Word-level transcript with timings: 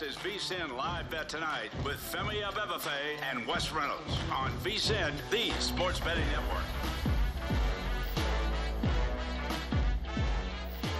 This 0.00 0.16
is 0.16 0.16
VSIN 0.16 0.76
Live 0.76 1.08
Bet 1.08 1.28
Tonight 1.28 1.70
with 1.84 1.98
Femi 1.98 2.42
Abebefe 2.42 2.90
and 3.30 3.46
Wes 3.46 3.70
Reynolds 3.70 4.18
on 4.32 4.50
VSIN, 4.58 5.12
the 5.30 5.50
sports 5.60 6.00
betting 6.00 6.24
network. 6.32 6.64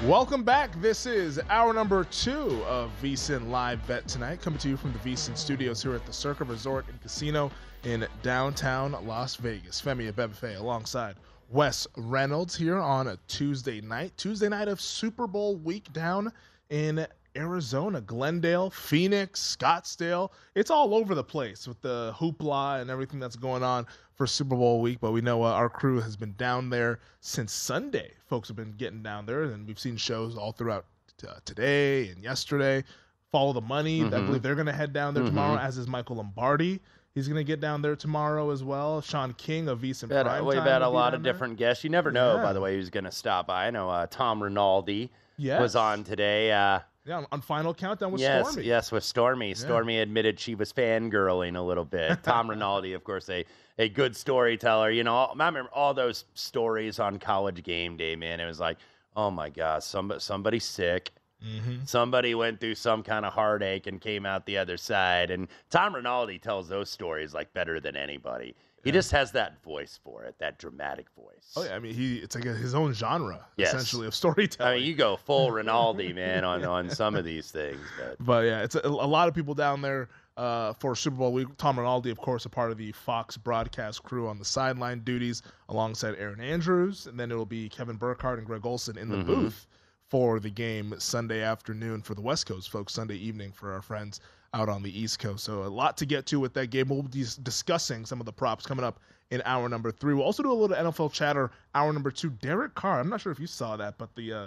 Welcome 0.05 0.45
back. 0.45 0.81
This 0.81 1.07
is 1.07 1.41
hour 1.51 1.73
number 1.73 2.05
two 2.05 2.63
of 2.69 2.93
VSIN 3.03 3.51
Live 3.51 3.85
Bet 3.89 4.07
Tonight, 4.07 4.41
coming 4.41 4.61
to 4.61 4.69
you 4.69 4.77
from 4.77 4.93
the 4.93 5.01
VSIN 5.01 5.37
studios 5.37 5.83
here 5.83 5.95
at 5.95 6.07
the 6.07 6.13
Circa 6.13 6.45
Resort 6.45 6.87
and 6.89 7.03
Casino 7.03 7.51
in 7.83 8.07
downtown 8.23 8.93
Las 9.05 9.35
Vegas. 9.35 9.83
Femi 9.83 10.13
Abebefe 10.13 10.57
alongside 10.57 11.17
Wes 11.51 11.89
Reynolds 11.97 12.55
here 12.55 12.79
on 12.79 13.09
a 13.09 13.19
Tuesday 13.27 13.81
night. 13.81 14.13
Tuesday 14.17 14.49
night 14.49 14.69
of 14.69 14.81
Super 14.81 15.27
Bowl 15.27 15.57
week 15.57 15.93
down 15.93 16.31
in 16.71 17.05
Arizona, 17.37 18.01
Glendale, 18.01 18.71
Phoenix, 18.71 19.57
Scottsdale. 19.57 20.31
It's 20.55 20.71
all 20.71 20.95
over 20.95 21.15
the 21.15 21.25
place 21.25 21.67
with 21.67 21.81
the 21.81 22.15
hoopla 22.19 22.81
and 22.81 22.91
everything 22.91 23.21
that's 23.21 23.37
going 23.37 23.63
on 23.63 23.87
for 24.15 24.27
Super 24.27 24.57
Bowl 24.57 24.81
week. 24.81 24.99
But 25.01 25.13
we 25.13 25.21
know 25.21 25.43
uh, 25.43 25.53
our 25.53 25.69
crew 25.69 26.01
has 26.01 26.17
been 26.17 26.35
down 26.37 26.71
there 26.71 27.01
since 27.21 27.53
Sunday. 27.53 28.13
Folks 28.29 28.49
have 28.49 28.57
been 28.57 28.73
getting 28.73 29.03
down 29.03 29.27
there, 29.27 29.45
and 29.45 29.67
we've 29.67 29.79
seen 29.79 29.97
shows 29.97 30.37
all 30.37 30.53
throughout 30.53 30.87
t- 31.19 31.27
uh, 31.27 31.35
today 31.45 32.09
and 32.09 32.23
yesterday. 32.23 32.85
Follow 33.33 33.53
the 33.53 33.61
money. 33.61 34.01
Mm-hmm. 34.01 34.15
I 34.15 34.21
believe 34.21 34.43
they're 34.43 34.55
going 34.55 34.67
to 34.67 34.73
head 34.73 34.93
down 34.93 35.15
there 35.15 35.25
mm-hmm. 35.25 35.35
tomorrow, 35.35 35.59
as 35.59 35.77
is 35.77 35.89
Michael 35.89 36.17
Lombardi. 36.17 36.81
He's 37.15 37.29
going 37.29 37.39
to 37.39 37.45
get 37.45 37.61
down 37.61 37.81
there 37.81 37.95
tomorrow 37.95 38.51
as 38.51 38.65
well. 38.65 39.01
Sean 39.01 39.35
King 39.35 39.69
of 39.69 39.81
VSiN 39.81 40.09
bet, 40.09 40.27
Prime 40.27 40.45
We've 40.45 40.61
had 40.61 40.83
a 40.83 40.89
lot 40.89 41.15
of 41.15 41.23
there. 41.23 41.33
different 41.33 41.57
guests. 41.57 41.85
You 41.85 41.91
never 41.91 42.11
know, 42.11 42.37
yeah. 42.37 42.43
by 42.43 42.53
the 42.53 42.61
way, 42.61 42.75
who's 42.75 42.91
going 42.91 43.05
to 43.05 43.13
stop 43.13 43.47
by. 43.47 43.69
I 43.69 43.71
know 43.71 43.89
uh, 43.89 44.07
Tom 44.09 44.43
Rinaldi 44.43 45.13
yes. 45.37 45.61
was 45.61 45.77
on 45.77 46.03
today. 46.03 46.51
Uh, 46.51 46.81
yeah, 47.07 47.25
on 47.31 47.41
Final 47.43 47.75
Countdown 47.75 48.13
with 48.13 48.21
yes, 48.21 48.51
Stormy. 48.51 48.67
Yes, 48.67 48.93
with 48.93 49.05
Stormy. 49.05 49.49
Yeah. 49.49 49.55
Stormy 49.55 49.99
admitted 49.99 50.41
she 50.41 50.55
was 50.55 50.73
fangirling 50.73 51.57
a 51.57 51.61
little 51.61 51.85
bit. 51.85 52.19
Tom 52.23 52.49
Rinaldi, 52.49 52.95
of 52.95 53.05
course, 53.05 53.29
a, 53.29 53.45
a 53.79 53.89
good 53.89 54.17
storyteller. 54.17 54.91
You 54.91 55.05
know, 55.05 55.17
I 55.17 55.31
remember 55.31 55.71
all 55.73 55.93
those 55.93 56.25
stories 56.35 56.99
on 56.99 57.19
college 57.19 57.63
game 57.63 57.97
day, 57.97 58.17
man. 58.17 58.41
It 58.41 58.47
was 58.47 58.61
like, 58.61 58.79
oh 59.17 59.31
my 59.31 59.51
gosh, 59.51 59.85
somebody, 59.85 60.21
somebody's 60.21 60.65
sick. 60.65 61.11
Mm-hmm. 61.45 61.85
Somebody 61.85 62.35
went 62.35 62.59
through 62.59 62.77
some 62.77 63.03
kind 63.03 63.27
of 63.27 63.35
heartache 63.35 63.87
and 63.87 64.01
came 64.01 64.25
out 64.25 64.47
the 64.47 64.57
other 64.57 64.79
side. 64.79 65.31
And 65.31 65.49
Tom 65.69 65.95
Rinaldi 65.95 66.39
tells 66.39 66.69
those 66.69 66.89
stories 66.89 67.35
like 67.35 67.53
better 67.53 67.81
than 67.81 67.97
anybody. 67.97 68.55
He 68.85 68.93
just 68.93 69.11
has 69.13 69.33
that 69.33 69.63
voice 69.63 69.99
for 70.05 70.25
it, 70.25 70.37
that 70.39 70.59
dramatic 70.59 71.07
voice. 71.17 71.53
Oh 71.57 71.65
yeah, 71.65 71.75
I 71.75 71.79
mean 71.79 71.95
he 71.95 72.19
it's 72.19 72.35
like 72.35 72.45
a, 72.45 72.53
his 72.53 72.75
own 72.75 72.93
genre 72.93 73.47
yes. 73.57 73.69
essentially 73.69 74.07
of 74.07 74.15
storytelling. 74.15 74.73
I 74.73 74.77
mean, 74.77 74.87
you 74.87 74.95
go 74.95 75.17
full 75.17 75.51
Rinaldi, 75.53 76.13
man, 76.13 76.45
on 76.45 76.65
on 76.65 76.91
some 76.91 77.17
of 77.17 77.25
these 77.25 77.51
things. 77.51 77.81
But, 77.99 78.17
but 78.21 78.45
yeah, 78.45 78.63
it's 78.63 78.75
a, 78.75 78.87
a, 78.87 78.89
lot 78.89 79.29
of 79.29 79.35
people 79.35 79.55
down 79.55 79.81
there 79.81 80.11
uh, 80.37 80.75
for 80.75 80.95
Super 80.95 81.17
Bowl 81.17 81.33
week. 81.33 81.49
Tom 81.57 81.79
Rinaldi, 81.79 82.11
of 82.11 82.19
course, 82.19 82.45
a 82.45 82.51
part 82.51 82.71
of 82.71 82.77
the 82.77 82.93
Fox 82.93 83.37
broadcast 83.39 84.03
crew 84.03 84.29
on 84.29 84.39
the 84.39 84.45
sideline 84.45 85.01
duties 85.01 85.43
alongside 85.71 86.17
Erin 86.19 86.41
Andrews, 86.41 87.07
and 87.07 87.19
then 87.19 87.31
it'll 87.31 87.47
be 87.47 87.71
Kevin 87.71 87.97
Burkhardt 87.97 88.39
and 88.39 88.47
Greg 88.47 88.67
Olsen 88.67 88.99
in 88.99 89.09
the 89.09 89.17
mm-hmm. 89.17 89.27
booth 89.27 89.67
for 90.09 90.39
the 90.39 90.51
game 90.51 90.95
Sunday 90.99 91.43
afternoon 91.43 92.03
for 92.03 92.15
the 92.15 92.21
West 92.21 92.47
Coast 92.47 92.71
folks, 92.71 92.93
Sunday 92.93 93.17
evening 93.17 93.51
for 93.51 93.73
our 93.73 93.83
friends 93.83 94.21
out 94.55 94.69
on 94.69 94.83
the 94.83 94.99
East 94.99 95.19
Coast. 95.19 95.45
So 95.45 95.65
a 95.65 95.67
lot 95.67 95.97
to 95.99 96.07
get 96.07 96.25
to 96.27 96.41
with 96.41 96.55
that 96.55 96.69
game. 96.69 96.89
We'll 96.89 97.03
be 97.03 97.27
discussing 97.43 98.07
some 98.07 98.21
of 98.21 98.27
the 98.27 98.33
props 98.33 98.65
coming 98.65 98.85
up 98.85 99.01
in 99.31 99.43
hour 99.45 99.69
number 99.69 99.91
three. 99.91 100.15
We'll 100.15 100.25
also 100.25 100.43
do 100.43 100.53
a 100.53 100.55
little 100.55 100.77
NFL 100.77 101.13
chatter. 101.13 101.51
Hour 101.75 101.93
number 101.93 102.11
two, 102.11 102.31
Derek 102.31 102.75
Carr. 102.75 103.01
I'm 103.01 103.11
not 103.11 103.21
sure 103.21 103.33
if 103.33 103.41
you 103.41 103.47
saw 103.47 103.77
that, 103.77 103.99
but 103.99 104.15
the 104.15 104.33
uh, 104.33 104.47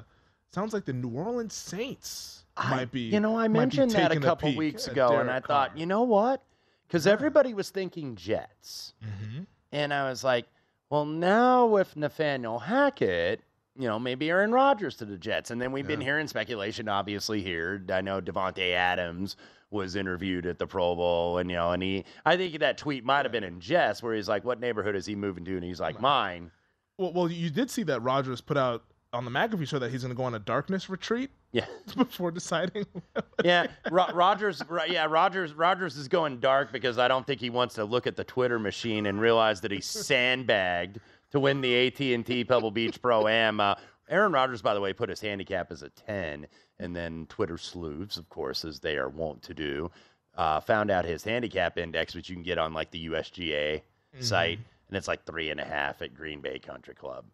sounds 0.51 0.73
like 0.73 0.85
the 0.85 0.94
New 0.94 1.09
Orleans 1.09 1.53
Saints 1.53 2.45
I, 2.56 2.69
might 2.72 2.91
be. 2.91 3.01
You 3.01 3.19
know, 3.19 3.38
I 3.38 3.47
mentioned 3.47 3.91
that 3.91 4.12
a 4.12 4.19
couple 4.19 4.50
a 4.50 4.56
weeks 4.56 4.88
ago, 4.88 5.18
and 5.18 5.29
I 5.29 5.40
Carr. 5.41 5.47
thought, 5.69 5.78
you 5.78 5.85
know 5.85 6.03
what? 6.03 6.41
Because 6.88 7.06
yeah. 7.06 7.12
everybody 7.12 7.53
was 7.53 7.69
thinking 7.69 8.16
Jets, 8.16 8.94
mm-hmm. 9.03 9.44
and 9.74 9.94
I 9.94 10.09
was 10.09 10.24
like, 10.24 10.45
well, 10.89 11.06
now 11.06 11.65
with 11.65 11.95
Nathaniel 11.95 12.60
Hackett. 12.60 13.42
You 13.80 13.88
know, 13.88 14.00
maybe 14.00 14.31
Aaron 14.31 14.51
Rodgers 14.51 14.95
to 14.95 15.06
the 15.06 15.19
Jets. 15.19 15.51
And 15.51 15.62
then 15.62 15.71
we've 15.71 15.86
yeah. 15.86 15.98
been 15.98 16.01
hearing 16.01 16.25
speculation, 16.25 16.89
obviously, 16.89 17.44
here. 17.44 17.86
I 17.94 18.01
know 18.01 18.19
Davante 18.19 18.74
Adams 18.74 19.36
was 19.69 19.95
interviewed 19.95 20.45
at 20.45 20.59
the 20.59 20.67
Pro 20.67 20.95
Bowl, 20.95 21.37
and 21.39 21.49
you 21.49 21.57
know, 21.57 21.71
and 21.71 21.83
he, 21.83 22.05
I 22.25 22.37
think 22.37 22.59
that 22.59 22.77
tweet 22.77 23.03
might 23.03 23.25
have 23.25 23.31
been 23.31 23.43
in 23.43 23.59
jest, 23.59 24.03
where 24.03 24.15
he's 24.15 24.29
like, 24.29 24.43
"What 24.43 24.59
neighborhood 24.59 24.95
is 24.95 25.05
he 25.05 25.15
moving 25.15 25.43
to?" 25.45 25.55
And 25.55 25.63
he's 25.63 25.79
like, 25.79 25.99
"Mine." 25.99 26.51
Well, 26.97 27.13
well, 27.13 27.31
you 27.31 27.49
did 27.49 27.69
see 27.69 27.83
that 27.83 28.01
Rodgers 28.01 28.41
put 28.41 28.57
out 28.57 28.83
on 29.13 29.25
the 29.25 29.31
McAfee 29.31 29.67
show 29.67 29.79
that 29.79 29.91
he's 29.91 30.01
going 30.01 30.13
to 30.13 30.15
go 30.17 30.23
on 30.23 30.35
a 30.35 30.39
darkness 30.39 30.89
retreat. 30.89 31.29
Yeah. 31.51 31.65
Before 31.95 32.31
deciding. 32.31 32.85
yeah, 33.43 33.67
Ro- 33.91 34.11
Rodgers. 34.13 34.61
Yeah, 34.87 35.05
Rodgers. 35.05 35.53
Rodgers 35.53 35.97
is 35.97 36.07
going 36.07 36.39
dark 36.39 36.71
because 36.71 36.97
I 36.97 37.07
don't 37.07 37.25
think 37.25 37.39
he 37.39 37.49
wants 37.49 37.75
to 37.75 37.85
look 37.85 38.07
at 38.07 38.15
the 38.15 38.23
Twitter 38.23 38.59
machine 38.59 39.05
and 39.05 39.19
realize 39.19 39.61
that 39.61 39.71
he's 39.71 39.85
sandbagged 39.85 40.99
to 41.31 41.39
win 41.39 41.61
the 41.61 41.87
AT 41.87 41.99
and 41.99 42.25
T 42.25 42.43
Pebble 42.43 42.71
Beach 42.71 43.01
Pro 43.01 43.27
Am. 43.27 43.59
Uh, 43.59 43.75
Aaron 44.09 44.31
Rodgers, 44.31 44.62
by 44.62 44.74
the 44.74 44.81
way, 44.81 44.94
put 44.94 45.09
his 45.09 45.21
handicap 45.21 45.71
as 45.71 45.83
a 45.83 45.89
10, 45.89 46.48
and 46.80 46.95
then 46.95 47.25
Twitter 47.27 47.57
sleuths, 47.57 48.18
of 48.18 48.30
course, 48.30 48.63
as 48.63 48.80
they 48.80 48.98
are 48.98 49.09
wont 49.09 49.42
to 49.44 49.54
do, 49.54 49.92
uh, 50.36 50.59
found 50.59 50.89
out 50.89 51.06
his 51.06 51.24
handicap 51.24 51.77
index, 51.77 52.15
which 52.15 52.30
you 52.30 52.36
can 52.36 52.44
get 52.44 52.57
on 52.57 52.74
like 52.74 52.92
the 52.92 53.07
USGA 53.07 53.81
mm-hmm. 53.81 54.21
site. 54.21 54.59
and 54.88 54.98
it's 54.98 55.07
like 55.07 55.25
three 55.25 55.50
and 55.50 55.59
a 55.59 55.65
half 55.65 56.01
at 56.01 56.13
Green 56.13 56.42
Bay 56.42 56.59
Country 56.59 56.95
Club. 56.95 57.25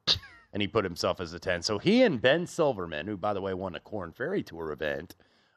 and 0.54 0.62
he 0.62 0.68
put 0.68 0.84
himself 0.84 1.20
as 1.20 1.34
a 1.34 1.40
10. 1.40 1.62
So 1.62 1.78
he 1.78 2.02
and 2.02 2.22
Ben 2.22 2.48
Silverman, 2.48 3.08
who, 3.08 3.18
by 3.18 3.34
the 3.34 3.42
way, 3.42 3.54
won 3.54 3.76
a 3.76 3.80
Korn 3.80 4.12
Ferry 4.12 4.42
Tour 4.42 4.72
event 4.72 5.16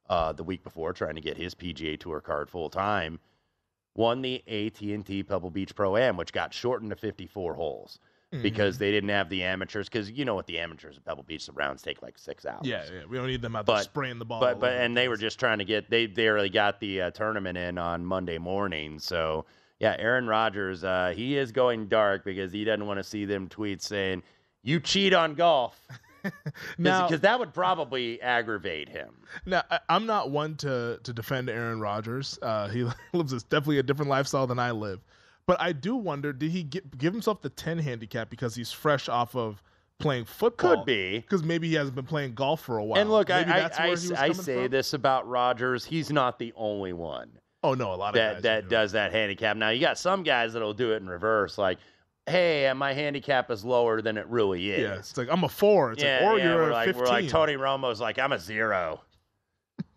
uh, 0.09 0.33
the 0.33 0.45
week 0.45 0.62
before, 0.65 0.93
trying 0.93 1.15
to 1.15 1.21
get 1.21 1.37
his 1.37 1.55
PGA 1.55 1.99
Tour 1.99 2.21
card 2.21 2.51
full 2.51 2.69
time, 2.71 3.21
won 3.95 4.23
the 4.23 4.43
AT&T 4.47 5.23
Pebble 5.23 5.51
Beach 5.51 5.75
Pro 5.75 5.97
Am, 5.97 6.17
which 6.17 6.33
got 6.33 6.53
shortened 6.53 6.91
to 6.91 6.97
54 6.97 7.55
holes 7.55 7.99
because 8.31 8.78
they 8.78 8.90
didn't 8.90 9.11
have 9.11 9.28
the 9.28 9.43
amateurs. 9.43 9.88
Because 9.88 10.11
you 10.11 10.25
know 10.25 10.34
what 10.34 10.46
the 10.46 10.58
amateurs 10.58 10.96
at 10.96 11.05
Pebble 11.05 11.23
Beach, 11.23 11.46
the 11.46 11.52
rounds 11.52 11.82
take 11.82 12.02
like 12.02 12.19
six 12.19 12.44
hours. 12.44 12.62
Yeah, 12.64 12.84
yeah. 12.93 13.02
We 13.08 13.17
don't 13.17 13.26
need 13.26 13.43
them 13.43 13.56
out 13.56 13.67
there 13.67 13.78
spraying 13.78 14.19
the 14.19 14.25
ball. 14.25 14.40
But 14.40 14.61
but 14.61 14.73
and 14.73 14.96
the 14.96 15.00
they 15.00 15.08
were 15.08 15.17
just 15.17 15.38
trying 15.38 15.58
to 15.58 15.64
get 15.64 15.90
they 15.90 16.06
they 16.06 16.28
already 16.28 16.50
got 16.50 16.81
the 16.81 17.02
uh, 17.02 17.11
tournament 17.11 17.58
in 17.58 17.78
on 17.78 18.05
Monday 18.05 18.38
morning. 18.38 18.99
So 18.99 19.46
yeah, 19.78 19.96
Aaron 19.99 20.26
Rodgers, 20.26 20.84
uh, 20.84 21.12
he 21.14 21.37
is 21.37 21.52
going 21.52 21.88
dark 21.88 22.25
because 22.25 22.52
he 22.52 22.64
doesn't 22.64 22.87
want 22.87 22.99
to 22.99 23.05
see 23.05 23.25
them 23.25 23.49
tweets 23.49 23.82
saying 23.82 24.23
you 24.62 24.81
cheat 24.81 25.14
on 25.14 25.34
golf. 25.34 25.81
Because 26.76 27.20
that 27.20 27.38
would 27.38 27.55
probably 27.55 28.20
aggravate 28.20 28.88
him. 28.88 29.14
Now, 29.44 29.62
I, 29.70 29.78
I'm 29.88 30.06
not 30.06 30.32
one 30.32 30.56
to 30.56 30.99
to 31.05 31.12
defend 31.12 31.49
Aaron 31.49 31.81
Rodgers. 31.81 32.37
Uh, 32.43 32.67
he 32.67 32.84
lives 33.12 33.32
a, 33.32 33.38
definitely 33.38 33.78
a 33.78 33.84
different 33.84 34.11
lifestyle 34.11 34.49
than 34.49 34.58
I 34.58 34.73
live. 34.73 35.00
But 35.47 35.61
I 35.61 35.73
do 35.73 35.95
wonder, 35.97 36.33
did 36.33 36.51
he 36.51 36.63
get, 36.65 36.99
give 36.99 37.13
himself 37.13 37.41
the 37.41 37.51
10 37.51 37.79
handicap 37.79 38.31
because 38.31 38.55
he's 38.57 38.73
fresh 38.73 39.09
off 39.09 39.37
of 39.37 39.63
playing 39.99 40.25
football? 40.25 40.77
Could 40.79 40.87
be. 40.87 41.21
Because 41.21 41.43
maybe 41.45 41.69
he 41.69 41.75
hasn't 41.75 41.95
been 41.95 42.05
playing 42.07 42.35
golf 42.35 42.61
for 42.63 42.79
a 42.79 42.85
while. 42.85 43.01
and 43.01 43.11
look, 43.11 43.31
I 43.31 43.41
Maybe 43.41 43.53
I, 43.53 43.61
that's 43.61 43.79
I, 43.79 43.89
was 43.89 44.13
I 44.13 44.33
say 44.33 44.63
from? 44.65 44.71
this 44.73 44.93
about 44.93 45.29
Rodgers. 45.29 45.85
He's 45.85 46.11
not 46.11 46.39
the 46.39 46.53
only 46.57 46.93
one 46.93 47.31
Oh, 47.63 47.75
no, 47.75 47.93
a 47.93 47.97
lot 47.97 48.11
of 48.11 48.15
that 48.15 48.35
guys 48.35 48.43
that 48.43 48.63
do. 48.65 48.69
does 48.69 48.93
that 48.93 49.13
handicap. 49.13 49.57
Now 49.57 49.71
you 49.71 49.81
got 49.81 49.99
some 49.99 50.23
guys 50.23 50.53
that'll 50.53 50.75
do 50.75 50.93
it 50.93 50.97
in 50.99 51.09
reverse, 51.09 51.59
like, 51.59 51.79
hey, 52.27 52.73
my 52.77 52.93
handicap 52.93 53.51
is 53.51 53.65
lower 53.65 54.01
than 54.03 54.17
it 54.19 54.27
really 54.29 54.71
is. 54.71 54.81
Yeah, 54.83 54.95
it's 54.95 55.17
like, 55.17 55.29
I'm 55.31 55.43
a 55.45 55.49
four. 55.49 55.93
It's 55.93 56.03
yeah, 56.03 56.21
like, 56.23 56.23
or 56.23 56.39
yeah, 56.39 56.45
you're 56.45 56.71
a 56.71 56.73
like 56.73 56.87
15. 56.87 57.03
we're 57.03 57.09
like 57.09 57.29
Tony 57.29 57.55
Romo's 57.55 58.01
like 58.01 58.19
I'm 58.19 58.33
a 58.33 58.39
zero. 58.39 59.01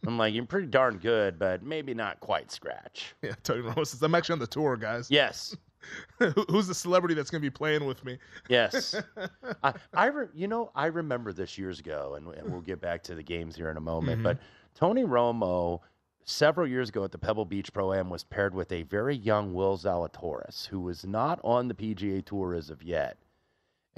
I'm 0.05 0.17
like 0.17 0.33
you're 0.33 0.45
pretty 0.45 0.67
darn 0.67 0.97
good, 0.97 1.37
but 1.37 1.63
maybe 1.63 1.93
not 1.93 2.19
quite 2.19 2.51
scratch. 2.51 3.15
Yeah, 3.21 3.33
Tony 3.43 3.61
Romo 3.61 3.85
says, 3.85 4.01
I'm 4.01 4.15
actually 4.15 4.33
on 4.33 4.39
the 4.39 4.47
tour, 4.47 4.77
guys. 4.77 5.11
Yes, 5.11 5.55
Who's 6.49 6.67
the 6.67 6.75
celebrity 6.75 7.15
that's 7.15 7.29
going 7.29 7.41
to 7.41 7.45
be 7.45 7.53
playing 7.53 7.85
with 7.85 8.03
me? 8.03 8.17
yes. 8.49 8.95
I, 9.63 9.73
I 9.93 10.07
re, 10.07 10.27
you 10.33 10.47
know 10.47 10.71
I 10.75 10.87
remember 10.87 11.33
this 11.33 11.57
years 11.57 11.79
ago, 11.79 12.15
and, 12.15 12.27
and 12.35 12.51
we'll 12.51 12.61
get 12.61 12.81
back 12.81 13.03
to 13.03 13.15
the 13.15 13.23
games 13.23 13.55
here 13.55 13.69
in 13.69 13.77
a 13.77 13.81
moment. 13.81 14.17
Mm-hmm. 14.17 14.23
But 14.23 14.39
Tony 14.75 15.03
Romo, 15.03 15.79
several 16.25 16.67
years 16.67 16.89
ago 16.89 17.03
at 17.03 17.11
the 17.11 17.17
Pebble 17.17 17.45
Beach 17.45 17.71
Pro 17.73 17.93
Am, 17.93 18.09
was 18.09 18.23
paired 18.23 18.53
with 18.53 18.71
a 18.71 18.83
very 18.83 19.15
young 19.15 19.53
Will 19.53 19.77
Zalatoris, 19.77 20.67
who 20.67 20.81
was 20.81 21.05
not 21.05 21.39
on 21.43 21.67
the 21.67 21.73
PGA 21.73 22.23
Tour 22.25 22.53
as 22.53 22.69
of 22.69 22.83
yet. 22.83 23.17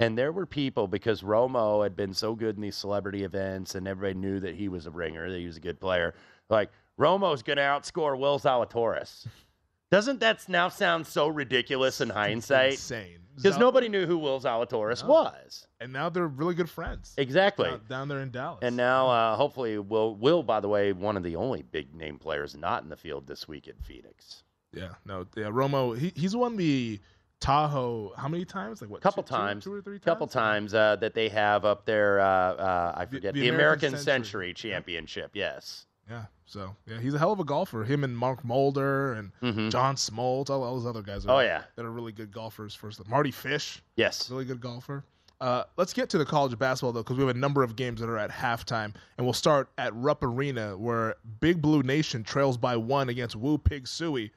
And 0.02 0.18
there 0.18 0.32
were 0.32 0.46
people 0.46 0.88
because 0.88 1.22
Romo 1.22 1.82
had 1.84 1.94
been 1.96 2.12
so 2.12 2.34
good 2.34 2.56
in 2.56 2.62
these 2.62 2.76
celebrity 2.76 3.22
events, 3.22 3.74
and 3.76 3.86
everybody 3.86 4.18
knew 4.18 4.40
that 4.40 4.54
he 4.56 4.68
was 4.68 4.86
a 4.86 4.90
ringer, 4.90 5.30
that 5.30 5.38
he 5.38 5.46
was 5.46 5.56
a 5.58 5.60
good 5.60 5.78
player. 5.80 6.14
Like 6.50 6.70
Romo's 6.98 7.42
going 7.42 7.58
to 7.58 7.62
outscore 7.62 8.18
Will 8.18 8.38
Zalatoris. 8.40 9.26
Doesn't 9.92 10.20
that 10.20 10.48
now 10.48 10.68
sound 10.68 11.06
so 11.06 11.28
ridiculous 11.28 12.00
in 12.00 12.08
hindsight? 12.08 12.72
Insane. 12.72 13.18
Because 13.36 13.52
Zal- 13.54 13.60
nobody 13.60 13.88
knew 13.88 14.06
who 14.06 14.18
Will 14.18 14.40
Zalatoris 14.40 15.02
No. 15.02 15.08
was. 15.10 15.66
And 15.80 15.92
now 15.92 16.08
they're 16.08 16.26
really 16.26 16.54
good 16.54 16.68
friends. 16.68 17.14
Exactly. 17.16 17.70
Down, 17.70 17.80
down 17.88 18.08
there 18.08 18.20
in 18.20 18.30
Dallas. 18.30 18.58
And 18.62 18.76
now, 18.76 19.08
uh, 19.08 19.36
hopefully, 19.36 19.78
Will, 19.78 20.16
Will, 20.16 20.42
by 20.42 20.60
the 20.60 20.68
way, 20.68 20.92
one 20.92 21.16
of 21.16 21.22
the 21.22 21.36
only 21.36 21.62
big 21.62 21.94
name 21.94 22.18
players 22.18 22.56
not 22.56 22.82
in 22.82 22.88
the 22.88 22.96
field 22.96 23.26
this 23.26 23.46
week 23.46 23.68
in 23.68 23.76
Phoenix. 23.82 24.42
Yeah, 24.72 24.94
no, 25.04 25.26
yeah, 25.36 25.44
Romo, 25.44 25.96
he, 25.96 26.12
he's 26.16 26.34
won 26.34 26.56
the 26.56 26.98
Tahoe 27.42 28.12
how 28.16 28.28
many 28.28 28.44
times? 28.44 28.80
Like 28.80 28.90
what? 28.90 29.00
Couple 29.02 29.22
two- 29.22 29.28
two- 29.34 29.34
times, 29.40 29.64
two 29.64 29.72
or 29.74 29.82
three 29.82 29.96
times. 29.98 30.04
couple 30.04 30.26
times 30.26 30.74
uh, 30.74 30.96
that 30.96 31.14
they 31.14 31.28
have 31.28 31.64
up 31.64 31.84
there. 31.84 32.20
Uh, 32.20 32.24
uh, 32.26 32.94
I 32.96 33.04
forget 33.06 33.34
the 33.34 33.40
the, 33.40 33.48
American 33.48 33.88
American, 33.88 33.90
Century. 34.04 34.48
Century, 34.48 34.54
Championship. 34.54 35.30
Yes. 35.34 35.86
Yeah, 36.10 36.24
so 36.46 36.74
yeah, 36.86 36.98
he's 36.98 37.14
a 37.14 37.18
hell 37.18 37.32
of 37.32 37.38
a 37.40 37.44
golfer. 37.44 37.84
Him 37.84 38.02
and 38.04 38.16
Mark 38.16 38.44
Mulder 38.44 39.12
and 39.14 39.30
Mhm. 39.40 39.70
John 39.70 39.94
Smoltz, 39.96 40.50
all, 40.50 40.62
all 40.64 40.74
those 40.76 40.86
other 40.86 41.00
guys. 41.02 41.24
Are, 41.26 41.36
Oh, 41.36 41.40
yeah. 41.40 41.62
that 41.76 41.84
are 41.84 41.90
really 41.92 42.10
good 42.12 42.32
golfers. 42.32 42.74
First, 42.74 43.06
Mardy 43.08 43.30
Fish, 43.30 43.82
Yes. 43.96 44.28
really 44.30 44.44
good 44.44 44.60
golfer. 44.60 45.04
Uh, 45.40 45.64
let's 45.76 45.92
get 45.92 46.08
to 46.10 46.18
the 46.18 46.24
college 46.24 46.56
basketball 46.58 46.92
though, 46.92 47.02
because 47.02 47.16
we 47.16 47.24
have 47.24 47.34
a 47.34 47.38
number 47.38 47.62
of 47.62 47.76
games 47.76 48.00
that 48.00 48.08
are 48.08 48.18
at 48.18 48.30
halftime, 48.30 48.94
and 49.16 49.24
we'll 49.26 49.32
start 49.32 49.68
at 49.78 49.94
Rupp 49.94 50.22
Arena, 50.24 50.76
where 50.76 51.14
Big 51.40 51.62
Blue 51.62 51.82
Nation 51.82 52.22
trails 52.24 52.56
by 52.56 52.76
one 52.76 53.08
against 53.08 53.34
Woo 53.36 53.56
Pig 53.58 53.84
Sooie. 53.84 54.30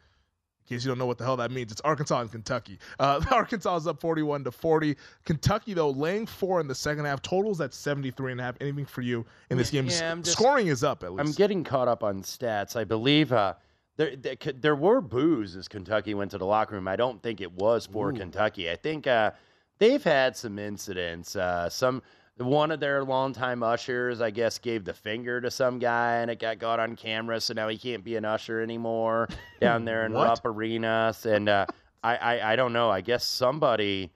In 0.68 0.76
case 0.76 0.84
you 0.84 0.90
don't 0.90 0.98
know 0.98 1.06
what 1.06 1.20
the 1.20 1.24
hell 1.24 1.38
that 1.38 1.52
means, 1.52 1.72
it's 1.72 1.82
Arkansas 1.82 2.22
and 2.22 2.32
Kentucky. 2.32 2.80
Uh, 3.00 3.22
Arkansas 3.32 3.76
is 3.78 3.88
up 3.88 4.02
41 4.02 4.44
to 4.46 4.52
40. 4.52 4.96
Kentucky 5.24 5.74
though 5.76 5.92
laying 5.92 6.26
four 6.26 6.60
in 6.60 6.68
the 6.68 6.74
second 6.74 7.06
half. 7.06 7.22
Totals 7.22 7.62
at 7.62 7.74
73 7.74 8.32
and 8.32 8.42
a 8.42 8.44
half. 8.46 8.56
Anything 8.60 8.86
for 8.86 9.02
you 9.02 9.26
in 9.52 9.58
this 9.58 9.70
game? 9.70 9.86
Yeah, 9.88 10.12
I'm 10.12 10.24
just- 10.24 10.38
Scoring 10.38 10.68
is 10.68 10.84
up 10.84 11.04
at 11.04 11.14
least. 11.14 11.28
I'm 11.30 11.34
getting 11.36 11.64
caught 11.64 11.88
up 11.88 12.04
on 12.04 12.24
stats. 12.24 12.76
I 12.76 12.84
believe 12.84 13.32
uh, 13.32 13.54
there, 13.98 14.16
there 14.16 14.36
there 14.60 14.76
were 14.76 15.02
boos 15.02 15.56
as 15.56 15.68
Kentucky 15.68 16.16
went 16.16 16.32
to 16.32 16.38
the 16.40 16.46
locker 16.46 16.74
room. 16.76 16.88
I 16.88 16.96
don't 16.96 17.22
think 17.22 17.42
it 17.42 17.52
was 17.52 17.86
for 17.86 18.12
Kentucky. 18.12 18.70
I 18.72 18.76
think 18.76 19.06
uh, 19.06 19.32
they've 19.78 20.04
had 20.04 20.36
some 20.36 20.58
incidents. 20.58 21.36
Uh, 21.36 21.70
some 21.70 22.02
one 22.38 22.72
of 22.72 22.80
their 22.80 23.04
longtime 23.04 23.64
ushers, 23.64 24.22
I 24.22 24.30
guess, 24.30 24.60
gave 24.60 24.84
the 24.84 24.94
finger 24.94 25.40
to 25.40 25.50
some 25.50 25.80
guy, 25.80 26.18
and 26.18 26.30
it 26.30 26.40
got 26.40 26.60
got 26.60 26.80
on 26.80 26.96
camera. 26.96 27.40
So 27.40 27.54
now 27.54 27.68
he 27.70 27.78
can't 27.78 28.04
be 28.04 28.16
an 28.16 28.26
usher 28.26 28.62
anymore 28.62 29.30
down 29.62 29.86
there 29.86 30.06
in? 30.06 30.14
Rupp 30.14 30.46
Arena. 30.46 31.14
And 31.24 31.48
uh, 31.48 31.66
I, 32.04 32.16
I 32.16 32.54
I 32.54 32.56
don't 32.56 32.74
know. 32.74 32.90
I 32.90 33.02
guess 33.02 33.24
somebody. 33.26 34.12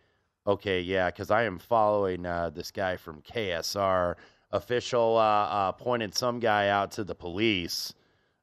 Okay, 0.47 0.81
yeah, 0.81 1.09
because 1.09 1.31
I 1.31 1.43
am 1.43 1.59
following 1.59 2.25
uh, 2.25 2.49
this 2.49 2.71
guy 2.71 2.97
from 2.97 3.21
KSR. 3.21 4.15
Official 4.51 5.15
uh, 5.15 5.45
uh, 5.45 5.71
pointed 5.73 6.15
some 6.15 6.39
guy 6.39 6.69
out 6.69 6.91
to 6.93 7.03
the 7.03 7.13
police, 7.13 7.93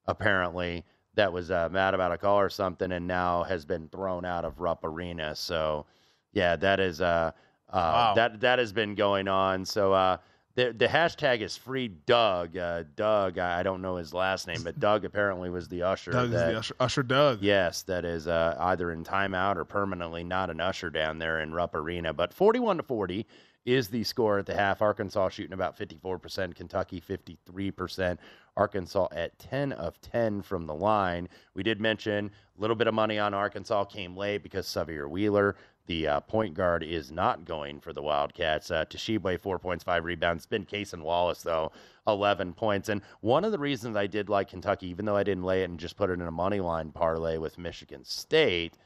apparently, 0.07 0.85
that 1.17 1.33
was 1.33 1.51
uh, 1.51 1.69
mad 1.73 1.95
about 1.95 2.13
a 2.13 2.19
call 2.19 2.39
or 2.39 2.49
something, 2.49 2.93
and 2.93 3.09
now 3.09 3.43
has 3.43 3.65
been 3.65 3.89
thrown 3.89 4.25
out 4.25 4.45
of 4.45 4.61
Rupp 4.61 4.85
Arena. 4.85 5.35
So, 5.35 5.85
yeah, 6.33 6.55
that 6.55 6.79
is 6.79 7.01
uh, 7.01 7.33
Wow. 7.73 8.15
that 8.15 8.41
that 8.41 8.59
has 8.59 8.73
been 8.73 8.95
going 8.95 9.29
on. 9.29 9.65
So, 9.65 9.93
uh, 9.93 10.19
the 10.55 10.75
the 10.77 10.87
hashtag 10.87 11.41
is 11.41 11.57
free 11.57 11.89
Doug. 11.89 12.57
Uh, 12.57 12.85
Doug, 12.97 13.39
I 13.39 13.61
I 13.61 13.63
don't 13.63 13.83
know 13.83 13.97
his 13.97 14.15
last 14.15 14.47
name, 14.47 14.63
but 14.63 14.81
Doug 14.81 15.05
apparently 15.05 15.51
was 15.51 15.69
the 15.69 15.83
usher. 15.83 16.11
Doug 16.11 16.33
is 16.33 16.41
the 16.41 16.59
usher, 16.59 16.75
usher 16.81 17.03
Doug. 17.03 17.43
Yes, 17.43 17.83
that 17.83 18.05
is 18.05 18.27
uh, 18.27 18.57
either 18.59 18.91
in 18.91 19.05
timeout 19.05 19.57
or 19.57 19.65
permanently 19.65 20.25
not 20.25 20.51
an 20.51 20.61
usher 20.61 20.91
down 20.91 21.19
there 21.19 21.41
in 21.41 21.53
Rupp 21.53 21.75
Arena. 21.75 22.13
But 22.15 22.33
41 22.33 22.79
to 22.79 22.83
40 22.83 23.27
is 23.67 23.89
the 23.89 24.05
score 24.05 24.39
at 24.39 24.47
the 24.47 24.55
half. 24.55 24.81
Arkansas 24.81 25.29
shooting 25.31 25.53
about 25.53 25.77
54%, 25.77 26.55
Kentucky 26.55 27.01
53%. 27.01 28.17
Arkansas 28.57 29.09
at 29.13 29.39
10 29.39 29.73
of 29.73 30.01
10 30.01 30.41
from 30.41 30.67
the 30.67 30.75
line. 30.75 31.29
We 31.55 31.63
did 31.63 31.81
mention 31.81 32.31
a 32.57 32.61
little 32.61 32.77
bit 32.77 32.87
of 32.87 32.95
money 32.95 33.19
on 33.19 33.35
Arkansas 33.35 33.85
came 33.85 34.17
late 34.17 34.43
because 34.43 34.67
Sahvir 34.67 35.11
Wheeler, 35.11 35.57
the 35.87 36.07
uh, 36.07 36.21
point 36.21 36.55
guard, 36.55 36.83
is 36.83 37.11
not 37.11 37.45
going 37.45 37.81
for 37.81 37.93
the 37.93 38.03
Wildcats. 38.03 38.71
Uh, 38.71 38.85
Tshiebwe, 38.85 39.41
four 39.41 39.59
points, 39.59 39.85
five 39.85 40.05
rebounds. 40.05 40.41
It's 40.41 40.47
been 40.47 40.67
Cason 40.67 41.03
Wallace, 41.03 41.43
though, 41.43 41.73
11 42.07 42.55
points. 42.55 42.89
And 42.89 43.03
one 43.21 43.45
of 43.45 43.53
the 43.53 43.59
reasons 43.59 43.97
I 43.97 44.07
did 44.07 44.29
like 44.29 44.49
Kentucky, 44.51 44.89
even 44.89 45.05
though 45.05 45.17
I 45.17 45.23
didn't 45.23 45.45
lay 45.45 45.63
it 45.63 45.71
and 45.71 45.79
just 45.79 45.97
put 45.97 46.11
it 46.11 46.15
in 46.15 46.23
a 46.23 46.31
money 46.31 46.61
line 46.61 46.91
parlay 46.91 47.39
with 47.39 47.59
Michigan 47.59 48.05
State, 48.05 48.77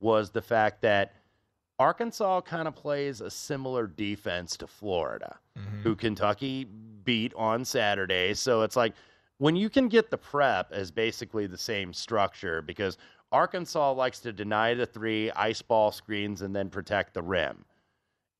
was 0.00 0.30
the 0.30 0.42
fact 0.42 0.82
that 0.82 1.14
Arkansas 1.78 2.42
kind 2.42 2.68
of 2.68 2.74
plays 2.74 3.20
a 3.20 3.30
similar 3.30 3.86
defense 3.86 4.56
to 4.58 4.66
Florida, 4.66 5.38
who 5.82 5.96
Kentucky 5.96 6.64
beat 7.04 7.34
on 7.34 7.64
Saturday. 7.64 8.34
So 8.34 8.62
it's 8.62 8.76
like 8.76 8.94
when 9.38 9.56
you 9.56 9.68
can 9.68 9.88
get 9.88 10.10
the 10.10 10.18
prep 10.18 10.70
as 10.72 10.90
basically 10.90 11.46
the 11.46 11.58
same 11.58 11.92
structure, 11.92 12.62
because 12.62 12.96
Arkansas 13.34 13.92
likes 13.92 14.20
to 14.20 14.32
deny 14.32 14.74
the 14.74 14.86
three, 14.86 15.28
ice 15.32 15.60
ball 15.60 15.90
screens, 15.90 16.40
and 16.40 16.54
then 16.54 16.70
protect 16.70 17.14
the 17.14 17.22
rim. 17.22 17.64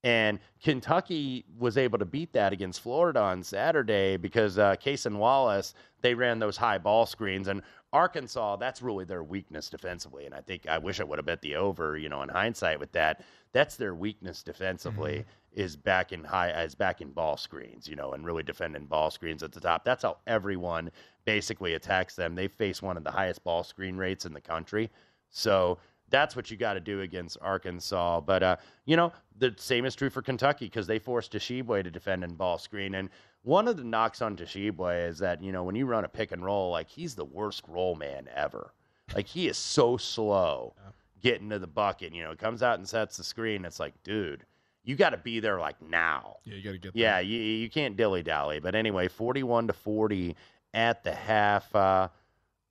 And 0.05 0.39
Kentucky 0.63 1.45
was 1.59 1.77
able 1.77 1.99
to 1.99 2.05
beat 2.05 2.33
that 2.35 2.53
against 2.53 2.81
Florida 2.81 3.21
on 3.21 3.43
Saturday 3.43 4.17
because 4.19 4.57
uh, 4.57 4.77
Cason 4.77 5.17
Wallace, 5.17 5.75
they 6.03 6.15
ran 6.15 6.39
those 6.39 6.57
high 6.57 6.79
ball 6.79 7.07
screens. 7.07 7.49
And 7.49 7.63
Arkansas, 7.93 8.57
that's 8.57 8.83
really 8.83 9.05
their 9.05 9.25
weakness 9.25 9.69
defensively. 9.69 10.27
And 10.27 10.35
I 10.35 10.43
think 10.43 10.69
I 10.69 10.79
wish 10.79 11.01
I 11.01 11.05
would 11.05 11.19
have 11.19 11.27
bet 11.27 11.43
the 11.43 11.57
over, 11.57 11.97
you 11.97 12.09
know, 12.09 12.23
in 12.23 12.29
hindsight 12.29 12.79
with 12.79 12.93
that. 12.93 13.25
That's 13.53 13.77
their 13.77 13.95
weakness 13.97 14.45
defensively 14.45 15.25
is 15.55 15.75
back 15.75 16.13
in 16.13 16.23
high, 16.23 16.51
is 16.63 16.75
back 16.75 17.01
in 17.01 17.11
ball 17.11 17.37
screens, 17.37 17.89
you 17.89 17.97
know, 17.97 18.13
and 18.13 18.25
really 18.25 18.43
defending 18.43 18.87
ball 18.87 19.11
screens 19.11 19.43
at 19.43 19.53
the 19.53 19.61
top. 19.61 19.85
That's 19.85 20.03
how 20.03 20.19
everyone 20.27 20.91
basically 21.25 21.75
attacks 21.75 22.14
them. 22.14 22.35
They 22.35 22.49
face 22.49 22.83
one 22.83 22.97
of 22.97 23.04
the 23.04 23.11
highest 23.11 23.45
ball 23.45 23.64
screen 23.64 23.97
rates 23.97 24.25
in 24.25 24.33
the 24.33 24.40
country. 24.40 24.90
So 25.31 25.78
that's 26.11 26.37
what 26.37 26.50
you 26.50 26.57
got 26.57 26.75
to 26.75 26.81
do 26.81 27.00
against 27.00 27.38
Arkansas. 27.40 28.21
But 28.21 28.43
uh, 28.43 28.57
you 28.85 28.97
know, 28.97 29.12
the 29.38 29.54
same 29.57 29.85
is 29.85 29.95
true 29.95 30.11
for 30.11 30.23
Kentucky 30.23 30.66
because 30.66 30.87
they 30.87 30.99
forced 30.99 31.33
Tshiebwe 31.33 31.83
to 31.85 31.90
defend 31.90 32.25
in 32.25 32.35
ball 32.35 32.59
screen. 32.59 32.95
And 32.95 33.11
one 33.43 33.69
of 33.69 33.76
the 33.76 33.85
knocks 33.85 34.23
on 34.23 34.37
Tshiebwe 34.37 35.09
is 35.09 35.19
that 35.19 35.43
you 35.43 35.52
know 35.52 35.64
when 35.64 35.75
you 35.75 35.87
run 35.87 36.04
a 36.04 36.09
pick 36.09 36.33
and 36.33 36.45
roll, 36.45 36.71
like 36.71 36.88
he's 36.88 37.14
the 37.14 37.25
worst 37.25 37.64
roll 37.69 37.95
man 37.95 38.28
ever. 38.35 38.73
Like 39.14 39.26
he 39.26 39.49
is 39.49 39.59
so 39.59 39.97
slow 39.97 40.75
getting 41.23 41.50
to 41.50 41.59
the 41.59 41.66
bucket. 41.66 42.14
You 42.14 42.25
know, 42.25 42.31
it 42.31 42.38
comes 42.38 42.62
out 42.62 42.78
and 42.78 42.88
sets 42.88 43.16
the 43.16 43.25
screen. 43.25 43.64
It's 43.64 43.81
like, 43.81 43.95
dude, 44.02 44.45
you 44.85 44.97
got 44.97 45.11
to 45.11 45.16
be 45.16 45.40
there 45.40 45.59
like 45.59 45.81
now. 45.83 46.37
Yeah, 46.45 46.54
you 46.57 46.62
got 46.64 46.73
to 46.73 46.78
get. 46.78 46.97
Yeah, 46.97 47.19
you 47.21 47.40
you 47.40 47.71
can't 47.71 47.97
dilly 47.97 48.23
dally. 48.23 48.61
But 48.61 48.75
anyway, 48.75 49.09
forty-one 49.09 49.66
to 49.66 49.73
forty 49.73 50.37
at 50.75 51.04
the 51.04 51.14
half. 51.14 51.75
Uh, 51.75 52.09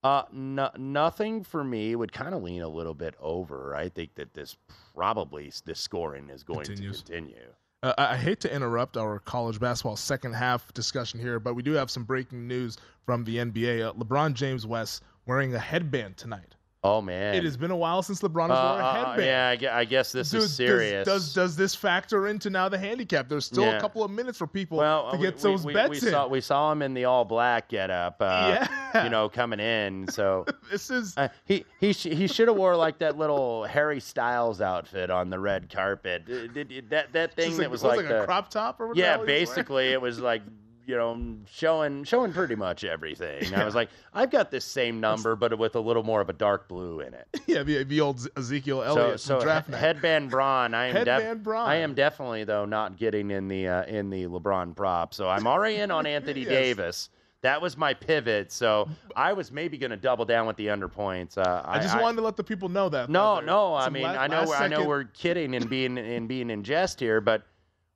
uh, 0.03 0.24
no, 0.33 0.69
nothing 0.77 1.43
for 1.43 1.63
me 1.63 1.95
would 1.95 2.12
kind 2.12 2.36
of 2.36 2.43
lean 2.43 2.62
a 2.62 2.67
little 2.67 2.93
bit 2.93 3.15
over. 3.19 3.74
I 3.74 3.89
think 3.89 4.15
that 4.15 4.33
this 4.33 4.57
probably 4.93 5.51
this 5.65 5.79
scoring 5.79 6.29
is 6.29 6.43
going 6.43 6.65
Continues. 6.65 7.01
to 7.03 7.13
continue. 7.13 7.38
Uh, 7.81 7.93
I 7.98 8.13
I 8.13 8.17
hate 8.17 8.41
to 8.41 8.53
interrupt 8.53 8.98
our 8.98 9.19
college 9.19 9.60
basketball 9.60 9.95
second 9.95 10.33
half 10.33 10.74
discussion 10.74 11.19
here, 11.19 11.39
but 11.39 11.53
we 11.53 11.63
do 11.63 11.72
have 11.72 11.89
some 11.89 12.03
breaking 12.03 12.48
news 12.48 12.77
from 13.05 13.24
the 13.24 13.38
NBA. 13.38 13.88
Uh, 13.88 13.93
LeBron 13.93 14.33
James 14.33 14.67
West 14.67 15.03
wearing 15.25 15.55
a 15.55 15.60
headband 15.60 16.17
tonight. 16.17 16.55
Oh 16.85 17.01
man, 17.01 17.33
It 17.35 17.45
has 17.45 17.55
been 17.55 17.71
a 17.71 17.77
while 17.77 18.03
since 18.03 18.19
LeBron 18.21 18.49
has 18.49 18.57
Uh, 18.57 18.71
worn 18.71 18.81
a 18.81 18.83
uh, 18.85 19.05
headband. 19.15 19.61
yeah, 19.61 19.73
I 19.73 19.79
I 19.79 19.85
guess 19.85 20.11
this 20.11 20.31
Dude, 20.31 20.41
is 20.41 20.53
serious. 20.53 21.05
Does, 21.05 21.33
does 21.33 21.55
this 21.55 21.73
factor 21.73 22.27
into 22.27 22.49
now 22.49 22.67
the 22.67 22.77
handicap? 22.77 23.29
There's 23.29 23.45
still 23.45 23.69
a 23.69 23.79
couple 23.79 24.03
of 24.03 24.11
minutes 24.11 24.37
for 24.37 24.47
people 24.47 24.79
well, 24.79 25.11
to 25.11 25.17
we- 25.17 25.23
get 25.23 25.35
we, 25.35 25.41
those 25.41 25.65
we, 25.65 25.73
bets 25.73 25.89
we 26.01 26.07
in. 26.07 26.11
Saw, 26.13 26.27
we 26.27 26.41
saw 26.41 26.71
him 26.73 26.81
in 26.81 26.93
the 26.93 27.05
all 27.05 27.23
black 27.23 27.69
get 27.69 27.89
up. 27.89 28.17
Uh, 28.19 28.67
Yeah. 28.93 29.03
you 29.05 29.09
know, 29.09 29.29
coming 29.29 29.61
in. 29.61 30.07
So 30.09 30.45
this 30.71 30.89
is 30.89 31.13
uh, 31.17 31.29
he 31.45 31.63
he 31.79 31.93
sh- 31.93 32.03
he 32.03 32.27
should 32.27 32.49
have 32.49 32.57
wore 32.57 32.75
like 32.75 32.97
that 32.99 33.17
little 33.17 33.63
Harry 33.63 34.01
Styles 34.01 34.59
outfit 34.59 35.09
on 35.09 35.29
the 35.29 35.39
red 35.39 35.69
carpet. 35.73 36.25
Did, 36.25 36.89
that 36.89 37.13
that 37.13 37.33
thing 37.33 37.51
that 37.51 37.59
like- 37.63 37.71
was 37.71 37.83
like, 37.83 37.97
was 37.97 38.05
like 38.05 38.13
a 38.13 38.19
the- 38.19 38.25
crop 38.25 38.49
top 38.49 38.81
or 38.81 38.91
yeah, 38.93 39.05
hell 39.05 39.13
he 39.13 39.19
was 39.21 39.27
wearing? 39.27 39.41
basically 39.45 39.87
it 39.93 40.01
was 40.01 40.19
like 40.19 40.41
you 40.85 40.95
know 40.95 41.37
showing 41.51 42.03
showing 42.03 42.33
pretty 42.33 42.55
much 42.55 42.83
everything. 42.83 43.53
I 43.53 43.63
was 43.65 43.75
like, 43.75 43.89
I've 44.13 44.29
got 44.31 44.51
this 44.51 44.65
same 44.65 44.99
number, 44.99 45.35
but 45.35 45.57
with 45.57 45.75
a 45.75 45.79
little 45.79 46.03
more 46.03 46.21
of 46.21 46.29
a 46.29 46.33
dark 46.33 46.67
blue 46.67 46.99
in 46.99 47.13
it. 47.13 47.27
yeah, 47.47 47.63
the, 47.63 47.83
the 47.83 48.01
old 48.01 48.27
Ezekiel 48.37 48.79
So, 48.81 48.85
Elliott 49.01 49.19
so 49.19 49.35
from 49.37 49.43
draft 49.45 49.69
he- 49.69 49.75
headband 49.75 50.29
Bron. 50.29 50.73
I 50.73 50.87
am 50.87 50.93
def- 50.93 51.07
Headband 51.07 51.43
Bron. 51.43 51.67
I 51.69 51.75
am 51.75 51.93
definitely 51.93 52.43
though 52.43 52.65
not 52.65 52.97
getting 52.97 53.31
in 53.31 53.47
the 53.47 53.67
uh, 53.67 53.83
in 53.85 54.09
the 54.09 54.25
LeBron 54.27 54.75
prop. 54.75 55.13
So 55.13 55.29
I'm 55.29 55.47
already 55.47 55.75
in 55.77 55.91
on 55.91 56.05
Anthony 56.05 56.41
Yes. 56.43 56.49
Davis. 56.49 57.09
That 57.41 57.61
was 57.61 57.75
my 57.75 57.93
pivot. 57.93 58.53
So 58.53 58.87
I 59.17 59.33
was 59.33 59.51
maybe 59.51 59.77
going 59.77 59.91
to 59.91 59.97
double 59.97 60.23
down 60.23 60.47
with 60.47 60.55
the 60.55 60.69
under 60.69 60.87
points. 60.87 61.37
Uh, 61.37 61.61
I 61.65 61.77
just 61.81 61.99
wanted 61.99 62.15
to 62.15 62.21
let 62.21 62.37
the 62.37 62.43
people 62.43 62.69
know 62.69 62.87
that. 62.87 63.09
No, 63.09 63.41
no. 63.41 63.75
I 63.75 63.89
mean, 63.89 64.03
la- 64.03 64.11
I 64.11 64.27
know 64.27 64.43
last 64.43 64.61
I 64.61 64.67
know 64.69 64.77
second- 64.77 64.87
we're 64.87 65.03
kidding 65.03 65.55
and 65.55 65.69
being 65.69 65.97
and 65.97 66.25
being 66.27 66.49
in 66.49 66.63
jest 66.63 67.01
here, 67.01 67.19
but 67.19 67.43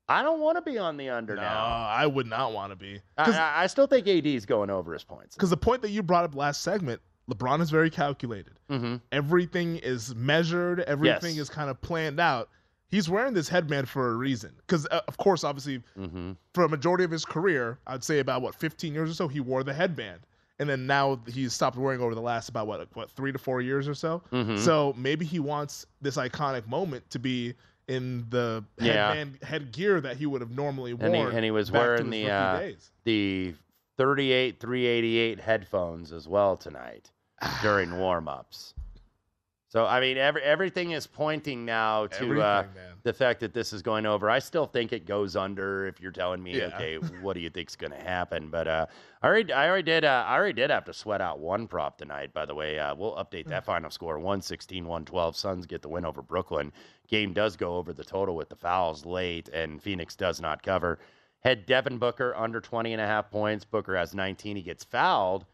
I 0.10 0.24
don't 0.24 0.40
want 0.40 0.58
to 0.58 0.62
be 0.62 0.78
on 0.78 0.96
the 0.98 1.10
under 1.10 1.36
No, 1.36 1.42
now. 1.42 1.66
I 1.66 2.06
would 2.06 2.28
not 2.28 2.54
want 2.54 2.72
to 2.72 2.76
be. 2.78 3.02
I, 3.18 3.64
I, 3.64 3.68
still 3.68 3.88
think 3.88 4.08
AD 4.08 4.26
is 4.26 4.46
going 4.46 4.70
over 4.70 4.94
his 4.94 5.04
points. 5.04 5.36
Because 5.36 5.50
the 5.50 5.58
point 5.58 5.82
that 5.82 5.90
you 5.92 6.02
brought 6.02 6.24
up 6.24 6.34
last 6.36 6.62
segment, 6.62 7.02
LeBron 7.30 7.60
is 7.62 7.70
very 7.70 7.90
calculated. 7.90 8.54
Mm-hmm. 8.70 8.96
Everything 9.12 9.76
is 9.78 10.16
measured. 10.16 10.80
Everything 10.82 11.36
Yes. 11.36 11.44
is 11.44 11.50
kind 11.50 11.70
of 11.70 11.82
planned 11.82 12.20
out. 12.22 12.50
He's 12.90 13.10
wearing 13.10 13.34
this 13.34 13.50
headband 13.50 13.90
for 13.90 14.12
a 14.12 14.16
reason. 14.16 14.54
Because, 14.66 14.88
uh, 14.92 15.02
of 15.10 15.18
course, 15.18 15.44
obviously, 15.44 15.80
Mm-hmm. 16.00 16.32
for 16.54 16.64
a 16.64 16.70
majority 16.70 17.04
of 17.04 17.12
his 17.12 17.26
career, 17.26 17.80
I'd 17.86 18.04
say 18.04 18.20
about 18.20 18.42
what 18.42 18.56
15 18.56 18.94
years 18.94 19.10
or 19.10 19.14
so, 19.14 19.28
he 19.28 19.42
wore 19.42 19.64
the 19.64 19.74
headband, 19.74 20.22
and 20.60 20.70
then 20.70 20.88
now 20.88 21.20
he's 21.28 21.52
stopped 21.54 21.76
wearing 21.76 22.00
over 22.00 22.16
the 22.16 22.22
last 22.22 22.48
about 22.48 22.66
what 22.66 22.88
what 22.96 23.12
three 23.12 23.34
to 23.34 23.38
four 23.38 23.60
years 23.62 23.90
or 23.90 23.94
so. 23.94 24.24
Mhm. 24.32 24.58
So 24.58 24.94
maybe 24.98 25.26
he 25.26 25.40
wants 25.40 25.86
this 26.02 26.16
iconic 26.16 26.66
moment 26.66 27.10
to 27.10 27.20
be 27.20 27.56
in 27.88 28.26
the 28.30 28.64
Yeah. 28.80 29.14
headband 29.14 29.40
headgear 29.44 30.02
that 30.02 30.18
he 30.18 30.26
would 30.26 30.42
have 30.42 30.52
normally 30.52 30.94
worn. 30.94 31.16
And 31.16 31.32
he, 31.32 31.36
and 31.38 31.46
he 31.46 31.52
was 31.52 31.72
wearing 31.72 32.10
the 32.10 32.30
uh, 32.30 32.72
the 33.06 33.54
38 33.98 34.60
388 34.60 35.40
headphones 35.40 36.12
as 36.12 36.28
well 36.28 36.58
tonight 36.58 37.12
during 37.62 37.98
warm-ups. 37.98 38.74
So 39.70 39.86
I 39.86 40.00
mean, 40.00 40.18
every, 40.18 40.42
everything 40.44 40.92
is 40.92 41.08
pointing 41.08 41.66
now 41.66 42.08
to 42.08 42.42
uh. 42.42 42.66
The 43.08 43.14
fact 43.14 43.40
that 43.40 43.54
this 43.54 43.72
is 43.74 43.82
going 43.82 44.06
over. 44.06 44.30
I 44.30 44.40
still 44.40 44.66
think 44.66 44.92
it 44.92 45.06
goes 45.06 45.36
under. 45.36 45.88
If 45.88 46.02
you're 46.02 46.12
telling 46.12 46.44
me, 46.44 46.58
Yeah. 46.58 46.66
okay, 46.76 46.96
what 47.22 47.34
do 47.34 47.40
you 47.40 47.50
think's 47.50 47.76
going 47.76 47.92
to 47.94 47.98
happen? 47.98 48.50
But 48.50 48.68
uh, 48.68 48.86
I 49.24 49.28
already, 49.28 49.54
I 49.54 49.68
already 49.70 49.84
did, 49.84 50.04
uh, 50.04 50.26
I 50.28 50.36
already 50.36 50.54
did 50.54 50.70
have 50.70 50.84
to 50.86 50.94
sweat 50.94 51.22
out 51.22 51.40
one 51.40 51.68
prop 51.68 51.98
tonight. 51.98 52.34
By 52.34 52.46
the 52.46 52.54
way, 52.54 52.78
uh, 52.78 52.94
we'll 52.96 53.16
update 53.16 53.46
Hmm. 53.46 53.52
that 53.52 53.66
final 53.66 53.90
score: 53.90 54.20
116, 54.20 54.86
112. 54.86 55.36
Suns 55.38 55.66
get 55.66 55.82
the 55.82 55.90
win 55.90 56.06
over 56.06 56.22
Brooklyn. 56.22 56.72
Game 57.08 57.32
does 57.34 57.56
go 57.56 57.78
over 57.78 57.94
the 57.94 58.04
total 58.04 58.36
with 58.36 58.50
the 58.50 58.56
fouls 58.58 59.06
late, 59.06 59.48
and 59.50 59.82
Phoenix 59.82 60.16
does 60.18 60.42
not 60.42 60.62
cover. 60.62 61.00
Had 61.40 61.66
Devin 61.66 61.98
Booker 62.00 62.36
under 62.36 62.60
20 62.60 62.92
and 62.92 63.02
a 63.02 63.06
half 63.08 63.32
points. 63.32 63.64
Booker 63.64 63.96
has 63.96 64.14
19. 64.14 64.58
He 64.58 64.62
gets 64.64 64.84
fouled. 64.84 65.46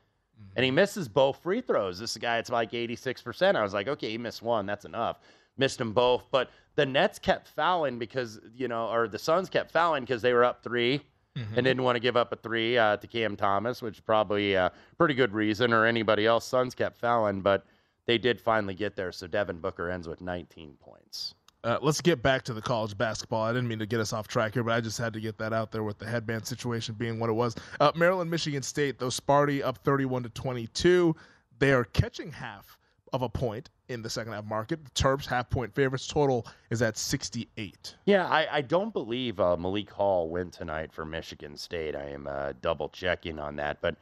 And 0.55 0.65
he 0.65 0.71
misses 0.71 1.07
both 1.07 1.37
free 1.43 1.61
throws. 1.61 1.99
This 1.99 2.17
guy, 2.17 2.37
it's 2.39 2.49
like 2.49 2.71
86%. 2.71 3.55
I 3.55 3.61
was 3.61 3.73
like, 3.73 3.87
okay, 3.87 4.09
he 4.09 4.17
missed 4.17 4.41
one. 4.41 4.65
That's 4.65 4.83
enough. 4.85 5.19
Missed 5.57 5.77
them 5.77 5.93
both. 5.93 6.23
But 6.31 6.49
the 6.75 6.85
Nets 6.85 7.19
kept 7.19 7.47
fouling 7.47 7.99
because, 7.99 8.39
you 8.55 8.67
know, 8.67 8.87
or 8.87 9.07
the 9.07 9.19
Suns 9.19 9.49
kept 9.49 9.71
fouling 9.71 10.03
because 10.03 10.21
they 10.21 10.33
were 10.33 10.43
up 10.43 10.63
3 10.63 11.01
Mm-hmm. 11.35 11.55
and 11.57 11.65
didn't 11.65 11.81
want 11.81 11.95
to 11.95 11.99
give 11.99 12.15
up 12.15 12.31
a 12.31 12.35
three 12.35 12.77
uh, 12.77 12.95
to 12.97 13.07
Cam 13.07 13.35
Thomas, 13.35 13.81
which 13.81 13.95
is 13.95 14.01
probably 14.01 14.53
a 14.53 14.71
pretty 14.99 15.15
good 15.15 15.33
reason, 15.33 15.73
or 15.73 15.83
anybody 15.83 16.27
else. 16.27 16.45
Suns 16.45 16.75
kept 16.75 16.95
fouling, 16.99 17.41
but 17.41 17.65
they 18.05 18.19
did 18.19 18.39
finally 18.39 18.75
get 18.75 18.95
there. 18.95 19.11
So 19.11 19.25
Devin 19.25 19.57
Booker 19.57 19.89
ends 19.89 20.07
with 20.07 20.21
19 20.21 20.75
points. 20.79 21.33
Uh, 21.63 21.79
let's 21.81 22.01
get 22.01 22.21
back 22.21 22.43
to 22.43 22.53
the 22.53 22.61
college 22.61 22.95
basketball. 22.95 23.41
I 23.41 23.51
didn't 23.51 23.67
mean 23.67 23.79
to 23.79 23.87
get 23.87 23.99
us 23.99 24.13
off 24.13 24.27
track 24.27 24.53
here, 24.53 24.61
but 24.61 24.73
I 24.73 24.79
just 24.81 24.99
had 24.99 25.11
to 25.13 25.19
get 25.19 25.39
that 25.39 25.53
out 25.53 25.71
there 25.71 25.81
with 25.81 25.97
the 25.97 26.05
headband 26.05 26.45
situation 26.45 26.93
being 26.93 27.19
what 27.19 27.31
it 27.31 27.33
was. 27.33 27.55
Uh, 27.79 27.91
Maryland, 27.95 28.29
Michigan 28.29 28.61
State, 28.61 28.99
though 28.99 29.07
Sparty 29.07 29.63
up 29.63 29.79
31 29.79 30.21
to 30.21 30.29
22. 30.29 31.15
They 31.57 31.71
are 31.71 31.85
catching 31.85 32.31
half 32.31 32.77
of 33.11 33.23
a 33.23 33.29
point 33.29 33.71
in 33.93 34.01
the 34.01 34.09
second 34.09 34.33
half 34.33 34.45
market. 34.45 34.83
The 34.83 34.91
Terps 34.91 35.25
half 35.25 35.49
point 35.49 35.73
favorites. 35.73 36.07
Total 36.07 36.45
is 36.69 36.81
at 36.81 36.97
68. 36.97 37.95
Yeah, 38.05 38.27
I, 38.27 38.57
I 38.57 38.61
don't 38.61 38.91
believe 38.91 39.39
uh, 39.39 39.55
Malik 39.55 39.89
Hall 39.89 40.29
went 40.29 40.53
tonight 40.53 40.91
for 40.91 41.05
Michigan 41.05 41.55
State. 41.55 41.95
I 41.95 42.09
am 42.09 42.27
uh, 42.27 42.53
double 42.61 42.89
checking 42.89 43.39
on 43.39 43.55
that, 43.57 43.79
but 43.81 43.95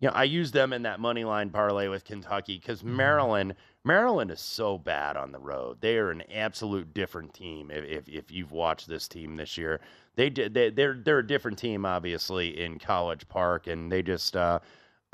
you 0.00 0.08
know 0.08 0.14
I 0.14 0.24
use 0.24 0.50
them 0.50 0.72
in 0.72 0.82
that 0.82 0.98
money 0.98 1.24
line 1.24 1.50
parlay 1.50 1.88
with 1.88 2.04
Kentucky 2.04 2.58
because 2.58 2.82
Maryland 2.82 3.54
Maryland 3.84 4.30
is 4.30 4.40
so 4.40 4.78
bad 4.78 5.16
on 5.16 5.30
the 5.30 5.38
road. 5.38 5.80
They 5.80 5.98
are 5.98 6.10
an 6.10 6.22
absolute 6.32 6.92
different 6.94 7.32
team. 7.34 7.70
If 7.70 7.84
if, 7.84 8.08
if 8.08 8.30
you've 8.30 8.52
watched 8.52 8.88
this 8.88 9.06
team 9.06 9.36
this 9.36 9.56
year, 9.56 9.80
they 10.16 10.30
did 10.30 10.54
they, 10.54 10.70
they're 10.70 11.00
they're 11.04 11.20
a 11.20 11.26
different 11.26 11.58
team 11.58 11.86
obviously 11.86 12.60
in 12.60 12.78
College 12.78 13.28
Park, 13.28 13.66
and 13.66 13.92
they 13.92 14.02
just 14.02 14.36
uh, 14.36 14.58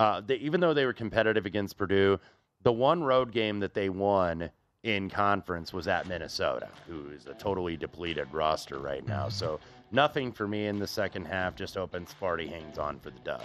uh, 0.00 0.22
they, 0.26 0.36
even 0.36 0.60
though 0.60 0.72
they 0.72 0.86
were 0.86 0.94
competitive 0.94 1.44
against 1.44 1.76
Purdue, 1.76 2.18
the 2.62 2.72
one 2.72 3.02
road 3.02 3.32
game 3.32 3.60
that 3.60 3.74
they 3.74 3.88
won 3.88 4.50
in 4.82 5.10
conference 5.10 5.72
was 5.72 5.88
at 5.88 6.06
Minnesota, 6.06 6.68
who 6.86 7.10
is 7.10 7.26
a 7.26 7.34
totally 7.34 7.76
depleted 7.76 8.32
roster 8.32 8.78
right 8.78 9.06
now. 9.06 9.26
Mm-hmm. 9.26 9.30
So 9.30 9.60
nothing 9.92 10.32
for 10.32 10.48
me 10.48 10.66
in 10.66 10.78
the 10.78 10.86
second 10.86 11.26
half. 11.26 11.54
Just 11.54 11.76
open 11.76 12.06
Sparty 12.06 12.48
hangs 12.48 12.78
on 12.78 12.98
for 12.98 13.10
the 13.10 13.20
dub. 13.20 13.42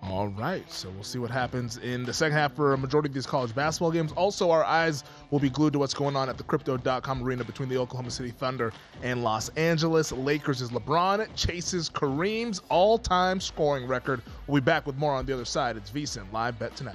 All 0.00 0.28
right, 0.28 0.70
so 0.70 0.88
we'll 0.90 1.02
see 1.02 1.18
what 1.18 1.30
happens 1.30 1.76
in 1.78 2.04
the 2.04 2.12
second 2.12 2.36
half 2.36 2.54
for 2.54 2.72
a 2.72 2.78
majority 2.78 3.08
of 3.08 3.14
these 3.14 3.26
college 3.26 3.52
basketball 3.52 3.90
games. 3.90 4.12
Also, 4.12 4.48
our 4.48 4.62
eyes 4.62 5.02
will 5.32 5.40
be 5.40 5.50
glued 5.50 5.72
to 5.72 5.80
what's 5.80 5.92
going 5.92 6.14
on 6.14 6.28
at 6.28 6.38
the 6.38 6.44
Crypto.com 6.44 7.22
arena 7.24 7.42
between 7.42 7.68
the 7.68 7.76
Oklahoma 7.76 8.12
City 8.12 8.30
Thunder 8.30 8.72
and 9.02 9.24
Los 9.24 9.48
Angeles 9.50 10.12
Lakers. 10.12 10.62
Is 10.62 10.70
LeBron 10.70 11.26
chases 11.34 11.90
Kareem's 11.90 12.62
all-time 12.68 13.40
scoring 13.40 13.88
record? 13.88 14.22
We'll 14.46 14.62
be 14.62 14.64
back 14.64 14.86
with 14.86 14.96
more 14.96 15.14
on 15.14 15.26
the 15.26 15.34
other 15.34 15.44
side. 15.44 15.76
It's 15.76 15.90
VSIN 15.90 16.32
live 16.32 16.60
bet 16.60 16.76
tonight. 16.76 16.94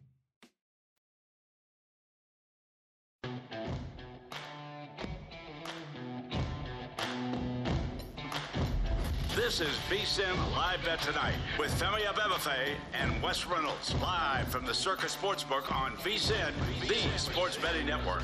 This 9.51 9.59
is 9.59 9.75
VSIN 9.89 10.55
Live 10.55 10.81
Bet 10.85 11.01
Tonight 11.01 11.35
with 11.59 11.77
Femi 11.77 12.05
Abebefe 12.05 12.69
and 12.93 13.21
Wes 13.21 13.45
Reynolds 13.45 13.93
live 13.95 14.47
from 14.47 14.65
the 14.65 14.73
Circa 14.73 15.07
Sportsbook 15.07 15.69
on 15.75 15.91
VSIN, 15.97 16.53
the 16.87 17.19
sports 17.19 17.57
betting 17.57 17.85
network. 17.85 18.23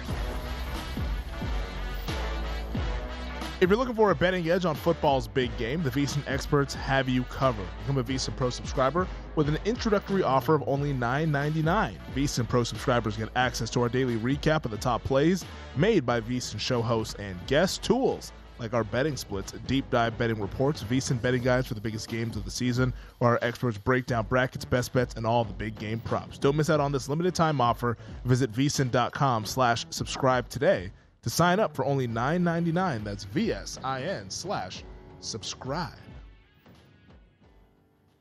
If 3.60 3.70
you're 3.70 3.76
looking 3.76 3.94
for 3.94 4.12
a 4.12 4.16
betting 4.16 4.50
edge 4.50 4.64
on 4.64 4.76
football's 4.76 5.28
big 5.28 5.56
game, 5.58 5.84
the 5.84 5.90
VSiN 5.90 6.24
experts 6.28 6.74
have 6.74 7.10
you 7.10 7.26
covered. 7.26 7.68
Become 7.82 7.98
a 7.98 8.04
VSiN 8.06 8.34
Pro 8.38 8.50
subscriber 8.50 9.06
with 9.36 9.50
an 9.50 9.58
introductory 9.66 10.24
offer 10.24 10.56
of 10.56 10.64
only 10.66 10.94
$9.99. 10.94 11.98
VSiN 12.16 12.48
Pro 12.48 12.64
subscribers 12.64 13.18
get 13.18 13.28
access 13.36 13.70
to 13.72 13.82
our 13.82 13.90
daily 13.90 14.16
recap 14.16 14.64
of 14.64 14.72
the 14.72 14.78
top 14.78 15.04
plays 15.04 15.44
made 15.76 16.06
by 16.06 16.22
VSiN 16.22 16.58
show 16.58 16.82
hosts 16.82 17.16
and 17.16 17.36
guest 17.48 17.84
tools 17.84 18.32
like 18.60 18.74
our 18.74 18.84
betting 18.84 19.18
splits, 19.18 19.54
deep 19.68 19.90
dive 19.90 20.18
betting 20.18 20.40
reports, 20.40 20.84
VSiN 20.84 21.22
betting 21.22 21.44
guides 21.44 21.68
for 21.68 21.74
the 21.74 21.82
biggest 21.82 22.08
games 22.08 22.36
of 22.36 22.46
the 22.46 22.52
season, 22.52 22.94
where 23.20 23.32
our 23.32 23.40
experts 23.42 23.78
break 23.78 24.06
down 24.06 24.26
brackets, 24.26 24.66
best 24.66 24.94
bets, 24.94 25.16
and 25.16 25.26
all 25.26 25.44
the 25.44 25.54
big 25.54 25.78
game 25.78 26.00
props. 26.00 26.38
Don't 26.38 26.56
miss 26.56 26.70
out 26.70 26.80
on 26.80 26.92
this 26.92 27.10
limited 27.10 27.36
time 27.36 27.62
offer. 27.62 27.98
Visit 28.26 28.52
vsin.com 28.52 29.46
slash 29.46 29.86
subscribe 29.90 30.50
today 30.50 30.92
to 31.24 31.30
sign 31.30 31.60
up 31.60 31.76
for 31.76 31.86
only 31.86 32.08
$9.99. 32.08 33.04
That's 33.04 33.24
V-S-I-N 33.26 34.30
slash 34.30 34.84
subscribe. 35.20 35.94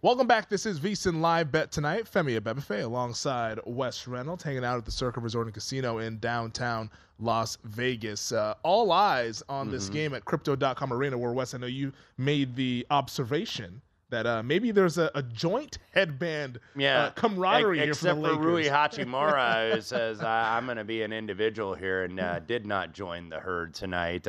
Welcome 0.06 0.28
back. 0.28 0.48
This 0.48 0.66
is 0.66 0.78
VSiN 0.78 1.20
Live 1.20 1.50
Bet 1.50 1.72
Tonight. 1.72 2.04
Femi 2.04 2.38
Abebefe 2.38 2.84
alongside 2.84 3.58
Wes 3.66 4.06
Reynolds 4.06 4.44
hanging 4.44 4.64
out 4.64 4.78
at 4.78 4.84
the 4.84 4.92
Circa 4.92 5.18
Resort 5.18 5.48
and 5.48 5.52
Casino 5.54 5.98
in 5.98 6.20
downtown 6.20 6.92
Las 7.18 7.58
Vegas. 7.64 8.30
Uh, 8.30 8.54
all 8.62 8.92
eyes 8.92 9.42
on 9.48 9.68
this 9.68 9.90
Mhm. 9.90 9.92
game 9.92 10.14
at 10.14 10.24
Crypto.com 10.24 10.92
Arena, 10.92 11.18
where 11.18 11.32
Wes, 11.32 11.54
I 11.54 11.58
know 11.58 11.66
you 11.66 11.92
made 12.18 12.54
the 12.54 12.86
observation 12.88 13.82
that 14.10 14.28
uh, 14.28 14.44
maybe 14.44 14.70
there's 14.70 14.96
a, 14.96 15.10
a 15.16 15.24
joint 15.24 15.78
headband 15.90 16.60
Yeah, 16.76 17.06
uh, 17.06 17.10
camaraderie 17.10 17.80
except 17.80 18.20
for 18.20 18.28
the 18.28 18.34
for 18.34 18.40
Rui 18.42 18.66
Hachimura, 18.66 19.72
who 19.74 19.80
says 19.80 20.22
I'm 20.22 20.66
going 20.66 20.76
to 20.76 20.84
be 20.84 21.02
an 21.02 21.12
individual 21.12 21.74
here 21.74 22.04
and 22.04 22.20
uh, 22.20 22.38
did 22.38 22.64
not 22.64 22.92
join 22.92 23.28
the 23.28 23.40
herd 23.40 23.74
tonight. 23.74 24.28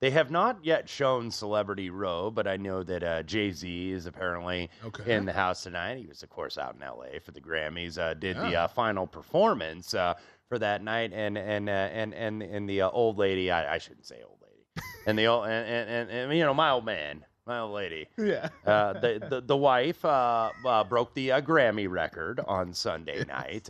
They 0.00 0.10
have 0.10 0.30
not 0.30 0.64
yet 0.64 0.88
shown 0.88 1.30
Celebrity 1.30 1.90
Row, 1.90 2.30
but 2.30 2.46
I 2.46 2.56
know 2.56 2.82
that 2.82 3.02
uh, 3.02 3.22
Jay 3.22 3.52
Z 3.52 3.92
is 3.92 4.06
apparently 4.06 4.70
Okay. 4.84 5.14
in 5.14 5.26
the 5.26 5.32
house 5.32 5.62
tonight. 5.62 5.98
He 5.98 6.06
was, 6.06 6.22
of 6.22 6.30
course, 6.30 6.56
out 6.56 6.74
in 6.74 6.82
L.A. 6.82 7.20
for 7.20 7.32
the 7.32 7.40
Grammys. 7.40 7.98
Uh, 7.98 8.14
did 8.14 8.36
the 8.38 8.50
Yeah. 8.52 8.64
uh, 8.64 8.68
final 8.68 9.06
performance 9.06 9.92
uh, 9.92 10.14
for 10.48 10.58
that 10.58 10.82
night, 10.82 11.12
and 11.12 11.36
and 11.36 11.68
uh, 11.68 11.72
and 11.72 12.14
and 12.14 12.42
and 12.42 12.68
the 12.68 12.80
uh, 12.82 12.90
old 12.90 13.18
lady. 13.18 13.50
I, 13.50 13.74
I 13.74 13.78
shouldn't 13.78 14.06
say 14.06 14.22
old 14.26 14.38
lady, 14.42 14.64
and 15.06 15.18
the 15.18 15.26
old 15.26 15.44
and, 15.44 15.68
and, 15.68 15.90
and, 15.90 16.10
and 16.10 16.32
you 16.38 16.44
know 16.44 16.54
my 16.54 16.70
old 16.70 16.86
man, 16.86 17.22
my 17.46 17.58
old 17.58 17.72
lady. 17.72 18.08
Yeah. 18.16 18.48
Uh, 18.66 18.94
the, 18.94 19.26
the 19.28 19.40
the 19.42 19.56
wife 19.56 20.02
uh, 20.02 20.50
uh, 20.64 20.82
broke 20.84 21.12
the 21.12 21.32
uh, 21.32 21.40
Grammy 21.42 21.90
record 21.90 22.40
on 22.46 22.72
Sunday 22.72 23.22
night. 23.28 23.68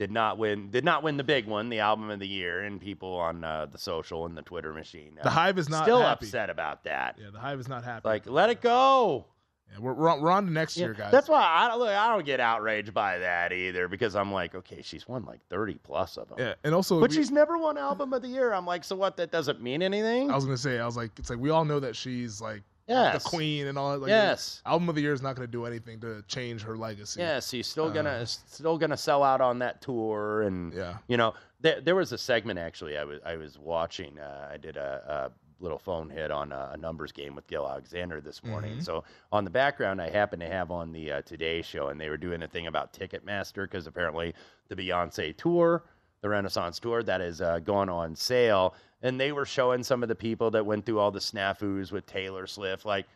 Did 0.00 0.10
not 0.10 0.38
win. 0.38 0.70
Did 0.70 0.82
not 0.82 1.02
win 1.02 1.18
the 1.18 1.24
big 1.24 1.46
one, 1.46 1.68
the 1.68 1.80
album 1.80 2.08
of 2.08 2.18
the 2.20 2.26
year, 2.26 2.60
and 2.62 2.80
people 2.80 3.16
on 3.16 3.44
uh, 3.44 3.66
the 3.70 3.76
social 3.76 4.24
and 4.24 4.34
the 4.34 4.40
Twitter 4.40 4.72
machine. 4.72 5.18
Uh, 5.20 5.24
The 5.24 5.30
Hive 5.30 5.58
is 5.58 5.68
not 5.68 5.84
still 5.84 6.00
happy. 6.00 6.24
upset 6.24 6.48
about 6.48 6.84
that. 6.84 7.18
Yeah, 7.20 7.28
the 7.30 7.38
Hive 7.38 7.60
is 7.60 7.68
not 7.68 7.84
happy. 7.84 8.08
Like, 8.08 8.26
let 8.26 8.48
it 8.48 8.62
go. 8.62 9.26
Yeah, 9.70 9.78
we're, 9.80 9.92
we're, 9.92 10.08
on, 10.08 10.22
we're 10.22 10.30
on 10.30 10.46
to 10.46 10.50
next 10.52 10.78
Yeah, 10.78 10.86
year, 10.86 10.94
guys. 10.94 11.12
That's 11.12 11.28
why 11.28 11.42
I 11.42 11.76
look. 11.76 11.90
I 11.90 12.08
don't 12.14 12.24
get 12.24 12.40
outraged 12.40 12.94
by 12.94 13.18
that 13.18 13.52
either 13.52 13.88
because 13.88 14.16
I'm 14.16 14.32
like, 14.32 14.54
okay, 14.54 14.80
she's 14.80 15.06
won 15.06 15.26
like 15.26 15.40
30 15.50 15.74
plus 15.82 16.16
of 16.16 16.30
them. 16.30 16.38
yeah, 16.38 16.54
and 16.64 16.74
also, 16.74 16.98
But 16.98 17.10
we- 17.10 17.16
she's 17.16 17.30
never 17.30 17.58
won 17.58 17.76
album 17.76 18.14
of 18.14 18.22
the 18.22 18.28
year. 18.28 18.54
I'm 18.54 18.64
like, 18.64 18.84
so 18.84 18.96
what? 18.96 19.18
That 19.18 19.30
doesn't 19.30 19.60
mean 19.60 19.82
anything. 19.82 20.30
I 20.30 20.34
was 20.34 20.46
gonna 20.46 20.56
say, 20.56 20.78
I 20.80 20.86
was 20.86 20.96
like, 20.96 21.10
it's 21.18 21.28
like 21.28 21.38
we 21.38 21.50
all 21.50 21.66
know 21.66 21.78
that 21.78 21.94
she's 21.94 22.40
like 22.40 22.62
Yes. 22.90 23.22
the 23.22 23.28
queen 23.30 23.66
and 23.68 23.78
all 23.78 23.92
that. 23.92 24.00
Like, 24.00 24.08
Yes. 24.08 24.62
album 24.66 24.88
of 24.88 24.94
the 24.96 25.00
year 25.00 25.12
is 25.12 25.22
not 25.22 25.36
gonna 25.36 25.46
do 25.46 25.64
anything 25.64 26.00
to 26.00 26.22
change 26.28 26.62
her 26.62 26.76
legacy. 26.76 27.20
Yeah, 27.20 27.38
so 27.40 27.56
you're 27.56 27.64
still 27.64 27.90
gonna 27.90 28.10
Uh, 28.10 28.24
still 28.24 28.76
gonna 28.78 28.96
sell 28.96 29.22
out 29.22 29.40
on 29.40 29.58
that 29.60 29.80
tour, 29.80 30.42
and 30.42 30.72
Yeah. 30.72 30.98
you 31.08 31.16
know, 31.16 31.34
there, 31.60 31.80
there 31.80 31.94
was 31.94 32.12
a 32.12 32.18
segment 32.18 32.58
actually 32.58 32.98
I 32.98 33.04
was 33.04 33.20
I 33.24 33.36
was 33.36 33.58
watching. 33.58 34.18
Uh, 34.18 34.48
I 34.52 34.56
did 34.56 34.76
a, 34.76 35.30
a 35.30 35.62
little 35.62 35.78
phone 35.78 36.08
hit 36.08 36.30
on 36.30 36.52
a, 36.52 36.70
a 36.72 36.76
numbers 36.78 37.12
game 37.12 37.34
with 37.34 37.46
Gill 37.46 37.68
Alexander 37.68 38.20
this 38.22 38.42
morning. 38.42 38.78
Mhm. 38.78 38.84
So 38.84 39.04
on 39.30 39.44
the 39.44 39.50
background, 39.50 40.00
I 40.00 40.08
happened 40.08 40.40
to 40.40 40.48
have 40.48 40.70
on 40.70 40.90
the 40.90 41.12
uh, 41.12 41.22
Today 41.22 41.60
Show, 41.62 41.88
and 41.88 42.00
they 42.00 42.08
were 42.08 42.16
doing 42.16 42.42
a 42.42 42.48
thing 42.48 42.66
about 42.66 42.92
Ticketmaster 42.94 43.64
because 43.64 43.86
apparently 43.86 44.34
the 44.68 44.74
Beyonce 44.76 45.36
tour, 45.36 45.84
the 46.22 46.30
Renaissance 46.30 46.80
tour, 46.80 47.02
that 47.02 47.20
is 47.20 47.42
uh, 47.42 47.58
going 47.58 47.90
on 47.90 48.16
sale, 48.16 48.74
and 49.02 49.20
they 49.20 49.32
were 49.32 49.46
showing 49.46 49.82
some 49.82 50.02
of 50.02 50.08
the 50.08 50.14
people 50.14 50.50
that 50.52 50.64
went 50.66 50.84
through 50.86 50.98
all 50.98 51.10
the 51.10 51.18
snafus 51.20 51.90
with 51.92 52.06
Taylor 52.06 52.46
Swift, 52.46 52.84
like 52.84 53.06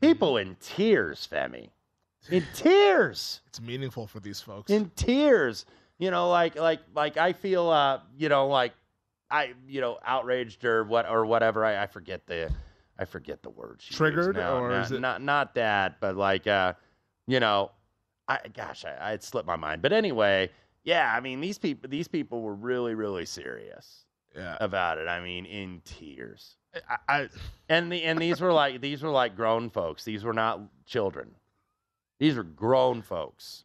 people 0.00 0.36
in 0.38 0.56
tears, 0.60 1.28
Femi, 1.30 1.68
in 2.30 2.44
tears 2.54 3.40
It's 3.46 3.60
meaningful 3.60 4.06
for 4.06 4.20
these 4.20 4.40
folks. 4.40 4.70
in 4.70 4.90
tears. 4.96 5.64
You 5.98 6.10
know, 6.10 6.28
like 6.28 6.56
like 6.56 6.80
like 6.94 7.16
I 7.16 7.32
feel 7.32 7.70
uh, 7.70 8.00
you 8.18 8.28
know, 8.28 8.48
like 8.48 8.74
I 9.30 9.54
you 9.66 9.80
know, 9.80 9.98
outraged 10.04 10.64
or 10.64 10.84
what 10.84 11.08
or 11.08 11.24
whatever. 11.24 11.64
I, 11.64 11.82
I 11.82 11.86
forget 11.86 12.26
the 12.26 12.50
I 12.98 13.04
forget 13.04 13.42
the 13.42 13.50
word. 13.50 13.78
Triggered, 13.80 14.36
or 14.36 14.70
not, 14.70 14.84
is 14.84 14.92
it- 14.92 15.00
not 15.00 15.22
not 15.22 15.54
that, 15.54 16.00
but 16.00 16.16
like 16.16 16.46
uh, 16.46 16.74
you 17.26 17.40
know, 17.40 17.70
I 18.28 18.40
gosh, 18.54 18.84
I, 18.84 19.12
it 19.12 19.22
slipped 19.22 19.46
my 19.46 19.56
mind. 19.56 19.80
But 19.82 19.92
anyway, 19.94 20.50
yeah, 20.84 21.14
I 21.16 21.20
mean 21.20 21.40
these 21.40 21.58
people 21.58 21.88
these 21.88 22.08
people 22.08 22.42
were 22.42 22.54
really 22.54 22.94
really 22.94 23.24
serious 23.24 24.04
yeah, 24.36 24.56
about 24.60 24.98
it. 24.98 25.08
I 25.08 25.20
mean, 25.20 25.46
in 25.46 25.80
tears. 25.84 26.56
I, 26.88 26.96
I 27.08 27.28
And 27.68 27.90
the 27.90 28.02
and 28.02 28.18
these 28.18 28.40
were 28.40 28.52
like 28.52 28.80
these 28.80 29.02
were 29.02 29.10
like 29.10 29.34
grown 29.34 29.70
folks. 29.70 30.04
These 30.04 30.24
were 30.24 30.34
not 30.34 30.60
children. 30.84 31.30
These 32.18 32.36
were 32.36 32.42
grown 32.42 33.02
folks. 33.02 33.64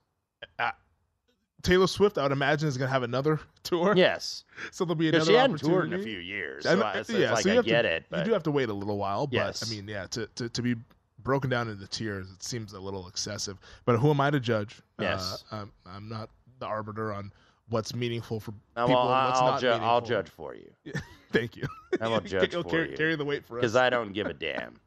Taylor 1.62 1.88
Swift, 1.88 2.18
I 2.18 2.24
would 2.24 2.32
imagine, 2.32 2.68
is 2.68 2.78
gonna 2.78 2.92
have 2.92 3.04
another 3.04 3.40
tour. 3.64 3.94
Yes. 3.96 4.46
so 4.72 4.84
there'll 4.86 4.96
be 4.96 5.10
another 5.10 5.26
she 5.26 5.34
hadn't 5.34 5.60
toured 5.60 5.94
in 5.94 6.00
a 6.00 6.04
few 6.04 6.20
years. 6.20 6.64
So 6.64 6.82
I, 6.82 7.02
so 7.04 7.18
yeah, 7.18 7.24
it's 7.26 7.32
like 7.34 7.44
so 7.44 7.54
you 7.54 7.60
I 7.60 7.64
get 7.64 7.82
to, 7.84 7.90
it. 7.90 8.06
But 8.10 8.20
you 8.20 8.26
do 8.26 8.34
have 8.34 8.44
to 8.44 8.52
wait 8.52 8.70
a 8.70 8.74
little 8.74 8.98
while, 8.98 9.28
but 9.28 9.36
Yes. 9.36 9.70
I 9.70 9.76
mean, 9.76 9.88
yeah, 9.88 10.08
to, 10.08 10.28
to, 10.36 10.50
to 10.50 10.62
be 10.62 10.76
broken 11.24 11.50
down 11.50 11.70
into 11.70 11.88
tears, 11.88 12.32
it 12.32 12.42
seems 12.44 12.74
a 12.74 12.80
little 12.80 13.08
excessive. 13.08 13.60
But 13.86 13.98
who 13.98 14.10
am 14.10 14.20
I 14.22 14.32
to 14.32 14.40
judge? 14.40 14.82
Yes. 15.00 15.44
Uh, 15.52 15.58
I'm, 15.58 15.72
I'm 15.86 16.10
not 16.10 16.30
the 16.60 16.66
arbiter 16.66 17.14
on 17.14 17.32
what's 17.72 17.96
meaningful 17.96 18.40
for 18.40 18.54
Uh, 18.76 18.86
people 18.86 19.02
well, 19.02 19.10
I'll, 19.10 19.52
not 19.52 19.60
ju- 19.62 19.68
I'll 19.70 20.02
judge 20.02 20.30
for 20.30 20.56
you 20.56 20.72
Thank 21.32 21.56
you. 21.56 21.68
I 22.00 22.08
will 22.08 22.20
judge 22.36 22.52
He'll 22.52 22.62
for 22.64 22.70
carry, 22.70 22.92
you 22.92 22.98
carry 22.98 23.16
the 23.16 23.26
weight 23.26 23.46
for 23.46 23.58
us. 23.58 23.62
because 23.62 23.76
I 23.76 23.90
don't 23.90 24.12
give 24.14 24.28
a 24.28 24.34
damn. 24.34 24.80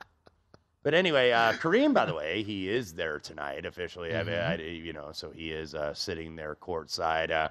But 0.83 0.93
anyway, 0.93 1.33
uh, 1.33 1.55
Kareem, 1.55 1.95
by 1.95 2.05
the 2.05 2.15
way, 2.15 2.43
he 2.43 2.69
is 2.69 2.93
there 2.93 3.19
tonight 3.19 3.65
officially. 3.65 4.15
I 4.15 4.23
mean, 4.23 4.35
I, 4.35 4.57
you 4.61 4.93
know, 4.93 5.09
so 5.13 5.31
he 5.31 5.51
is 5.51 5.75
uh, 5.75 5.95
sitting 5.95 6.37
there 6.37 6.55
courtside. 6.61 7.31
Uh, 7.31 7.49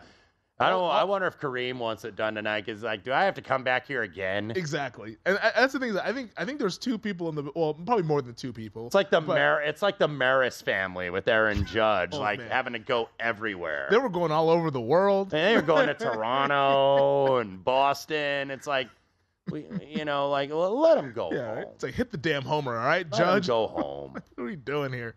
I 0.60 0.70
don't. 0.70 0.84
I 0.90 1.04
wonder 1.04 1.28
if 1.28 1.40
Kareem 1.40 1.78
wants 1.80 2.06
it 2.06 2.16
done 2.16 2.36
tonight. 2.36 2.66
Because 2.66 2.84
like, 2.84 3.04
do 3.04 3.12
I 3.12 3.24
have 3.24 3.34
to 3.36 3.42
come 3.42 3.64
back 3.64 3.88
here 3.88 4.04
again? 4.04 4.52
Exactly, 4.56 5.18
and 5.26 5.38
I- 5.40 5.52
that's 5.56 5.74
the 5.74 5.80
thing. 5.80 5.98
I 5.98 6.14
think 6.14 6.32
I 6.38 6.46
think 6.46 6.60
there's 6.60 6.78
two 6.78 6.98
people 6.98 7.28
in 7.30 7.36
the 7.36 7.52
well, 7.56 7.74
probably 7.74 8.04
more 8.04 8.22
than 8.22 8.36
two 8.36 8.54
people. 8.54 8.86
It's 8.86 8.94
like 8.96 9.10
the 9.10 9.20
but 9.20 9.36
Mar- 9.36 9.62
It's 9.64 9.82
like 9.82 9.98
the 9.98 10.08
Maris 10.08 10.62
family 10.62 11.10
with 11.10 11.28
Aaron 11.28 11.66
Judge, 11.74 12.12
Oh, 12.14 12.20
like 12.20 12.40
man. 12.40 12.50
having 12.52 12.74
to 12.74 12.80
go 12.80 13.10
everywhere. 13.20 13.88
They 13.90 13.98
were 13.98 14.10
going 14.10 14.32
all 14.32 14.50
over 14.50 14.70
the 14.70 14.80
world. 14.80 15.34
And 15.34 15.44
they 15.48 15.56
were 15.56 15.62
going 15.64 15.88
to 15.88 15.94
Toronto 16.54 17.38
and 17.38 17.64
Boston. 17.64 18.52
It's 18.52 18.68
like, 18.68 18.90
we, 19.50 19.66
you 19.86 20.06
know, 20.06 20.30
like 20.30 20.50
well, 20.52 20.80
let 20.80 20.98
him 20.98 21.14
go 21.14 21.32
Yeah, 21.32 21.56
home. 21.56 21.66
it's 21.74 21.84
like 21.84 21.96
hit 21.96 22.12
the 22.12 22.18
damn 22.18 22.44
homer, 22.44 22.78
all 22.78 22.86
right, 22.86 23.08
Let 23.12 23.18
Judge. 23.18 23.48
go 23.48 23.68
home. 23.76 24.14
what 24.14 24.24
are 24.38 24.46
we 24.46 24.56
doing 24.56 24.94
here? 24.94 25.16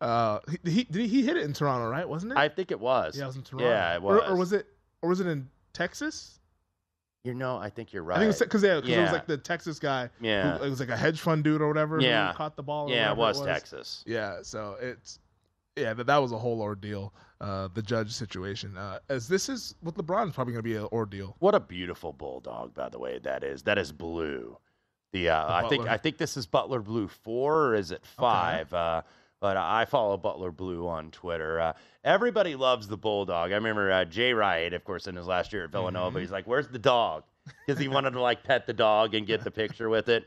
Uh, 0.00 0.40
he, 0.64 0.70
he 0.70 0.84
did 0.84 1.06
he 1.08 1.22
hit 1.24 1.36
it 1.38 1.44
in 1.44 1.54
Toronto, 1.54 1.88
right? 1.88 2.06
Wasn't 2.06 2.30
it? 2.32 2.36
I 2.38 2.48
think 2.50 2.70
it 2.70 2.78
was. 2.78 3.16
yeah, 3.16 3.24
it 3.24 3.26
was 3.28 3.36
in 3.36 3.42
Toronto. 3.42 3.66
Yeah, 3.70 3.94
it 3.94 4.02
Or- 4.02 4.16
was. 4.16 4.22
Or, 4.30 4.36
was 4.36 4.52
it? 4.52 4.66
Or 5.04 5.08
was 5.08 5.20
it 5.20 5.26
in 5.26 5.48
Texas? 5.74 6.40
You 7.24 7.34
know, 7.34 7.56
I 7.56 7.70
think 7.70 7.92
you're 7.92 8.02
right. 8.02 8.16
I 8.16 8.20
think 8.20 8.24
it 8.24 8.28
was 8.28 8.38
because 8.40 8.62
yeah, 8.62 8.80
'cause 8.80 8.88
it 8.88 9.00
was 9.00 9.12
like 9.12 9.26
the 9.26 9.38
Texas 9.38 9.78
guy. 9.78 10.08
who- 10.18 10.26
Yeah. 10.26 10.56
it 10.56 10.60
was 10.68 10.80
like 10.80 10.88
a 10.90 10.96
hedge 10.96 11.20
fund 11.20 11.44
dude 11.44 11.60
or 11.62 11.68
whatever. 11.68 12.00
Yeah. 12.00 12.32
who 12.32 12.36
caught 12.38 12.56
the 12.56 12.62
ball. 12.62 12.90
Yeah, 12.90 13.10
it 13.12 13.16
whatever 13.16 13.38
was 13.40 13.46
Texas. 13.46 14.02
Yeah, 14.06 14.38
so 14.42 14.76
it's 14.80 15.18
yeah 15.76 15.92
that 15.94 16.06
that 16.06 16.18
was 16.18 16.32
a 16.32 16.38
whole 16.38 16.60
ordeal. 16.60 17.12
Uh, 17.40 17.68
the 17.74 17.82
judge 17.82 18.10
situation. 18.12 18.76
Uh, 18.76 18.98
as 19.08 19.28
this 19.28 19.48
is 19.48 19.74
with 19.82 19.96
LeBron, 19.96 20.28
is 20.28 20.34
probably 20.34 20.52
going 20.54 20.62
to 20.64 20.68
be 20.70 20.76
an 20.76 20.88
ordeal. 20.92 21.36
What 21.40 21.54
a 21.54 21.60
beautiful 21.60 22.12
bulldog, 22.12 22.72
by 22.74 22.88
the 22.88 22.98
way. 22.98 23.18
That 23.18 23.42
is. 23.44 23.62
That 23.62 23.76
is 23.78 23.92
blue. 23.92 24.56
The, 25.12 25.28
uh, 25.30 25.52
I 25.64 25.68
think 25.68 25.86
I 25.86 25.96
think 25.96 26.16
this 26.18 26.36
is 26.36 26.46
Butler 26.46 26.80
Blue 26.80 27.08
four, 27.08 27.66
or 27.68 27.74
is 27.74 27.90
it 27.90 28.04
five? 28.04 28.72
Uh, 28.72 29.02
but 29.44 29.58
I 29.58 29.84
follow 29.84 30.16
Butler 30.16 30.50
Blue 30.50 30.88
on 30.88 31.10
Twitter. 31.10 31.60
Uh, 31.60 31.74
everybody 32.02 32.56
loves 32.56 32.88
the 32.88 32.96
bulldog. 32.96 33.52
I 33.52 33.56
remember 33.56 33.92
uh, 33.92 34.06
Jay 34.06 34.32
Wright, 34.32 34.72
of 34.72 34.84
course, 34.84 35.06
in 35.06 35.16
his 35.16 35.26
last 35.26 35.52
year 35.52 35.64
at 35.64 35.70
Villanova. 35.70 36.12
Mm-hmm. 36.12 36.20
He's 36.20 36.30
like, 36.30 36.46
"Where's 36.46 36.68
the 36.68 36.78
dog?" 36.78 37.24
Because 37.66 37.78
he 37.78 37.88
wanted 37.88 38.12
to 38.12 38.22
like 38.22 38.42
pet 38.42 38.66
the 38.66 38.72
dog 38.72 39.14
and 39.14 39.26
get 39.26 39.44
the 39.44 39.50
picture 39.50 39.90
with 39.90 40.08
it. 40.08 40.24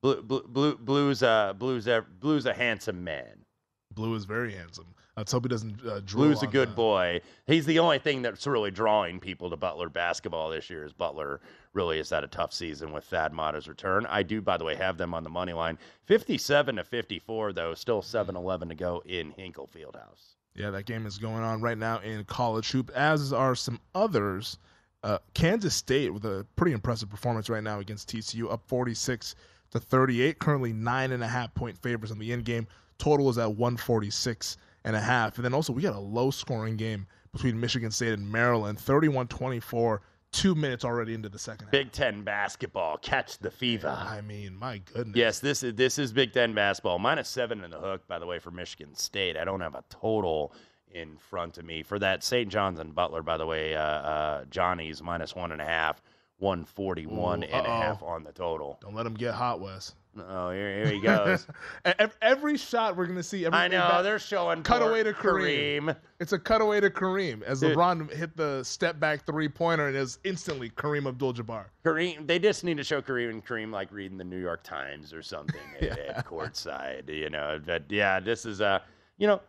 Blue, 0.00 0.22
blue, 0.22 0.44
blue, 0.48 0.78
blue's 0.78 1.20
a 1.20 1.54
blue's 1.58 1.88
a 1.88 2.06
blue's 2.20 2.46
a 2.46 2.54
handsome 2.54 3.04
man. 3.04 3.44
Blue 3.92 4.14
is 4.14 4.24
very 4.24 4.54
handsome. 4.54 4.94
Let's 5.14 5.30
hope 5.30 5.44
he 5.44 5.50
doesn't 5.50 5.86
uh, 5.86 6.00
Blue's 6.00 6.42
a 6.42 6.46
good 6.46 6.70
the- 6.70 6.74
boy. 6.74 7.20
He's 7.46 7.66
the 7.66 7.80
only 7.80 7.98
thing 7.98 8.22
that's 8.22 8.46
really 8.46 8.70
drawing 8.70 9.20
people 9.20 9.50
to 9.50 9.58
Butler 9.58 9.90
basketball 9.90 10.48
this 10.48 10.70
year. 10.70 10.86
Is 10.86 10.94
Butler 10.94 11.42
really 11.78 11.98
has 11.98 12.10
had 12.10 12.24
a 12.24 12.26
tough 12.26 12.52
season 12.52 12.90
with 12.90 13.04
Thad 13.04 13.32
Matta's 13.32 13.68
return. 13.68 14.04
I 14.06 14.24
do, 14.24 14.42
by 14.42 14.56
the 14.56 14.64
way, 14.64 14.74
have 14.74 14.98
them 14.98 15.14
on 15.14 15.22
the 15.22 15.30
money 15.30 15.52
line. 15.52 15.78
Fifty-seven 16.06 16.74
to 16.74 16.82
fifty-four, 16.82 17.52
though. 17.52 17.72
Still 17.74 18.02
7-11 18.02 18.70
to 18.70 18.74
go 18.74 19.00
in 19.06 19.30
Hinkle 19.30 19.70
Fieldhouse. 19.72 20.34
Yeah, 20.56 20.70
that 20.70 20.86
game 20.86 21.06
is 21.06 21.18
going 21.18 21.44
on 21.44 21.60
right 21.62 21.78
now 21.78 22.00
in 22.00 22.24
college 22.24 22.72
hoop, 22.72 22.90
as 22.96 23.32
are 23.32 23.54
some 23.54 23.78
others. 23.94 24.58
Uh, 25.04 25.18
Kansas 25.34 25.76
State 25.76 26.12
with 26.12 26.24
a 26.24 26.44
pretty 26.56 26.72
impressive 26.72 27.08
performance 27.08 27.48
right 27.48 27.62
now 27.62 27.78
against 27.78 28.08
TCU, 28.08 28.50
up 28.52 28.66
46 28.66 29.36
to 29.70 29.78
38. 29.78 30.40
Currently 30.40 30.72
nine 30.72 31.12
and 31.12 31.22
a 31.22 31.28
half 31.28 31.54
point 31.54 31.78
favors 31.78 32.10
in 32.10 32.18
the 32.18 32.32
end 32.32 32.44
game. 32.44 32.66
Total 32.98 33.30
is 33.30 33.38
at 33.38 33.52
146 33.52 34.56
and 34.82 34.96
a 34.96 35.00
half. 35.00 35.36
And 35.36 35.44
then 35.44 35.54
also 35.54 35.72
we 35.72 35.82
got 35.82 35.94
a 35.94 36.00
low 36.00 36.32
scoring 36.32 36.76
game 36.76 37.06
between 37.32 37.60
Michigan 37.60 37.92
State 37.92 38.14
and 38.14 38.28
Maryland, 38.28 38.78
31-24. 38.78 40.00
Two 40.32 40.54
minutes 40.54 40.84
already 40.84 41.14
into 41.14 41.28
the 41.28 41.38
second 41.38 41.66
half. 41.66 41.72
Big 41.72 41.92
Ten 41.92 42.22
basketball, 42.22 42.98
catch 42.98 43.38
the 43.38 43.50
fever. 43.50 43.88
I 43.88 44.20
mean, 44.20 44.56
my 44.56 44.78
goodness. 44.78 45.16
Yes, 45.16 45.40
this 45.40 45.62
is 45.62 45.74
this 45.74 45.98
is 45.98 46.12
Big 46.12 46.32
Ten 46.32 46.54
basketball. 46.54 46.98
Minus 46.98 47.28
seven 47.28 47.64
in 47.64 47.70
the 47.70 47.78
hook, 47.78 48.06
by 48.06 48.18
the 48.18 48.26
way, 48.26 48.38
for 48.38 48.50
Michigan 48.50 48.94
State. 48.94 49.36
I 49.36 49.44
don't 49.44 49.60
have 49.60 49.74
a 49.74 49.84
total 49.88 50.52
in 50.90 51.16
front 51.16 51.58
of 51.58 51.64
me 51.64 51.82
for 51.82 51.98
that. 51.98 52.22
St. 52.22 52.50
John's 52.50 52.78
and 52.78 52.94
Butler, 52.94 53.22
by 53.22 53.36
the 53.36 53.46
way, 53.46 53.74
uh, 53.74 53.80
uh, 53.80 54.44
Johnny's 54.46 55.02
minus 55.02 55.34
one 55.34 55.52
and 55.52 55.60
a 55.60 55.64
half, 55.66 56.02
one 56.38 56.64
forty 56.64 57.06
one 57.06 57.42
Ooh, 57.42 57.48
and 57.48 57.66
a 57.66 57.70
half 57.70 58.02
on 58.02 58.24
the 58.24 58.32
total. 58.32 58.78
Don't 58.80 58.94
let 58.94 59.06
him 59.06 59.14
get 59.14 59.34
hot, 59.34 59.60
Wes. 59.60 59.94
Oh, 60.28 60.50
here, 60.50 60.84
here 60.84 60.92
he 60.92 61.00
goes. 61.00 61.46
Every 62.22 62.56
shot 62.56 62.96
we're 62.96 63.06
gonna 63.06 63.22
see. 63.22 63.46
Every 63.46 63.58
I 63.58 63.68
know 63.68 64.02
they're 64.02 64.18
showing 64.18 64.62
cutaway 64.62 65.02
to 65.04 65.12
Kareem. 65.12 65.94
It's 66.18 66.32
a 66.32 66.38
cutaway 66.38 66.80
to 66.80 66.90
Kareem 66.90 67.42
as 67.42 67.60
Dude. 67.60 67.76
LeBron 67.76 68.12
hit 68.12 68.36
the 68.36 68.62
step 68.64 68.98
back 68.98 69.24
three 69.24 69.48
pointer 69.48 69.88
and 69.88 69.96
was 69.96 70.18
instantly 70.24 70.70
Kareem 70.70 71.06
Abdul-Jabbar. 71.06 71.66
Kareem, 71.84 72.26
they 72.26 72.38
just 72.38 72.64
need 72.64 72.76
to 72.78 72.84
show 72.84 73.00
Kareem 73.00 73.30
and 73.30 73.44
Kareem 73.44 73.70
like 73.70 73.92
reading 73.92 74.18
the 74.18 74.24
New 74.24 74.40
York 74.40 74.62
Times 74.64 75.12
or 75.12 75.22
something 75.22 75.60
at, 75.80 75.98
at 75.98 76.26
courtside. 76.26 77.08
You 77.08 77.30
know, 77.30 77.60
but 77.64 77.84
yeah, 77.88 78.18
this 78.18 78.44
is 78.44 78.60
a, 78.60 78.82
you 79.18 79.26
know, 79.26 79.40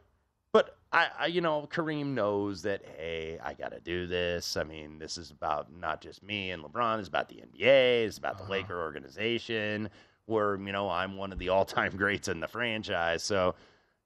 I, 0.91 1.07
I, 1.19 1.25
you 1.27 1.41
know, 1.41 1.67
Kareem 1.71 2.07
knows 2.07 2.63
that 2.63 2.81
hey, 2.97 3.37
I 3.43 3.53
got 3.53 3.71
to 3.71 3.79
do 3.79 4.07
this. 4.07 4.57
I 4.57 4.63
mean, 4.63 4.97
this 4.97 5.17
is 5.17 5.29
about 5.31 5.71
not 5.71 6.01
just 6.01 6.23
me 6.23 6.51
and 6.51 6.63
LeBron. 6.63 6.99
It's 6.99 7.07
about 7.07 7.29
the 7.29 7.35
NBA. 7.35 8.05
It's 8.05 8.17
about 8.17 8.37
the 8.37 8.51
Laker 8.51 8.81
organization. 8.81 9.89
Where 10.25 10.55
you 10.57 10.71
know 10.71 10.89
I'm 10.89 11.17
one 11.17 11.31
of 11.31 11.39
the 11.39 11.49
all-time 11.49 11.95
greats 11.95 12.27
in 12.27 12.39
the 12.39 12.47
franchise. 12.47 13.23
So 13.23 13.55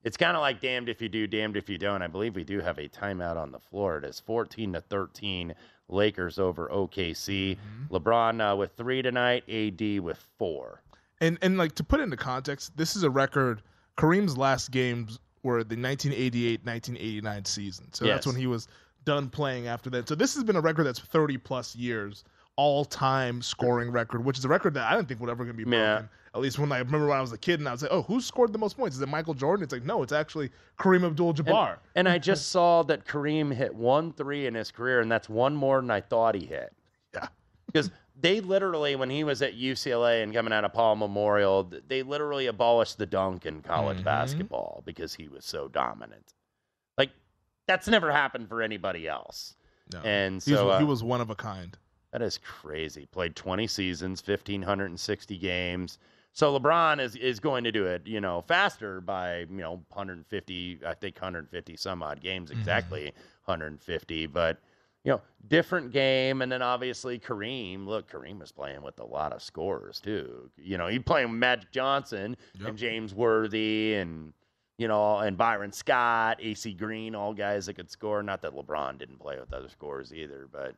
it's 0.04 0.18
kind 0.18 0.36
of 0.36 0.42
like 0.42 0.60
damned 0.60 0.88
if 0.90 1.00
you 1.00 1.08
do, 1.08 1.26
damned 1.26 1.56
if 1.56 1.68
you 1.70 1.78
don't. 1.78 2.02
I 2.02 2.06
believe 2.06 2.34
we 2.34 2.44
do 2.44 2.60
have 2.60 2.78
a 2.78 2.88
timeout 2.88 3.36
on 3.36 3.50
the 3.50 3.58
floor. 3.58 3.98
It 3.98 4.04
is 4.04 4.20
14 4.20 4.74
to 4.74 4.80
13, 4.82 5.54
Lakers 5.88 6.38
over 6.38 6.68
OKC. 6.68 7.56
LeBron 7.90 8.52
uh, 8.52 8.56
with 8.56 8.72
three 8.76 9.00
tonight, 9.00 9.44
AD 9.48 10.00
with 10.00 10.18
four. 10.38 10.82
And 11.20 11.38
and 11.40 11.56
like 11.56 11.74
to 11.76 11.84
put 11.84 12.00
it 12.00 12.04
into 12.04 12.16
context, 12.18 12.76
this 12.76 12.94
is 12.94 13.02
a 13.02 13.10
record. 13.10 13.62
Kareem's 13.96 14.36
last 14.36 14.70
games 14.70 15.20
were 15.44 15.62
the 15.62 15.76
1988-1989 15.76 17.46
season. 17.46 17.92
So 17.92 18.06
that's 18.06 18.26
when 18.26 18.36
he 18.36 18.46
was 18.46 18.66
done 19.04 19.28
playing 19.28 19.66
after 19.68 19.90
that. 19.90 20.08
So 20.08 20.14
this 20.14 20.34
has 20.34 20.42
been 20.44 20.56
a 20.56 20.60
record 20.60 20.84
that's 20.84 20.98
30 20.98 21.36
plus 21.38 21.76
years 21.76 22.24
all-time 22.56 23.42
scoring 23.42 23.90
record, 23.90 24.24
which 24.24 24.38
is 24.38 24.44
a 24.44 24.48
record 24.48 24.74
that 24.74 24.90
I 24.90 24.94
didn't 24.96 25.08
think 25.08 25.20
would 25.20 25.28
ever 25.30 25.44
going 25.44 25.56
to 25.56 25.64
be 25.64 25.70
Yeah. 25.70 25.94
broken. 25.94 26.08
At 26.34 26.40
least 26.40 26.58
when 26.58 26.72
I 26.72 26.78
remember 26.78 27.06
when 27.06 27.16
I 27.16 27.20
was 27.20 27.32
a 27.32 27.38
kid 27.38 27.60
and 27.60 27.68
I 27.68 27.72
was 27.72 27.82
like, 27.82 27.92
"Oh, 27.92 28.02
who 28.02 28.20
scored 28.20 28.52
the 28.52 28.58
most 28.58 28.76
points? 28.76 28.96
Is 28.96 29.02
it 29.02 29.08
Michael 29.08 29.34
Jordan?" 29.34 29.62
It's 29.62 29.72
like, 29.72 29.84
"No, 29.84 30.02
it's 30.02 30.12
actually 30.12 30.50
Kareem 30.80 31.04
Abdul-Jabbar." 31.06 31.76
And 31.94 32.08
I 32.08 32.18
just 32.18 32.48
saw 32.48 32.82
that 32.84 33.04
Kareem 33.06 33.52
hit 33.54 33.72
one 33.72 34.12
three 34.12 34.46
in 34.46 34.54
his 34.54 34.72
career, 34.72 35.00
and 35.00 35.10
that's 35.10 35.28
one 35.28 35.54
more 35.54 35.80
than 35.80 35.90
I 35.92 36.00
thought 36.00 36.34
he 36.34 36.46
hit. 36.46 36.72
Yeah. 37.12 37.28
Because 37.66 37.90
they 38.16 38.40
literally, 38.40 38.94
when 38.96 39.10
he 39.10 39.24
was 39.24 39.42
at 39.42 39.54
UCLA 39.54 40.22
and 40.22 40.32
coming 40.32 40.52
out 40.52 40.64
of 40.64 40.72
Power 40.72 40.94
Memorial, 40.96 41.70
they 41.88 42.02
literally 42.02 42.46
abolished 42.46 42.98
the 42.98 43.06
dunk 43.06 43.44
in 43.46 43.60
college 43.62 43.98
Mhm. 43.98 44.04
basketball 44.04 44.82
because 44.84 45.14
he 45.14 45.28
was 45.28 45.44
so 45.44 45.68
dominant. 45.68 46.32
Like, 46.96 47.10
that's 47.66 47.88
never 47.88 48.12
happened 48.12 48.48
for 48.48 48.62
anybody 48.62 49.08
else. 49.08 49.56
No. 49.92 50.00
And 50.02 50.42
so 50.42 50.70
uh, 50.70 50.78
he 50.78 50.84
was 50.84 51.02
one 51.02 51.20
of 51.20 51.30
a 51.30 51.34
kind. 51.34 51.76
That 52.12 52.22
is 52.22 52.38
crazy. 52.38 53.06
Played 53.06 53.34
20 53.34 53.66
seasons, 53.66 54.22
1,560 54.22 55.36
games. 55.36 55.98
So 56.32 56.56
LeBron 56.58 57.00
is, 57.00 57.16
is 57.16 57.38
going 57.40 57.64
to 57.64 57.72
do 57.72 57.86
it, 57.86 58.06
you 58.06 58.20
know, 58.20 58.42
faster 58.42 59.00
by, 59.00 59.40
you 59.40 59.46
know, 59.58 59.82
150, 59.90 60.80
I 60.86 60.94
think 60.94 61.16
150 61.16 61.76
some 61.76 62.02
odd 62.02 62.20
games, 62.20 62.50
exactly 62.50 63.12
150. 63.44 64.26
But, 64.26 64.58
you 65.04 65.12
know, 65.12 65.20
different 65.48 65.92
game. 65.92 66.42
And 66.42 66.50
then 66.50 66.62
obviously 66.62 67.18
Kareem, 67.18 67.86
look, 67.86 68.10
Kareem 68.10 68.40
was 68.40 68.50
playing 68.50 68.82
with 68.82 68.98
a 68.98 69.04
lot 69.04 69.32
of 69.32 69.42
scorers 69.42 70.00
too. 70.00 70.50
You 70.56 70.78
know, 70.78 70.88
he 70.88 70.98
playing 70.98 71.30
with 71.30 71.38
Magic 71.38 71.70
Johnson 71.70 72.36
and 72.68 72.76
James 72.76 73.14
Worthy 73.14 73.94
and, 73.94 74.32
you 74.78 74.88
know, 74.88 75.18
and 75.18 75.36
Byron 75.36 75.72
Scott, 75.72 76.38
AC 76.40 76.72
Green, 76.72 77.14
all 77.14 77.34
guys 77.34 77.66
that 77.66 77.74
could 77.74 77.90
score. 77.90 78.22
Not 78.22 78.42
that 78.42 78.54
LeBron 78.54 78.98
didn't 78.98 79.20
play 79.20 79.38
with 79.38 79.52
other 79.52 79.68
scorers 79.68 80.12
either, 80.12 80.48
but 80.50 80.74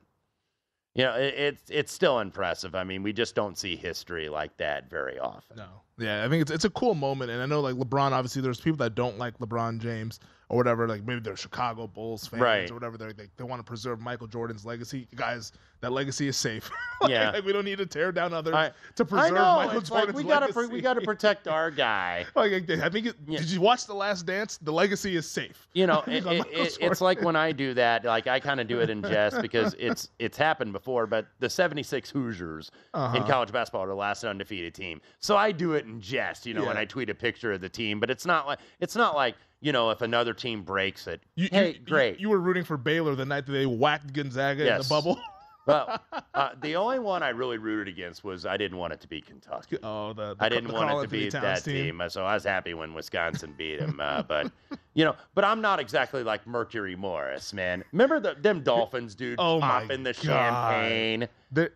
you 0.94 1.04
know, 1.04 1.14
it, 1.14 1.34
it's 1.36 1.70
it's 1.70 1.92
still 1.92 2.20
impressive. 2.20 2.74
I 2.74 2.82
mean, 2.84 3.02
we 3.02 3.12
just 3.12 3.34
don't 3.34 3.56
see 3.56 3.76
history 3.76 4.28
like 4.28 4.56
that 4.56 4.90
very 4.90 5.18
often. 5.18 5.58
No. 5.58 5.82
Yeah, 5.98 6.24
I 6.24 6.28
think 6.28 6.42
it's 6.42 6.50
it's 6.50 6.64
a 6.66 6.70
cool 6.70 6.94
moment, 6.94 7.30
and 7.30 7.40
I 7.42 7.46
know 7.46 7.60
like 7.60 7.74
LeBron. 7.76 8.12
Obviously, 8.12 8.42
there's 8.42 8.60
people 8.60 8.76
that 8.78 8.94
don't 8.94 9.16
like 9.18 9.38
LeBron 9.38 9.78
James 9.80 10.20
or 10.50 10.56
whatever. 10.58 10.86
Like 10.86 11.04
maybe 11.04 11.20
they're 11.20 11.36
Chicago 11.36 11.86
Bulls 11.86 12.26
fans 12.26 12.42
Right. 12.42 12.70
or 12.70 12.74
whatever. 12.74 12.98
They're, 12.98 13.12
they 13.14 13.28
they 13.38 13.44
want 13.44 13.60
to 13.60 13.64
preserve 13.64 13.98
Michael 14.00 14.26
Jordan's 14.26 14.66
legacy. 14.66 15.08
Guys, 15.14 15.52
that 15.80 15.92
legacy 15.92 16.28
is 16.28 16.36
safe. 16.36 16.70
Like- 16.98 17.10
Yeah. 17.10 17.30
like, 17.32 17.44
we 17.44 17.52
don't 17.52 17.66
need 17.66 17.76
to 17.76 17.84
tear 17.84 18.10
down 18.10 18.32
others 18.32 18.54
I- 18.54 18.72
to 18.94 19.04
preserve 19.04 19.34
know. 19.34 19.56
Michael 19.56 19.78
it's 19.80 19.90
like 19.90 20.04
Jordan's 20.04 20.16
we 20.24 20.28
gotta 20.28 20.46
legacy. 20.46 20.72
we 20.72 20.80
gotta 20.80 21.00
protect 21.02 21.46
our 21.56 21.70
guy. 21.70 22.24
Like, 22.34 22.70
I 22.70 22.88
think 22.88 23.06
it, 23.08 23.26
did 23.26 23.50
you 23.50 23.60
watch 23.60 23.86
The 23.86 23.92
Last 23.94 24.24
Dance? 24.24 24.56
The 24.62 24.72
legacy 24.72 25.14
is 25.14 25.28
safe. 25.28 25.68
You 25.74 25.86
know, 25.86 26.02
it, 26.06 26.24
it, 26.26 26.78
it's 26.80 27.02
like 27.02 27.20
when 27.20 27.36
I 27.36 27.52
do 27.52 27.74
that. 27.74 28.04
Like 28.06 28.26
I 28.28 28.40
kind 28.40 28.60
of 28.60 28.66
do 28.68 28.80
it 28.80 28.88
in 28.88 29.02
jest 29.02 29.42
because 29.42 29.74
it's 29.78 30.08
it's 30.18 30.38
happened 30.38 30.72
before. 30.72 31.06
But 31.06 31.26
the 31.38 31.50
'76 31.50 32.08
Hoosiers 32.10 32.70
in 32.94 33.00
Uh-huh. 33.00 33.26
college 33.26 33.52
basketball 33.52 33.82
are 33.84 33.88
the 33.88 33.94
last 33.94 34.24
undefeated 34.24 34.74
team, 34.74 35.02
so 35.20 35.36
I 35.36 35.52
do 35.52 35.74
it 35.74 35.85
in 35.86 36.00
jest, 36.00 36.46
you 36.46 36.54
know, 36.54 36.64
when 36.64 36.76
I 36.76 36.84
tweet 36.84 37.10
a 37.10 37.14
picture 37.14 37.52
of 37.52 37.60
the 37.60 37.68
team. 37.68 38.00
But 38.00 38.10
it's 38.10 38.26
not 38.26 38.46
like 38.46 38.58
it's 38.80 38.96
not 38.96 39.14
like 39.14 39.36
you 39.60 39.72
know 39.72 39.90
if 39.90 40.02
another 40.02 40.34
team 40.34 40.62
breaks 40.62 41.06
it. 41.06 41.20
You, 41.34 41.48
hey, 41.50 41.72
you, 41.72 41.78
great. 41.80 42.20
You, 42.20 42.28
were 42.28 42.40
rooting 42.40 42.64
for 42.64 42.76
Baylor 42.76 43.14
the 43.14 43.24
night 43.24 43.46
that 43.46 43.52
they 43.52 43.66
whacked 43.66 44.12
Gonzaga 44.12 44.72
in 44.72 44.78
the 44.82 44.88
bubble. 44.88 45.18
well, 45.66 46.00
uh, 46.34 46.50
the 46.62 46.76
only 46.76 46.98
one 46.98 47.22
I 47.22 47.30
really 47.30 47.58
rooted 47.58 47.92
against 47.92 48.24
was 48.24 48.46
I 48.46 48.56
didn't 48.56 48.78
want 48.78 48.92
it 48.92 49.00
to 49.00 49.08
be 49.08 49.20
Kentucky. 49.20 49.78
Oh, 49.82 50.12
the, 50.12 50.34
the 50.34 50.44
I 50.44 50.48
didn't 50.48 50.68
the 50.68 50.74
want 50.74 50.90
it 50.90 51.02
to 51.02 51.08
be 51.08 51.28
that 51.30 51.64
team. 51.64 52.00
so 52.08 52.24
I 52.24 52.34
was 52.34 52.44
happy 52.44 52.74
when 52.74 52.94
Wisconsin 52.94 53.54
beat 53.56 53.80
him. 53.80 54.00
Uh, 54.00 54.22
but 54.28 54.50
you 54.94 55.04
know, 55.04 55.16
but 55.34 55.44
I'm 55.44 55.60
not 55.60 55.80
exactly 55.80 56.22
like 56.22 56.46
Mercury 56.46 56.96
Morris, 56.96 57.52
man. 57.52 57.84
Remember 57.92 58.20
the, 58.20 58.36
them 58.40 58.62
Dolphins, 58.62 59.14
dude, 59.14 59.38
Oh 59.38 59.60
popping 59.60 60.02
the 60.02 60.12
God. 60.12 60.22
champagne. 60.22 61.28
The- 61.52 61.72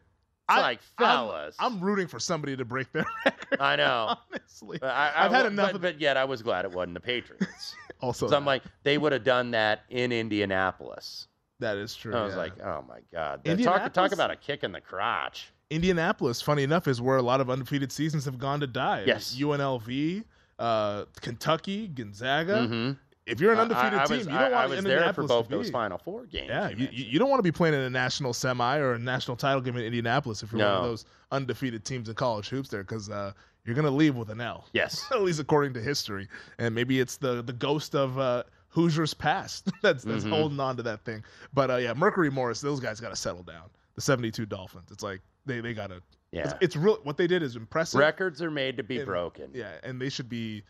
I- 0.51 0.61
like 0.61 0.81
I'm- 0.99 1.07
fellas. 1.09 1.57
I'm, 1.59 1.81
rooting 1.81 2.07
for 2.07 2.19
somebody 2.19 2.57
to 2.57 2.65
break 2.65 2.93
their 2.93 3.05
record. 3.25 3.61
I 3.61 3.77
know. 3.77 4.17
Honestly, 4.33 4.79
But 4.81 4.91
I, 4.91 5.13
I've 5.17 5.33
had 5.33 5.47
enough 5.47 5.69
But, 5.69 5.75
of 5.77 5.83
but 5.83 6.01
yet, 6.01 6.17
I 6.17 6.25
was 6.25 6.43
glad 6.43 6.65
it 6.65 6.73
wasn't 6.73 6.95
the 6.95 7.01
Patriots. 7.01 7.75
Also, 8.03 8.29
so 8.29 8.35
I'm 8.35 8.47
like, 8.47 8.63
they 8.83 8.97
would 8.97 9.13
have 9.13 9.25
done 9.25 9.51
that 9.51 9.83
in 9.91 10.11
Indianapolis. 10.11 11.29
that 11.59 11.77
is 11.77 11.95
true. 11.95 12.15
I 12.17 12.23
was 12.25 12.33
yeah. 12.33 12.39
like, 12.39 12.59
oh 12.63 12.83
my 12.89 13.01
god, 13.13 13.45
talk 13.63 13.93
talk 13.93 14.13
about 14.13 14.31
a 14.31 14.37
kick 14.37 14.65
in 14.65 14.73
the 14.73 14.81
crotch. 14.81 15.51
Indianapolis, 15.69 16.41
funny 16.41 16.63
enough, 16.63 16.89
is 16.89 17.01
where 17.03 17.19
a 17.19 17.23
lot 17.23 17.43
of 17.43 17.51
undefeated 17.51 17.93
seasons 17.93 18.25
have 18.25 18.39
gone 18.39 18.61
to 18.61 18.67
die. 18.67 19.05
Yes. 19.07 19.37
UNLV, 19.39 20.25
uh, 20.59 21.05
Kentucky, 21.21 21.89
Gonzaga. 21.89 22.67
Mhm. 22.67 22.97
If 23.31 23.41
you're 23.41 23.53
an 23.53 23.59
undefeated 23.59 23.95
I, 23.99 24.03
I 24.03 24.07
team, 24.07 24.17
was, 24.19 24.27
you 24.27 24.33
don't 24.33 24.39
I, 24.43 24.51
want 24.51 24.55
I 24.55 24.67
was 24.67 24.85
there 24.85 25.13
for 25.13 25.27
both 25.27 25.49
to 25.49 25.57
those. 25.57 25.71
Final 25.71 25.99
Four 25.99 26.27
games. 26.27 26.49
Yeah, 26.49 26.69
you 26.71 26.89
you, 26.91 27.05
you, 27.13 27.19
don't 27.19 27.31
want 27.31 27.39
to 27.39 27.45
be 27.45 27.53
playing 27.53 27.75
in 27.75 27.81
a 27.81 27.91
national 27.91 28.33
semi 28.35 28.79
or 28.79 28.95
a 28.95 28.99
national 28.99 29.37
title 29.37 29.61
game 29.61 29.77
in 29.77 29.85
Indianapolis 29.85 30.43
if 30.43 30.53
you're 30.53 30.61
one 30.67 30.69
of 30.77 30.85
those 30.85 31.05
undefeated 31.31 31.85
teams 31.85 32.09
in 32.09 32.15
college 32.15 32.49
hoops 32.49 32.69
there, 32.69 32.83
because 32.83 33.09
uh, 33.09 33.33
you're 33.65 33.75
going 33.75 33.85
to 33.85 33.91
leave 33.91 34.17
with 34.17 34.31
an 34.31 34.41
L. 34.41 34.67
Yes. 34.73 35.05
at 35.13 35.23
least 35.23 35.39
according 35.41 35.75
to 35.75 35.81
history. 35.81 36.29
And 36.59 36.75
maybe 36.75 36.99
it's 37.01 37.17
the 37.17 37.43
the 37.43 37.53
ghost 37.53 37.95
of 37.95 38.19
uh, 38.19 38.43
Hoosiers 38.69 39.15
past 39.15 39.71
that's 39.83 40.05
that's 40.05 40.25
Mhm. 40.25 40.31
holding 40.31 40.61
on 40.61 40.77
to 40.77 40.83
that 40.83 41.05
thing. 41.05 41.23
But 41.55 41.71
uh, 41.71 41.77
yeah, 41.77 41.95
Mercury 41.95 42.31
Morris, 42.31 42.61
those 42.61 42.81
guys 42.81 43.01
got 43.01 43.11
to 43.11 43.17
settle 43.17 43.43
down. 43.43 43.71
The 43.97 44.01
72 44.01 44.47
Dolphins. 44.47 44.91
It's 44.91 45.03
like 45.03 45.21
they 45.47 45.61
they 45.61 45.75
got 45.75 45.89
to. 45.91 46.01
Yeah. 46.33 46.45
It's, 46.45 46.55
it's 46.61 46.77
real. 46.77 46.99
What 47.03 47.17
they 47.17 47.27
did 47.27 47.43
is 47.43 47.57
impressive. 47.57 47.99
Records 47.99 48.41
are 48.41 48.51
made 48.53 48.77
to 48.77 48.83
be 48.85 48.99
And- 48.99 49.07
broken. 49.07 49.51
Yeah, 49.53 49.73
and 49.83 50.01
they 50.01 50.09
should 50.09 50.29
be, 50.29 50.63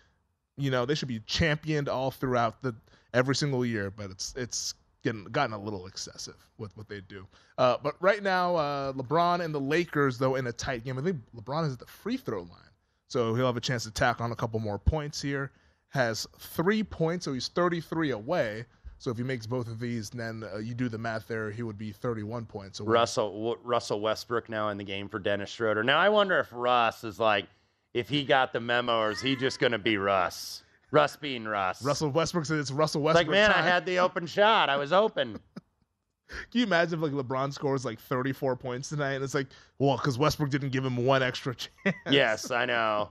you 0.60 0.70
know, 0.70 0.84
they 0.86 0.94
should 0.94 1.08
be 1.08 1.20
championed 1.20 1.88
all 1.88 2.10
throughout 2.10 2.62
the 2.62 2.74
every 3.14 3.34
single 3.34 3.64
year. 3.64 3.90
But 3.90 4.10
it's 4.10 4.34
it's 4.36 4.74
getting 5.02 5.24
gotten 5.24 5.54
a 5.54 5.58
little 5.58 5.86
excessive 5.86 6.36
with 6.58 6.76
what 6.76 6.88
they 6.88 7.00
do. 7.00 7.26
Uh, 7.58 7.76
but 7.82 7.96
right 8.00 8.22
now, 8.22 8.56
uh, 8.56 8.92
LeBron 8.92 9.42
and 9.42 9.54
the 9.54 9.60
Lakers, 9.60 10.18
though, 10.18 10.34
in 10.36 10.46
a 10.46 10.52
tight 10.52 10.84
game. 10.84 10.98
I 10.98 11.02
think 11.02 11.18
LeBron 11.34 11.66
is 11.66 11.72
at 11.74 11.78
the 11.78 11.86
free 11.86 12.16
throw 12.16 12.40
line, 12.42 12.70
so 13.08 13.34
he'll 13.34 13.46
have 13.46 13.56
a 13.56 13.60
chance 13.60 13.84
to 13.84 13.90
tack 13.90 14.20
on 14.20 14.32
a 14.32 14.36
couple 14.36 14.60
more 14.60 14.78
points 14.78 15.20
here. 15.20 15.50
Has 15.88 16.26
three 16.38 16.84
points, 16.84 17.24
so 17.24 17.32
he's 17.32 17.48
33 17.48 18.10
away. 18.10 18.64
So 18.98 19.10
if 19.10 19.16
he 19.16 19.22
makes 19.24 19.46
both 19.46 19.66
of 19.66 19.80
these, 19.80 20.10
then 20.10 20.44
uh, 20.54 20.58
you 20.58 20.74
do 20.74 20.90
the 20.90 20.98
math 20.98 21.26
there, 21.26 21.50
he 21.50 21.62
would 21.62 21.78
be 21.78 21.90
31 21.90 22.44
points 22.44 22.80
away. 22.80 22.92
Russell 22.92 23.32
W- 23.32 23.58
Russell 23.64 24.00
Westbrook 24.00 24.50
now 24.50 24.68
in 24.68 24.76
the 24.76 24.84
game 24.84 25.08
for 25.08 25.18
Dennis 25.18 25.48
Schroeder. 25.48 25.82
Now 25.82 25.98
I 25.98 26.10
wonder 26.10 26.38
if 26.38 26.48
Russ 26.52 27.02
is 27.02 27.18
like, 27.18 27.46
if 27.94 28.09
he 28.09 28.24
got 28.24 28.53
the 28.53 28.61
memo, 28.61 28.98
or 28.98 29.11
is 29.11 29.20
he 29.20 29.37
just 29.37 29.59
going 29.59 29.72
to 29.72 29.79
be 29.79 29.96
Russ? 29.96 30.62
Russ 30.92 31.16
being 31.16 31.44
Russ. 31.44 31.83
Russell 31.85 32.11
Westbrook 32.11 32.44
said 32.46 32.59
it's 32.59 32.70
Russell 32.70 33.03
Westbrook. 33.03 33.26
like, 33.29 33.31
man, 33.33 33.53
I 33.53 33.62
had 33.62 33.87
the 33.87 33.98
open 34.00 34.26
shot. 34.26 34.68
I 34.68 34.76
was 34.76 34.92
open. 34.92 35.38
Can 36.29 36.61
you 36.61 36.62
imagine 36.64 36.94
if 36.94 37.12
like 37.12 37.26
LeBron 37.26 37.53
scores 37.53 37.85
like 37.85 37.98
34 38.00 38.55
points 38.57 38.88
tonight 38.88 39.14
and 39.14 39.24
it's 39.24 39.35
like, 39.35 39.48
well, 39.81 39.96
because 39.96 40.16
Westbrook 40.18 40.50
didn't 40.50 40.70
give 40.70 40.85
him 40.85 40.96
one 41.05 41.22
extra 41.22 41.55
chance. 41.85 41.96
yes, 42.09 42.50
I 42.53 42.66
know. 42.66 43.11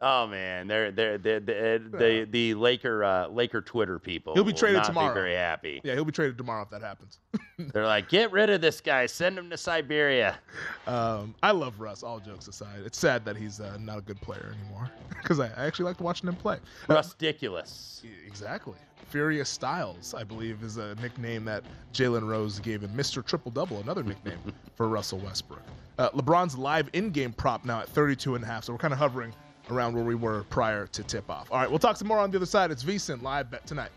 Oh 0.00 0.26
man, 0.26 0.66
they're 0.66 0.90
they're, 0.90 1.16
they're, 1.16 1.40
they're 1.40 1.78
the 1.78 2.26
the 2.30 2.54
Laker 2.54 3.02
uh, 3.02 3.28
Laker 3.28 3.62
Twitter 3.62 3.98
people. 3.98 4.34
He'll 4.34 4.44
be 4.44 4.52
traded 4.52 4.78
not 4.78 4.86
tomorrow. 4.86 5.14
Be 5.14 5.20
very 5.20 5.34
happy. 5.34 5.80
Yeah, 5.84 5.94
he'll 5.94 6.04
be 6.04 6.12
traded 6.12 6.36
tomorrow 6.36 6.62
if 6.62 6.70
that 6.70 6.82
happens. 6.82 7.18
They're 7.72 7.86
like, 7.86 8.10
get 8.10 8.30
rid 8.32 8.50
of 8.50 8.60
this 8.60 8.82
guy. 8.82 9.06
Send 9.06 9.38
him 9.38 9.48
to 9.48 9.56
Siberia. 9.56 10.38
Um, 10.86 11.34
I 11.42 11.52
love 11.52 11.80
Russ. 11.80 12.02
All 12.02 12.20
jokes 12.20 12.46
aside, 12.48 12.80
it's 12.84 12.98
sad 12.98 13.24
that 13.24 13.36
he's 13.36 13.60
uh, 13.60 13.78
not 13.80 13.98
a 13.98 14.02
good 14.02 14.20
player 14.20 14.54
anymore 14.60 14.90
because 15.22 15.40
I, 15.40 15.46
I 15.56 15.66
actually 15.66 15.86
liked 15.86 16.00
watching 16.00 16.28
him 16.28 16.36
play. 16.36 16.58
Uh, 16.90 16.94
Rusticulous. 16.94 18.02
exactly. 18.26 18.74
Furious 19.08 19.48
Styles, 19.48 20.12
I 20.14 20.24
believe, 20.24 20.62
is 20.62 20.76
a 20.76 20.94
nickname 20.96 21.44
that 21.46 21.64
Jalen 21.94 22.28
Rose 22.28 22.58
gave 22.58 22.82
him. 22.82 22.90
Mr. 22.90 23.24
Triple 23.24 23.52
Double, 23.52 23.80
another 23.80 24.02
nickname 24.02 24.38
for 24.74 24.88
Russell 24.88 25.20
Westbrook. 25.20 25.62
Uh, 25.98 26.10
LeBron's 26.10 26.58
live 26.58 26.90
in-game 26.92 27.32
prop 27.32 27.64
now 27.64 27.80
at 27.80 27.88
32 27.88 28.34
and 28.34 28.44
a 28.44 28.46
half, 28.46 28.64
so 28.64 28.72
we're 28.74 28.78
kind 28.78 28.92
of 28.92 28.98
hovering 28.98 29.32
around 29.70 29.94
where 29.94 30.04
we 30.04 30.14
were 30.14 30.44
prior 30.44 30.86
to 30.88 31.02
tip-off. 31.02 31.50
All 31.50 31.58
right, 31.58 31.68
we'll 31.68 31.78
talk 31.78 31.96
some 31.96 32.08
more 32.08 32.18
on 32.18 32.30
the 32.30 32.36
other 32.36 32.46
side. 32.46 32.70
It's 32.70 32.84
VSIN 32.84 33.22
live 33.22 33.50
bet 33.50 33.66
tonight. 33.66 33.90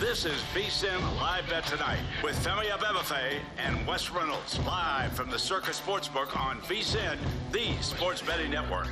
This 0.00 0.24
is 0.24 0.40
VSIN 0.54 1.00
Live 1.20 1.48
Bet 1.48 1.64
Tonight 1.64 2.00
with 2.22 2.34
Femi 2.44 2.64
Abebefe 2.64 3.38
and 3.58 3.86
Wes 3.86 4.10
Reynolds 4.10 4.58
live 4.66 5.12
from 5.12 5.30
the 5.30 5.38
Circa 5.38 5.70
Sportsbook 5.70 6.36
on 6.36 6.58
VSIN, 6.62 7.16
the 7.52 7.74
sports 7.80 8.20
betting 8.20 8.50
network. 8.50 8.88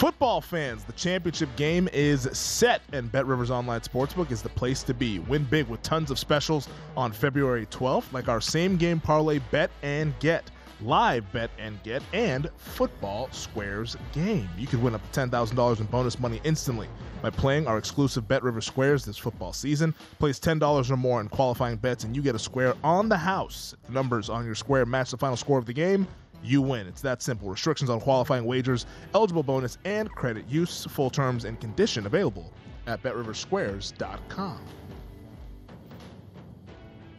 Football 0.00 0.40
fans, 0.40 0.82
the 0.82 0.94
championship 0.94 1.54
game 1.56 1.86
is 1.92 2.26
set, 2.32 2.80
and 2.94 3.12
Bet 3.12 3.26
Rivers 3.26 3.50
Online 3.50 3.82
Sportsbook 3.82 4.30
is 4.30 4.40
the 4.40 4.48
place 4.48 4.82
to 4.84 4.94
be. 4.94 5.18
Win 5.18 5.44
big 5.44 5.66
with 5.68 5.82
tons 5.82 6.10
of 6.10 6.18
specials 6.18 6.70
on 6.96 7.12
February 7.12 7.66
12th, 7.66 8.10
like 8.10 8.26
our 8.26 8.40
same 8.40 8.78
game 8.78 8.98
parlay 8.98 9.40
bet 9.50 9.70
and 9.82 10.18
get, 10.18 10.50
live 10.80 11.30
bet 11.32 11.50
and 11.58 11.82
get, 11.82 12.02
and 12.14 12.48
football 12.56 13.28
squares 13.30 13.94
game. 14.14 14.48
You 14.56 14.66
could 14.66 14.82
win 14.82 14.94
up 14.94 15.02
to 15.12 15.20
$10,000 15.20 15.80
in 15.80 15.86
bonus 15.88 16.18
money 16.18 16.40
instantly 16.44 16.88
by 17.20 17.28
playing 17.28 17.66
our 17.66 17.76
exclusive 17.76 18.26
Bet 18.26 18.42
Rivers 18.42 18.64
squares 18.64 19.04
this 19.04 19.18
football 19.18 19.52
season. 19.52 19.94
Place 20.18 20.40
$10 20.40 20.90
or 20.90 20.96
more 20.96 21.20
in 21.20 21.28
qualifying 21.28 21.76
bets, 21.76 22.04
and 22.04 22.16
you 22.16 22.22
get 22.22 22.34
a 22.34 22.38
square 22.38 22.72
on 22.82 23.10
the 23.10 23.18
house. 23.18 23.74
The 23.84 23.92
numbers 23.92 24.30
on 24.30 24.46
your 24.46 24.54
square 24.54 24.86
match 24.86 25.10
the 25.10 25.18
final 25.18 25.36
score 25.36 25.58
of 25.58 25.66
the 25.66 25.74
game, 25.74 26.06
you 26.42 26.62
win. 26.62 26.86
It's 26.86 27.00
that 27.02 27.22
simple. 27.22 27.48
Restrictions 27.48 27.90
on 27.90 28.00
qualifying 28.00 28.44
wagers, 28.44 28.86
eligible 29.14 29.42
bonus, 29.42 29.78
and 29.84 30.10
credit 30.10 30.46
use. 30.48 30.84
Full 30.86 31.10
terms 31.10 31.44
and 31.44 31.60
condition 31.60 32.06
available 32.06 32.52
at 32.86 33.02
betriversquares.com. 33.02 34.60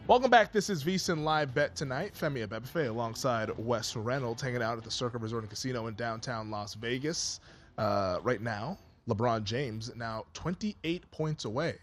Welcome 0.08 0.30
back. 0.30 0.52
This 0.52 0.68
is 0.68 0.82
VSIN 0.82 1.22
Live 1.22 1.54
Bet 1.54 1.76
Tonight. 1.76 2.12
Femi 2.14 2.46
Abebefe 2.46 2.88
alongside 2.88 3.50
Wes 3.56 3.94
Reynolds 3.94 4.42
hanging 4.42 4.62
out 4.62 4.76
at 4.76 4.84
the 4.84 4.90
Circa 4.90 5.16
Resort 5.16 5.44
and 5.44 5.50
Casino 5.50 5.86
in 5.86 5.94
downtown 5.94 6.50
Las 6.50 6.74
Vegas. 6.74 7.40
Uh, 7.78 8.18
right 8.22 8.42
now, 8.42 8.76
LeBron 9.08 9.44
James 9.44 9.90
now 9.96 10.24
28 10.34 11.10
points 11.10 11.44
away 11.44 11.78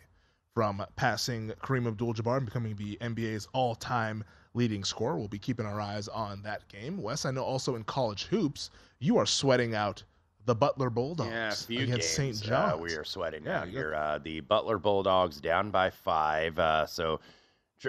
from 0.60 0.86
passing 0.98 1.54
Kareem 1.64 1.88
Abdul-Jabbar 1.88 2.36
and 2.36 2.46
becoming 2.46 2.76
the 2.76 2.98
NBA's 2.98 3.48
all-time 3.54 4.26
leading 4.54 4.84
scorer. 4.84 5.18
We'll 5.18 5.30
be 5.30 5.40
keeping 5.40 5.66
our 5.66 5.80
eyes 5.80 6.10
on 6.10 6.42
that 6.42 6.68
game. 6.68 7.02
Wes, 7.02 7.24
I 7.24 7.32
know 7.32 7.46
also 7.46 7.78
in 7.78 7.86
college 7.86 8.26
hoops, 8.26 8.70
you 9.00 9.18
are 9.18 9.26
sweating 9.26 9.74
out 9.74 10.04
the 10.44 10.54
Butler 10.54 10.90
Bulldogs 10.90 11.66
Yeah, 11.70 11.80
against 11.84 12.14
St. 12.14 12.42
John's. 12.42 12.74
Uh, 12.74 12.78
we 12.78 12.94
are 12.94 13.06
sweating 13.06 13.46
Yeah, 13.46 13.62
out 13.62 13.70
here. 13.70 13.96
Uh, 13.96 14.18
the 14.18 14.42
Butler 14.42 14.78
Bulldogs 14.78 15.40
down 15.40 15.72
by 15.72 15.90
five. 15.90 16.60
Uh, 16.60 16.86
so, 16.86 17.22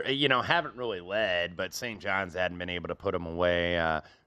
you 0.07 0.29
know, 0.29 0.41
haven't 0.41 0.77
really 0.77 1.01
led, 1.01 1.57
but 1.57 1.75
St. 1.75 2.01
John's 2.01 2.35
hadn't 2.35 2.59
been 2.59 2.71
able 2.71 2.87
to 2.87 2.95
put 2.95 3.11
them 3.11 3.27
away. 3.27 3.79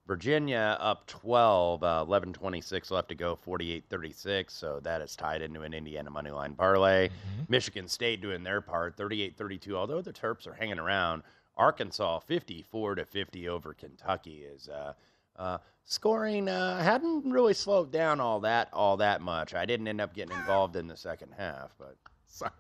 Virginia 0.06 0.78
up 0.80 1.08
12, 1.08 1.84
uh, 1.84 2.04
11 2.06 2.34
26 2.34 2.92
left 2.92 3.10
to 3.10 3.16
go, 3.16 3.36
48 3.36 3.86
36. 3.90 4.54
So 4.54 4.80
that 4.82 5.02
is 5.02 5.16
tied 5.16 5.42
into 5.42 5.62
an 5.62 5.74
Indiana 5.74 6.10
money 6.10 6.32
line 6.32 6.56
parlay. 6.56 7.08
Mm-hmm. 7.08 7.44
Michigan 7.48 7.88
State 7.88 8.22
doing 8.22 8.44
their 8.44 8.62
part, 8.62 8.98
38 8.98 9.38
32. 9.38 9.78
Although 9.78 10.02
the 10.02 10.14
Terps 10.14 10.46
are 10.48 10.54
hanging 10.54 10.80
around, 10.80 11.24
Arkansas 11.56 12.20
54 12.20 12.96
to 12.96 13.06
50 13.06 13.50
over 13.50 13.74
Kentucky 13.74 14.44
is. 14.44 14.68
Uh, 14.68 14.94
uh, 15.36 15.58
scoring 15.86 16.48
uh, 16.48 16.82
hadn't 16.82 17.30
really 17.30 17.56
slowed 17.56 17.92
down 17.92 18.20
all 18.20 18.40
that 18.42 18.70
all 18.72 18.98
that 18.98 19.22
much. 19.22 19.56
I 19.56 19.66
didn't 19.66 19.88
end 19.88 20.00
up 20.00 20.14
getting 20.14 20.38
involved 20.38 20.76
in 20.76 20.88
the 20.88 20.98
second 20.98 21.34
half, 21.38 21.74
but 21.80 21.98
Sorry. 22.34 22.52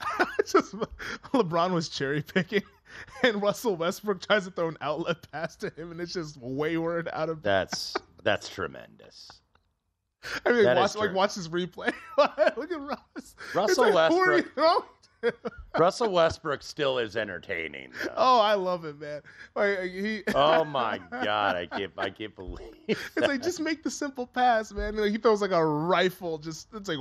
Just 0.40 0.74
LeBron 1.32 1.72
was 1.72 1.88
cherry 1.88 2.20
picking, 2.20 2.62
and 3.22 3.40
Russell 3.40 3.76
Westbrook 3.76 4.20
tries 4.20 4.44
to 4.44 4.50
throw 4.50 4.68
an 4.68 4.76
outlet 4.82 5.26
pass 5.32 5.56
to 5.56 5.70
him, 5.70 5.90
and 5.90 6.02
it's 6.02 6.12
just 6.12 6.36
wayward 6.36 7.08
out 7.14 7.30
of. 7.30 7.42
that's 7.42 7.94
that's 8.22 8.50
tremendous. 8.50 9.30
I 10.44 10.52
mean, 10.52 10.64
that 10.64 10.76
watch 10.76 10.96
like 10.96 11.14
watch 11.14 11.34
this 11.36 11.48
replay. 11.48 11.94
Look 12.18 12.70
at 12.70 12.78
Russ. 12.80 13.34
Russell 13.54 13.94
like, 13.94 14.12
who 14.12 14.18
are 14.18 14.38
you 14.38 14.44
Westbrook- 14.54 15.52
Russell 15.78 16.12
Westbrook 16.12 16.62
still 16.62 16.98
is 16.98 17.16
entertaining. 17.16 17.90
though. 18.04 18.12
Oh, 18.14 18.40
I 18.40 18.52
love 18.52 18.84
it, 18.84 19.00
man. 19.00 19.22
Like 19.56 19.78
uh, 19.78 19.82
he. 19.82 20.24
Oh 20.34 20.62
my 20.64 21.00
god, 21.10 21.56
I 21.56 21.64
can't 21.64 21.92
I 21.96 22.10
can't 22.10 22.36
believe 22.36 22.74
It's 22.86 23.16
like 23.16 23.42
just 23.42 23.60
make 23.60 23.82
the 23.82 23.90
simple 23.90 24.26
pass, 24.26 24.74
man. 24.74 24.94
Like, 24.96 25.10
he 25.10 25.16
throws 25.16 25.40
like 25.40 25.52
a 25.52 25.64
rifle, 25.64 26.36
just 26.36 26.68
it's 26.74 26.90
like 26.90 26.98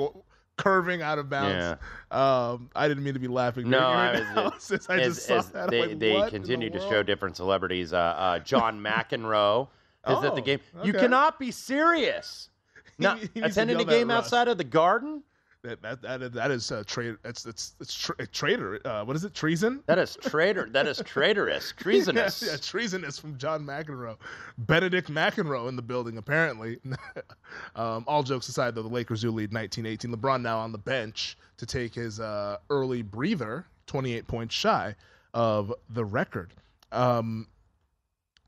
curving 0.58 1.02
out 1.02 1.18
of 1.20 1.30
bounds. 1.30 1.82
Um, 2.12 2.70
I 2.76 2.88
didn't 2.88 3.04
mean 3.04 3.14
to 3.14 3.20
be 3.20 3.28
laughing. 3.28 3.70
No, 3.70 3.80
I 3.80 4.12
was, 4.12 4.20
analysis. 4.22 4.86
I 4.90 5.00
as- 5.00 5.16
just 5.16 5.28
saw 5.28 5.42
that. 5.42 5.70
They, 5.70 5.88
like, 5.88 6.00
they 6.00 6.30
continue 6.30 6.70
the 6.70 6.80
to 6.80 6.90
show 6.90 7.04
different 7.04 7.36
celebrities. 7.36 7.94
Uh, 7.94 7.98
uh, 7.98 8.40
John 8.40 8.80
McEnroe 8.84 9.68
is 10.08 10.24
at 10.24 10.36
the 10.36 10.42
Oh, 10.42 10.46
game. 10.46 10.60
You 10.84 10.94
cannot 10.94 11.40
be 11.40 11.52
serious. 11.52 12.50
Not 12.98 13.18
he 13.20 13.22
needs 13.24 13.34
to 13.34 13.46
attending 13.46 13.80
a 13.80 13.86
game 13.86 14.12
outside 14.12 14.48
of 14.48 14.58
the 14.58 14.64
Garden. 14.64 15.24
That 15.63 15.80
that 15.84 16.02
that 16.02 16.21
is, 16.24 16.32
that 16.32 16.52
is 16.52 16.71
uh, 16.71 16.84
trade. 16.88 17.17
It's 17.24 17.45
it's 17.45 17.76
it's 17.80 17.93
tra- 17.93 18.26
traitor. 18.28 18.80
Uh, 18.84 19.04
what 19.04 19.15
is 19.15 19.24
it? 19.24 19.36
Treason. 19.36 19.84
That 19.86 20.00
is 20.00 20.17
traitor. 20.19 20.67
That 20.71 20.88
is 20.88 21.00
traitorous, 21.06 21.71
treasonous. 21.78 22.41
yeah, 22.41 22.52
yeah, 22.52 22.58
treasonous 22.58 23.19
from 23.19 23.38
John 23.38 23.63
McEnroe. 23.63 24.17
Benedict 24.58 25.12
McEnroe 25.12 25.69
in 25.69 25.76
the 25.76 25.84
building, 25.84 26.17
apparently. 26.17 26.80
um, 27.76 28.04
all 28.08 28.24
jokes 28.24 28.47
aside, 28.47 28.74
though, 28.74 28.82
the 28.82 28.89
Lakers 28.89 29.21
do 29.21 29.30
lead 29.30 29.52
19-18. 29.52 30.15
LeBron 30.15 30.41
now 30.41 30.58
on 30.58 30.71
the 30.71 30.80
bench 30.80 31.38
to 31.58 31.67
take 31.67 31.93
his 31.93 32.19
uh, 32.19 32.58
early 32.71 33.04
breather, 33.04 33.67
28 33.86 34.26
points 34.26 34.56
shy 34.56 34.95
of 35.36 35.71
the 35.91 36.04
record. 36.04 36.54
Um, 36.91 37.45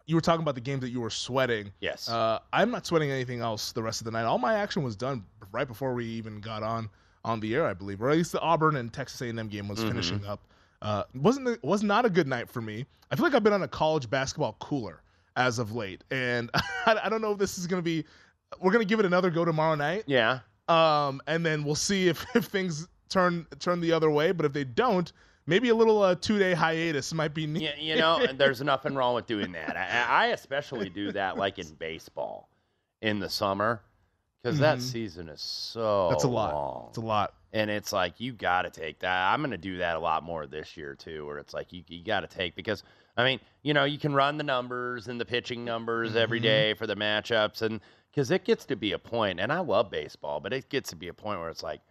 you 0.08 0.16
were 0.16 0.22
talking 0.22 0.42
about 0.42 0.56
the 0.56 0.62
games 0.62 0.82
that 0.82 0.90
you 0.90 1.00
were 1.00 1.12
sweating. 1.12 1.72
Yes. 1.80 2.10
Uh, 2.10 2.40
I'm 2.52 2.72
not 2.72 2.88
sweating 2.88 3.12
anything 3.12 3.42
else 3.42 3.72
the 3.72 3.84
rest 3.84 4.02
of 4.02 4.06
the 4.06 4.12
night. 4.12 4.24
All 4.24 4.40
my 4.40 4.56
action 4.56 4.82
was 4.82 4.96
done 4.96 5.24
right 5.52 5.68
before 5.68 5.94
we 5.94 6.06
even 6.06 6.42
got 6.42 6.64
on 6.64 6.90
on 7.26 7.40
the 7.40 7.56
air, 7.56 7.66
I 7.66 7.74
believe, 7.74 8.02
or 8.02 8.10
at 8.10 8.18
least 8.18 8.32
the 8.34 8.42
Auburn 8.42 8.76
and 8.76 8.92
Texas 8.92 9.22
A&M 9.22 9.48
game 9.48 9.68
was 9.68 9.80
Mhm. 9.80 9.88
finishing 9.90 10.26
up. 10.26 10.42
Uh, 10.82 11.04
wasn't 11.16 11.64
was 11.64 11.82
not 11.84 12.06
a 12.06 12.10
good 12.10 12.28
night 12.28 12.50
for 12.50 12.62
me. 12.62 12.86
I 13.10 13.16
feel 13.16 13.24
like 13.26 13.34
I've 13.36 13.44
been 13.44 13.54
on 13.54 13.64
a 13.64 13.68
college 13.68 14.10
basketball 14.10 14.58
cooler 14.60 15.02
as 15.38 15.58
of 15.60 15.74
late, 15.74 16.04
and 16.12 16.50
I, 16.86 17.00
I 17.06 17.10
don't 17.10 17.22
know 17.22 17.32
if 17.32 17.38
this 17.38 17.58
is 17.58 17.68
going 17.68 17.80
to 17.80 17.84
be. 17.84 18.04
We're 18.60 18.72
going 18.72 18.86
to 18.86 18.90
give 18.90 19.00
it 19.00 19.06
another 19.06 19.30
go 19.30 19.46
tomorrow 19.46 19.76
night. 19.76 20.04
Yeah. 20.06 20.40
Um, 20.68 21.22
and 21.28 21.46
then 21.46 21.64
we'll 21.64 21.76
see 21.76 22.08
if 22.10 22.26
if 22.36 22.46
things 22.46 22.88
turn 23.10 23.46
turn 23.60 23.80
the 23.80 23.94
other 23.94 24.10
way. 24.12 24.32
But 24.34 24.46
if 24.46 24.52
they 24.54 24.66
don't, 24.66 25.12
maybe 25.46 25.70
a 25.70 25.76
little 25.76 26.02
uh, 26.02 26.16
two 26.16 26.38
day 26.38 26.54
hiatus 26.54 27.14
might 27.14 27.34
be 27.34 27.48
needed. 27.48 27.76
You, 27.80 27.94
you 27.94 28.00
know, 28.00 28.18
and 28.18 28.38
there's 28.40 28.62
nothing 28.62 28.94
wrong 28.96 29.16
with 29.16 29.26
doing 29.26 29.54
that. 29.54 29.78
I, 29.78 30.26
I 30.26 30.28
especially 30.28 30.90
do 30.90 31.14
that 31.14 31.38
like 31.38 31.60
in 31.60 31.68
baseball 31.76 32.50
in 33.02 33.20
the 33.20 33.30
summer 33.30 33.82
because 34.44 34.60
that 34.60 34.82
Mhm. 34.82 34.84
season 34.84 35.30
is 35.30 35.42
so 35.42 35.80
That's 36.08 36.24
a 36.24 36.30
lot. 36.30 36.60
long. 36.60 36.92
It's 36.92 36.98
a 36.98 37.02
lot. 37.02 37.36
And 37.54 37.70
it's 37.70 37.94
like 37.94 38.20
you 38.20 38.34
got 38.34 38.64
to 38.64 38.72
take 38.72 39.00
that. 39.02 39.32
I'm 39.34 39.42
going 39.42 39.52
to 39.52 39.58
do 39.58 39.78
that 39.78 39.96
a 39.96 40.00
lot 40.00 40.24
more 40.24 40.48
this 40.48 40.76
year 40.78 40.96
too, 40.96 41.26
where 41.26 41.38
it's 41.38 41.54
like 41.54 41.72
you 41.74 41.84
you 41.88 42.04
got 42.04 42.22
to 42.22 42.28
take 42.28 42.56
because 42.56 42.84
I 43.18 43.24
mean, 43.24 43.40
you 43.64 43.74
know, 43.76 43.84
you 43.86 44.00
can 44.00 44.14
run 44.16 44.38
the 44.38 44.44
numbers 44.44 45.08
and 45.08 45.22
the 45.22 45.26
pitching 45.26 45.64
numbers 45.64 46.16
every 46.16 46.40
Mhm. 46.40 46.42
day 46.42 46.74
for 46.74 46.88
the 46.88 46.96
matchups, 46.96 47.62
and 47.62 47.80
because 48.12 48.32
it 48.32 48.46
gets 48.46 48.66
to 48.68 48.76
be 48.76 48.92
a 48.94 49.00
point, 49.00 49.40
and 49.40 49.52
I 49.54 49.60
love 49.60 49.92
baseball, 49.92 50.40
but 50.40 50.54
it 50.54 50.70
gets 50.70 50.90
to 50.92 50.96
be 50.96 51.10
a 51.10 51.14
point 51.14 51.40
where 51.40 51.50
it's 51.50 51.64
like, 51.64 51.82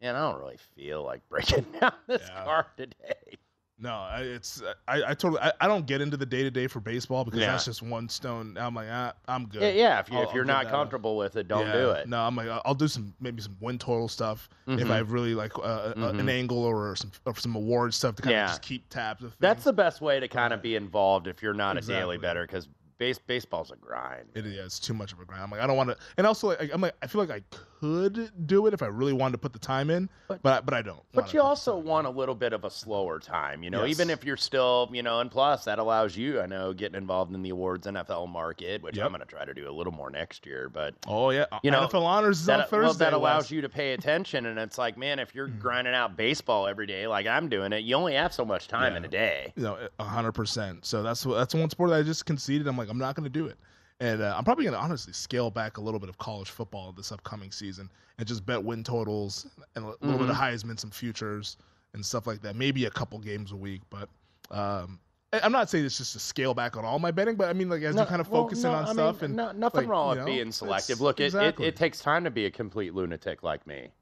man, 0.00 0.16
I 0.16 0.30
don't 0.30 0.40
really 0.40 0.58
feel 0.58 1.02
like 1.04 1.28
breaking 1.30 1.66
down 1.80 1.94
this 2.06 2.30
card 2.30 2.66
today. 2.76 3.38
No, 3.82 3.94
I- 3.94 4.20
it's 4.20 4.62
I, 4.86 5.02
I 5.08 5.14
totally 5.14 5.40
I, 5.40 5.52
I 5.62 5.66
don't 5.66 5.86
get 5.86 6.00
into 6.02 6.16
the 6.16 6.26
day 6.26 6.42
to 6.42 6.50
day 6.50 6.66
for 6.66 6.80
baseball 6.80 7.24
because 7.24 7.40
Yeah. 7.40 7.52
that's 7.52 7.64
just 7.64 7.82
one 7.82 8.08
stone. 8.08 8.56
I'm 8.58 8.74
like 8.74 8.88
ah, 8.90 9.14
I'm 9.26 9.46
good. 9.46 9.62
Yeah, 9.62 9.70
yeah, 9.70 10.00
if 10.00 10.10
you 10.10 10.18
I'll, 10.18 10.28
if 10.28 10.34
you're 10.34 10.44
not 10.44 10.68
comfortable 10.68 11.16
with 11.16 11.36
it, 11.36 11.48
don't 11.48 11.66
Yeah, 11.66 11.72
do 11.72 11.90
it. 11.92 12.08
No, 12.08 12.20
I'm 12.20 12.36
like 12.36 12.48
I'll 12.64 12.74
do 12.74 12.88
some 12.88 13.14
maybe 13.20 13.40
some 13.40 13.56
win 13.60 13.78
total 13.78 14.08
stuff 14.08 14.48
if 14.66 14.86
Mhm. 14.86 14.90
I 14.90 14.98
really 14.98 15.34
like 15.34 15.56
uh, 15.58 15.62
uh, 15.62 15.92
an 15.96 16.18
Mhm. 16.18 16.30
angle 16.30 16.62
or 16.62 16.94
some 16.96 17.10
or 17.24 17.34
some 17.36 17.56
award 17.56 17.94
stuff 17.94 18.16
to 18.16 18.22
kind 18.22 18.36
of 18.36 18.48
just 18.48 18.62
keep 18.62 18.88
tabs 18.90 19.24
of 19.24 19.34
That's 19.40 19.64
the 19.64 19.72
best 19.72 20.00
way 20.00 20.20
to 20.20 20.28
kind 20.28 20.52
of 20.52 20.60
be 20.60 20.76
involved 20.76 21.26
if 21.26 21.42
you're 21.42 21.54
not 21.54 21.78
a 21.78 21.80
daily 21.80 22.18
better 22.18 22.46
because 22.46 22.68
base 22.98 23.18
baseball's 23.18 23.70
a 23.70 23.76
grind. 23.76 24.26
It 24.34 24.44
is. 24.44 24.58
It's 24.58 24.78
too 24.78 24.92
much 24.92 25.12
of 25.14 25.20
a 25.20 25.24
grind. 25.24 25.42
I'm 25.42 25.50
like, 25.50 25.60
I 25.62 25.66
don't 25.66 25.78
want 25.78 25.88
to. 25.88 25.96
And 26.18 26.26
also, 26.26 26.48
like, 26.48 26.70
I'm 26.70 26.82
like, 26.82 26.94
I 27.00 27.06
feel 27.06 27.24
like 27.24 27.30
I 27.30 27.40
could 27.80 28.46
do 28.46 28.66
it 28.66 28.74
if 28.74 28.82
I 28.82 28.86
really 28.86 29.12
wanted 29.12 29.32
to 29.32 29.38
put 29.38 29.52
the 29.52 29.58
time 29.58 29.88
in, 29.90 30.08
but 30.28 30.42
but 30.42 30.52
I, 30.52 30.60
but 30.60 30.74
I 30.74 30.82
don't. 30.82 31.00
But 31.12 31.32
you 31.32 31.40
also 31.40 31.76
want 31.76 32.06
a 32.06 32.10
little 32.10 32.34
bit 32.34 32.52
of 32.52 32.64
a 32.64 32.70
slower 32.70 33.18
time, 33.18 33.62
you 33.62 33.70
know, 33.70 33.82
Yes. 33.84 33.90
even 33.90 34.10
if 34.10 34.24
you're 34.24 34.36
still, 34.36 34.88
you 34.92 35.02
know, 35.02 35.20
and 35.20 35.30
plus 35.30 35.64
that 35.64 35.78
allows 35.78 36.16
you, 36.16 36.40
I 36.40 36.46
know, 36.46 36.72
getting 36.72 36.96
involved 36.96 37.34
in 37.34 37.42
the 37.42 37.50
awards 37.50 37.86
NFL 37.86 38.28
market, 38.28 38.82
which 38.82 38.96
Yep. 38.96 39.06
I'm 39.06 39.12
going 39.12 39.20
to 39.20 39.26
try 39.26 39.44
to 39.44 39.54
do 39.54 39.68
a 39.68 39.72
little 39.72 39.92
more 39.92 40.10
next 40.10 40.44
year. 40.46 40.68
But 40.68 40.94
Oh 41.06 41.30
yeah, 41.30 41.46
you 41.62 41.70
know, 41.70 41.86
NFL 41.86 42.02
honors 42.02 42.40
is 42.40 42.46
that, 42.46 42.60
on 42.60 42.66
Thursday. 42.68 42.80
Well, 42.82 42.94
that 42.94 43.12
allows 43.14 43.50
you 43.50 43.60
to 43.62 43.68
pay 43.68 43.92
attention, 43.94 44.46
and 44.46 44.58
it's 44.58 44.76
like, 44.78 44.96
man, 44.98 45.18
if 45.18 45.34
you're 45.34 45.48
Mm-hmm. 45.48 45.58
grinding 45.58 45.94
out 45.94 46.16
baseball 46.16 46.66
every 46.66 46.86
day 46.86 47.06
like 47.06 47.26
I'm 47.26 47.48
doing 47.48 47.72
it, 47.72 47.84
you 47.84 47.94
only 47.94 48.14
have 48.14 48.32
so 48.34 48.44
much 48.44 48.68
time 48.68 48.94
in 48.96 49.04
a 49.04 49.08
day. 49.08 49.52
You 49.56 49.62
know, 49.62 49.88
a 49.98 50.04
hundred 50.04 50.32
percent. 50.32 50.84
So 50.84 51.02
that's 51.02 51.24
what 51.24 51.36
that's 51.36 51.54
one 51.54 51.70
sport 51.70 51.90
that 51.90 51.96
I 51.96 52.02
just 52.02 52.26
conceded. 52.26 52.66
I'm 52.66 52.76
like, 52.76 52.88
I'm 52.90 52.98
not 52.98 53.14
going 53.16 53.24
to 53.24 53.30
do 53.30 53.46
it, 53.46 53.56
and 54.00 54.22
uh, 54.22 54.34
I'm 54.36 54.44
probably 54.44 54.64
going 54.64 54.74
to 54.74 54.80
honestly 54.80 55.12
scale 55.12 55.50
back 55.50 55.76
a 55.76 55.80
little 55.80 56.00
bit 56.00 56.08
of 56.08 56.18
college 56.18 56.50
football 56.50 56.92
this 56.92 57.12
upcoming 57.12 57.52
season 57.52 57.90
and 58.18 58.26
just 58.26 58.44
bet 58.44 58.62
win 58.62 58.82
totals 58.82 59.46
and 59.76 59.84
a 59.84 59.88
little 60.00 60.18
bit 60.18 60.30
of 60.30 60.36
Mhm. 60.36 60.40
Heisman, 60.40 60.78
some 60.78 60.90
futures 60.90 61.56
and 61.94 62.04
stuff 62.04 62.26
like 62.26 62.40
that. 62.42 62.56
Maybe 62.56 62.86
a 62.86 62.90
couple 62.90 63.18
games 63.18 63.52
a 63.52 63.56
week, 63.56 63.82
but. 63.90 64.08
Um, 64.50 64.98
I'm 65.32 65.52
not 65.52 65.70
saying 65.70 65.84
it's 65.84 65.96
just 65.96 66.14
to 66.14 66.18
scale 66.18 66.54
back 66.54 66.76
on 66.76 66.84
all 66.84 66.98
my 66.98 67.12
betting, 67.12 67.36
but 67.36 67.48
I 67.48 67.52
mean, 67.52 67.68
like 67.68 67.82
as 67.82 67.94
you 67.94 68.04
kind 68.04 68.20
of 68.20 68.28
well, 68.30 68.42
focus 68.42 68.64
no, 68.64 68.70
in 68.70 68.74
on 68.74 68.82
I 68.82 68.86
mean, 68.88 68.94
stuff 68.94 69.22
and 69.22 69.36
no- 69.36 69.52
nothing 69.52 69.82
like, 69.82 69.88
wrong 69.88 70.16
with 70.16 70.26
being 70.26 70.50
selective. 70.50 71.00
Look, 71.00 71.20
it, 71.20 71.32
it, 71.36 71.60
it 71.60 71.76
takes 71.76 72.00
time 72.00 72.24
to 72.24 72.32
be 72.32 72.46
a 72.46 72.50
complete 72.50 72.94
lunatic 72.94 73.44
like 73.44 73.64
me, 73.64 73.92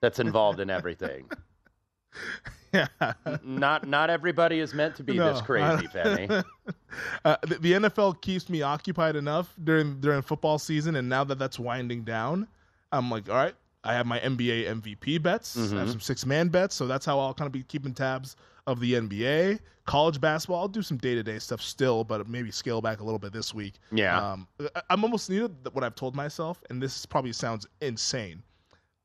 that's 0.00 0.18
involved 0.18 0.60
in 0.60 0.70
everything. 0.70 1.28
yeah. 2.72 2.86
Not 3.42 3.86
not 3.86 4.10
everybody 4.10 4.60
is 4.60 4.74
meant 4.74 4.96
to 4.96 5.02
be 5.04 5.18
this 5.18 5.40
crazy, 5.40 5.86
Penny. 5.88 6.28
uh, 7.24 7.36
the, 7.42 7.54
the 7.58 7.72
NFL 7.72 8.20
keeps 8.20 8.48
me 8.48 8.62
occupied 8.62 9.16
enough 9.16 9.54
during 9.64 10.00
during 10.00 10.22
football 10.22 10.58
season, 10.58 10.96
and 10.96 11.08
now 11.08 11.24
that 11.24 11.38
that's 11.38 11.58
winding 11.58 12.02
down, 12.02 12.46
I'm 12.92 13.10
like, 13.10 13.28
all 13.28 13.36
right, 13.36 13.54
I 13.84 13.94
have 13.94 14.06
my 14.06 14.18
NBA 14.20 14.68
MVP 14.82 15.22
bets, 15.22 15.56
I 15.56 15.60
have 15.60 15.70
Mhm. 15.88 15.90
some 15.90 16.00
six 16.00 16.24
man 16.26 16.48
bets, 16.48 16.74
so 16.74 16.86
that's 16.86 17.04
how 17.06 17.18
I'll 17.18 17.34
kind 17.34 17.46
of 17.46 17.52
be 17.52 17.62
keeping 17.64 17.94
tabs 17.94 18.36
of 18.66 18.78
the 18.80 18.94
NBA, 18.94 19.58
college 19.86 20.20
basketball. 20.20 20.60
I'll 20.60 20.68
do 20.68 20.82
some 20.82 20.96
day 20.96 21.14
to 21.16 21.22
day 21.22 21.38
stuff 21.40 21.60
still, 21.60 22.04
but 22.04 22.28
maybe 22.28 22.50
scale 22.52 22.80
back 22.80 23.00
a 23.00 23.04
little 23.04 23.18
bit 23.18 23.32
this 23.32 23.52
week. 23.52 23.74
Yeah. 23.90 24.32
um, 24.32 24.46
I'm 24.88 25.02
almost 25.02 25.28
needed 25.28 25.54
what 25.72 25.82
I've 25.82 25.96
told 25.96 26.14
myself, 26.14 26.62
and 26.70 26.80
this 26.80 27.04
probably 27.04 27.32
sounds 27.32 27.66
insane. 27.80 28.42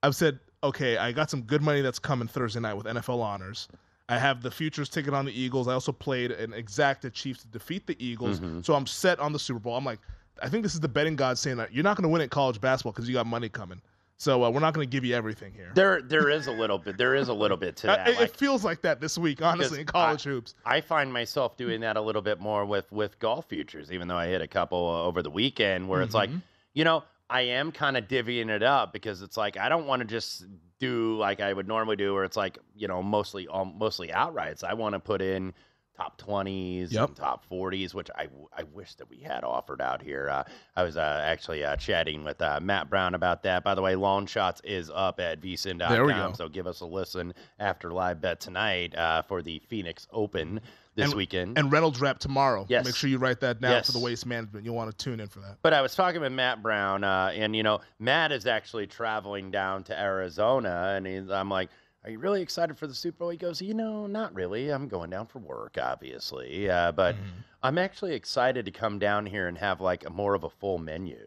I've 0.04 0.16
said, 0.16 0.40
okay, 0.64 0.98
I 0.98 1.12
got 1.12 1.30
some 1.30 1.42
good 1.44 1.62
money 1.62 1.82
that's 1.82 2.00
coming 2.00 2.28
Thursday 2.28 2.60
night 2.60 2.74
with 2.74 2.86
NFL 2.86 3.22
honors. 3.22 3.68
I 4.10 4.18
have 4.18 4.42
the 4.42 4.52
futures 4.52 4.88
ticket 4.90 5.14
on 5.14 5.26
the 5.26 5.38
Eagles. 5.40 5.68
I 5.68 5.74
also 5.74 5.92
played 5.92 6.32
an 6.32 6.52
exacta 6.52 7.12
Chiefs 7.12 7.42
to 7.42 7.48
defeat 7.50 7.88
the 7.88 7.96
Eagles. 8.04 8.40
Mhm. 8.40 8.66
So 8.66 8.74
I'm 8.74 8.88
set 8.88 9.20
on 9.20 9.34
the 9.34 9.40
Super 9.40 9.60
Bowl. 9.60 9.76
I'm 9.76 9.84
like, 9.84 10.00
I 10.42 10.48
think 10.50 10.64
this 10.64 10.74
is 10.74 10.80
the 10.80 10.88
betting 10.88 11.16
god 11.18 11.38
saying 11.38 11.58
that 11.58 11.74
you're 11.74 11.84
not 11.84 11.98
going 11.98 12.04
to 12.04 12.10
win 12.10 12.22
at 12.22 12.30
college 12.30 12.62
basketball 12.62 12.94
because 12.94 13.10
you 13.10 13.14
got 13.16 13.28
money 13.28 13.50
coming. 13.50 13.82
So 14.20 14.44
uh, 14.44 14.50
we're 14.50 14.62
not 14.62 14.74
going 14.74 14.88
to 14.88 14.90
give 14.92 15.04
you 15.04 15.14
everything 15.14 15.52
here. 15.54 15.72
There 15.76 16.02
there 16.02 16.30
is 16.30 16.48
a 16.48 16.52
little 16.52 16.78
bit 16.80 16.98
there 16.98 17.14
is 17.16 17.28
a 17.28 17.34
little 17.34 17.58
bit 17.58 17.76
to 17.78 17.88
Uh, 17.92 17.96
that. 17.98 18.08
it, 18.08 18.16
like- 18.16 18.30
it 18.30 18.36
feels 18.38 18.64
like 18.64 18.82
that 18.84 19.00
this 19.02 19.18
week, 19.18 19.42
honestly, 19.44 19.82
in 19.82 19.86
college 19.86 20.24
hoops. 20.24 20.56
I 20.66 20.80
find 20.82 21.12
myself 21.12 21.58
doing 21.58 21.82
that 21.82 21.98
a 21.98 22.02
little 22.02 22.22
bit 22.24 22.40
more 22.40 22.66
with 22.66 22.90
with 22.92 23.20
golf 23.20 23.46
futures, 23.50 23.92
even 23.92 24.08
though 24.08 24.18
I 24.18 24.28
hit 24.28 24.42
a 24.42 24.48
couple 24.48 24.88
uh, 24.90 25.04
over 25.06 25.22
the 25.22 25.30
weekend 25.30 25.88
where 25.90 26.02
it's 26.02 26.16
like, 26.16 26.30
Mhm. 26.32 26.42
you 26.74 26.84
know, 26.86 27.04
I 27.30 27.42
am 27.42 27.72
kind 27.72 27.98
of 27.98 28.08
divvying 28.08 28.50
it 28.50 28.64
up 28.64 28.94
because 28.94 29.22
it's 29.22 29.38
like 29.38 29.58
I 29.58 29.70
don't 29.70 29.86
want 29.86 30.02
to 30.02 30.08
just 30.08 30.46
do 30.80 31.18
like 31.18 31.40
I 31.42 31.52
would 31.52 31.68
normally 31.68 31.96
do, 31.96 32.14
where 32.14 32.24
it's 32.24 32.38
like 32.38 32.58
you 32.76 32.88
know 32.88 33.02
mostly 33.04 33.48
um, 33.48 33.74
mostly 33.78 34.10
outrights. 34.10 34.64
I 34.64 34.74
want 34.74 34.94
to 34.94 35.00
put 35.00 35.22
in 35.22 35.54
top 35.98 36.22
20s 36.22 36.92
Yep. 36.92 37.08
and 37.08 37.16
top 37.18 37.44
40s, 37.50 37.96
which 37.96 38.08
I, 38.16 38.28
I 38.56 38.62
wish 38.72 38.94
that 38.96 39.10
we 39.10 39.18
had 39.18 39.44
offered 39.44 39.82
out 39.82 40.00
here. 40.00 40.30
Uh, 40.30 40.44
I 40.76 40.84
was 40.84 40.96
uh, 40.96 41.22
actually 41.26 41.66
uh, 41.66 41.76
chatting 41.76 42.24
with 42.24 42.40
uh, 42.40 42.60
Matt 42.62 42.88
Brown 42.88 43.16
about 43.16 43.42
that. 43.44 43.64
By 43.64 43.74
the 43.74 43.82
way, 43.82 43.96
Long 43.96 44.28
Shots 44.28 44.62
is 44.64 44.92
up 44.94 45.20
at 45.20 45.42
vsin.com, 45.42 45.92
There 45.92 46.06
we 46.06 46.14
go. 46.14 46.34
so 46.34 46.50
give 46.50 46.68
us 46.68 46.82
a 46.82 46.86
listen 46.86 47.34
after 47.58 47.92
live 47.92 48.22
bet 48.22 48.40
tonight 48.40 48.96
uh, 48.96 49.24
for 49.24 49.42
the 49.42 49.58
Phoenix 49.70 50.06
Open 50.14 50.62
this 50.98 51.06
and, 51.12 51.14
weekend. 51.16 51.58
And 51.58 51.72
Reynolds 51.72 52.02
rap 52.02 52.20
tomorrow. 52.20 52.66
Yes. 52.68 52.84
Make 52.86 52.96
sure 52.96 53.10
you 53.10 53.18
write 53.18 53.40
that 53.40 53.62
down 53.62 53.72
Yes. 53.72 53.86
for 53.86 53.94
the 53.94 54.00
waste 54.00 54.26
management. 54.26 54.66
You'll 54.66 54.76
want 54.76 54.92
to 54.92 54.98
tune 55.04 55.20
in 55.22 55.28
for 55.30 55.40
that. 55.40 55.58
But 55.62 55.74
I 55.74 55.82
was 55.82 55.96
talking 55.96 56.20
with 56.20 56.34
Matt 56.34 56.62
Brown, 56.62 57.04
uh, 57.06 57.32
and 57.34 57.56
you 57.56 57.64
know, 57.64 57.80
Matt 58.00 58.32
is 58.34 58.46
actually 58.46 58.88
traveling 58.88 59.50
down 59.52 59.84
to 59.86 59.98
Arizona, 59.98 60.94
and 60.98 61.08
he's, 61.08 61.30
I'm 61.30 61.50
like, 61.50 61.70
"Are 62.04 62.10
you 62.10 62.20
really 62.20 62.42
excited 62.42 62.78
for 62.78 62.88
the 62.88 62.94
Super 62.94 63.20
Bowl?" 63.20 63.30
He 63.30 63.38
goes, 63.38 63.62
"You 63.62 63.74
know, 63.74 64.08
not 64.08 64.34
really. 64.36 64.70
I'm 64.70 64.88
going 64.90 65.10
down 65.10 65.28
for 65.28 65.40
work, 65.40 65.78
obviously, 65.82 66.70
uh, 66.70 66.92
but 66.92 67.16
Mm-hmm. 67.16 67.26
I'm 67.64 67.78
actually 67.80 68.14
excited 68.14 68.66
to 68.66 68.72
come 68.72 69.00
down 69.00 69.26
here 69.26 69.48
and 69.48 69.58
have 69.58 69.82
like 69.82 70.06
a 70.06 70.10
more 70.10 70.34
of 70.36 70.44
a 70.44 70.50
full 70.50 70.78
menu 70.78 71.18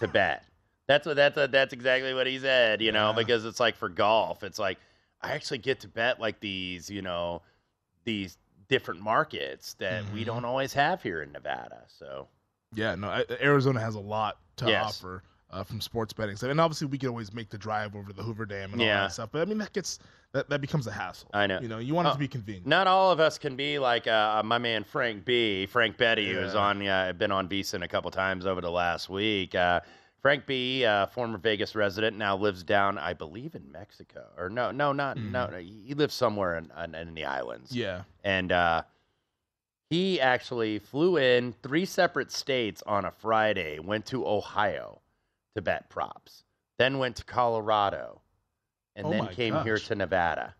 to 0.00 0.08
bet." 0.08 0.44
That's 0.88 1.06
what 1.06 1.16
that's 1.16 1.36
that's 1.50 1.72
exactly 1.72 2.12
what 2.14 2.26
he 2.26 2.38
said, 2.38 2.82
you 2.82 2.92
know, 2.92 3.10
Yeah. 3.10 3.16
because 3.16 3.44
it's 3.44 3.60
like 3.60 3.76
for 3.76 3.88
golf, 3.88 4.42
it's 4.42 4.58
like 4.58 4.78
I 5.20 5.32
actually 5.32 5.58
get 5.58 5.80
to 5.80 5.88
bet 5.88 6.20
like 6.20 6.40
these, 6.40 6.90
you 6.90 7.02
know, 7.02 7.42
these 8.04 8.36
different 8.72 9.02
markets 9.02 9.74
that 9.74 10.02
we 10.14 10.22
Mhm. 10.22 10.26
don't 10.26 10.44
always 10.46 10.72
have 10.72 11.02
here 11.02 11.20
in 11.22 11.30
Nevada. 11.30 11.82
So 11.88 12.26
Yeah, 12.74 12.94
no, 12.94 13.08
I- 13.10 13.26
Arizona 13.42 13.78
has 13.80 13.96
a 13.96 14.00
lot 14.00 14.38
to 14.56 14.66
Yes. 14.66 14.86
offer. 15.02 15.22
uh, 15.54 15.62
from 15.62 15.82
sports 15.82 16.14
betting 16.14 16.34
stuff. 16.34 16.48
And 16.48 16.58
obviously, 16.58 16.86
we 16.86 16.96
could 16.96 17.10
always 17.10 17.30
make 17.34 17.50
the 17.50 17.58
drive 17.58 17.94
over 17.94 18.08
to 18.08 18.14
the 18.14 18.22
Hoover 18.22 18.46
Dam 18.46 18.72
and 18.72 18.80
all 18.80 18.86
that 18.88 19.12
stuff. 19.12 19.28
But 19.32 19.42
I 19.42 19.44
mean, 19.44 19.58
that 19.58 19.74
gets 19.74 19.98
that, 20.32 20.48
that 20.48 20.62
becomes 20.62 20.86
a 20.86 20.90
hassle. 20.92 21.28
I 21.34 21.46
know. 21.46 21.60
You 21.60 21.68
know, 21.68 21.76
you 21.76 21.92
want 21.94 22.08
it 22.08 22.12
Oh, 22.12 22.14
to 22.14 22.18
be 22.18 22.26
convenient. 22.26 22.66
Not 22.66 22.86
all 22.86 23.10
of 23.12 23.20
us 23.20 23.36
can 23.36 23.54
be 23.54 23.78
like 23.78 24.06
uh, 24.06 24.42
my 24.42 24.56
man 24.56 24.82
Frank 24.82 25.26
B. 25.26 25.66
Frank 25.66 25.98
Betty, 25.98 26.32
who's 26.32 26.54
on, 26.54 26.80
uh, 26.88 27.12
been 27.12 27.30
on 27.30 27.50
VSiN 27.50 27.82
a 27.82 27.88
couple 27.88 28.10
times 28.10 28.46
over 28.46 28.62
the 28.62 28.70
last 28.70 29.10
week. 29.10 29.54
Frank 30.22 30.46
B, 30.46 30.84
uh, 30.84 31.06
former 31.06 31.36
Vegas 31.36 31.74
resident, 31.74 32.16
now 32.16 32.36
lives 32.36 32.62
down, 32.62 32.96
I 32.96 33.12
believe, 33.12 33.56
in 33.56 33.70
Mexico. 33.72 34.24
Or 34.38 34.48
no, 34.48 34.70
no, 34.70 34.92
not 34.92 35.18
no. 35.18 35.48
no, 35.48 35.58
He 35.58 35.94
lives 35.94 36.14
somewhere 36.14 36.56
in, 36.56 36.70
in, 36.82 36.94
in 36.94 37.14
the 37.14 37.24
islands. 37.24 37.70
Mm-hmm. 37.70 37.80
Yeah. 37.80 38.02
and 38.22 38.52
uh, 38.52 38.82
he 39.90 40.20
actually 40.20 40.78
flew 40.78 41.16
in 41.18 41.54
three 41.62 41.84
separate 41.84 42.30
states 42.30 42.82
on 42.86 43.04
a 43.04 43.10
Friday. 43.10 43.78
Went 43.80 44.06
to 44.06 44.26
Ohio 44.26 45.00
to 45.56 45.60
bet 45.60 45.90
props, 45.90 46.44
then 46.78 46.98
went 46.98 47.16
to 47.16 47.24
Colorado, 47.24 48.20
and 48.94 49.08
Oh 49.08 49.10
then 49.10 49.26
came 49.28 49.60
here 49.64 49.76
to 49.76 49.94
Nevada. 49.96 50.54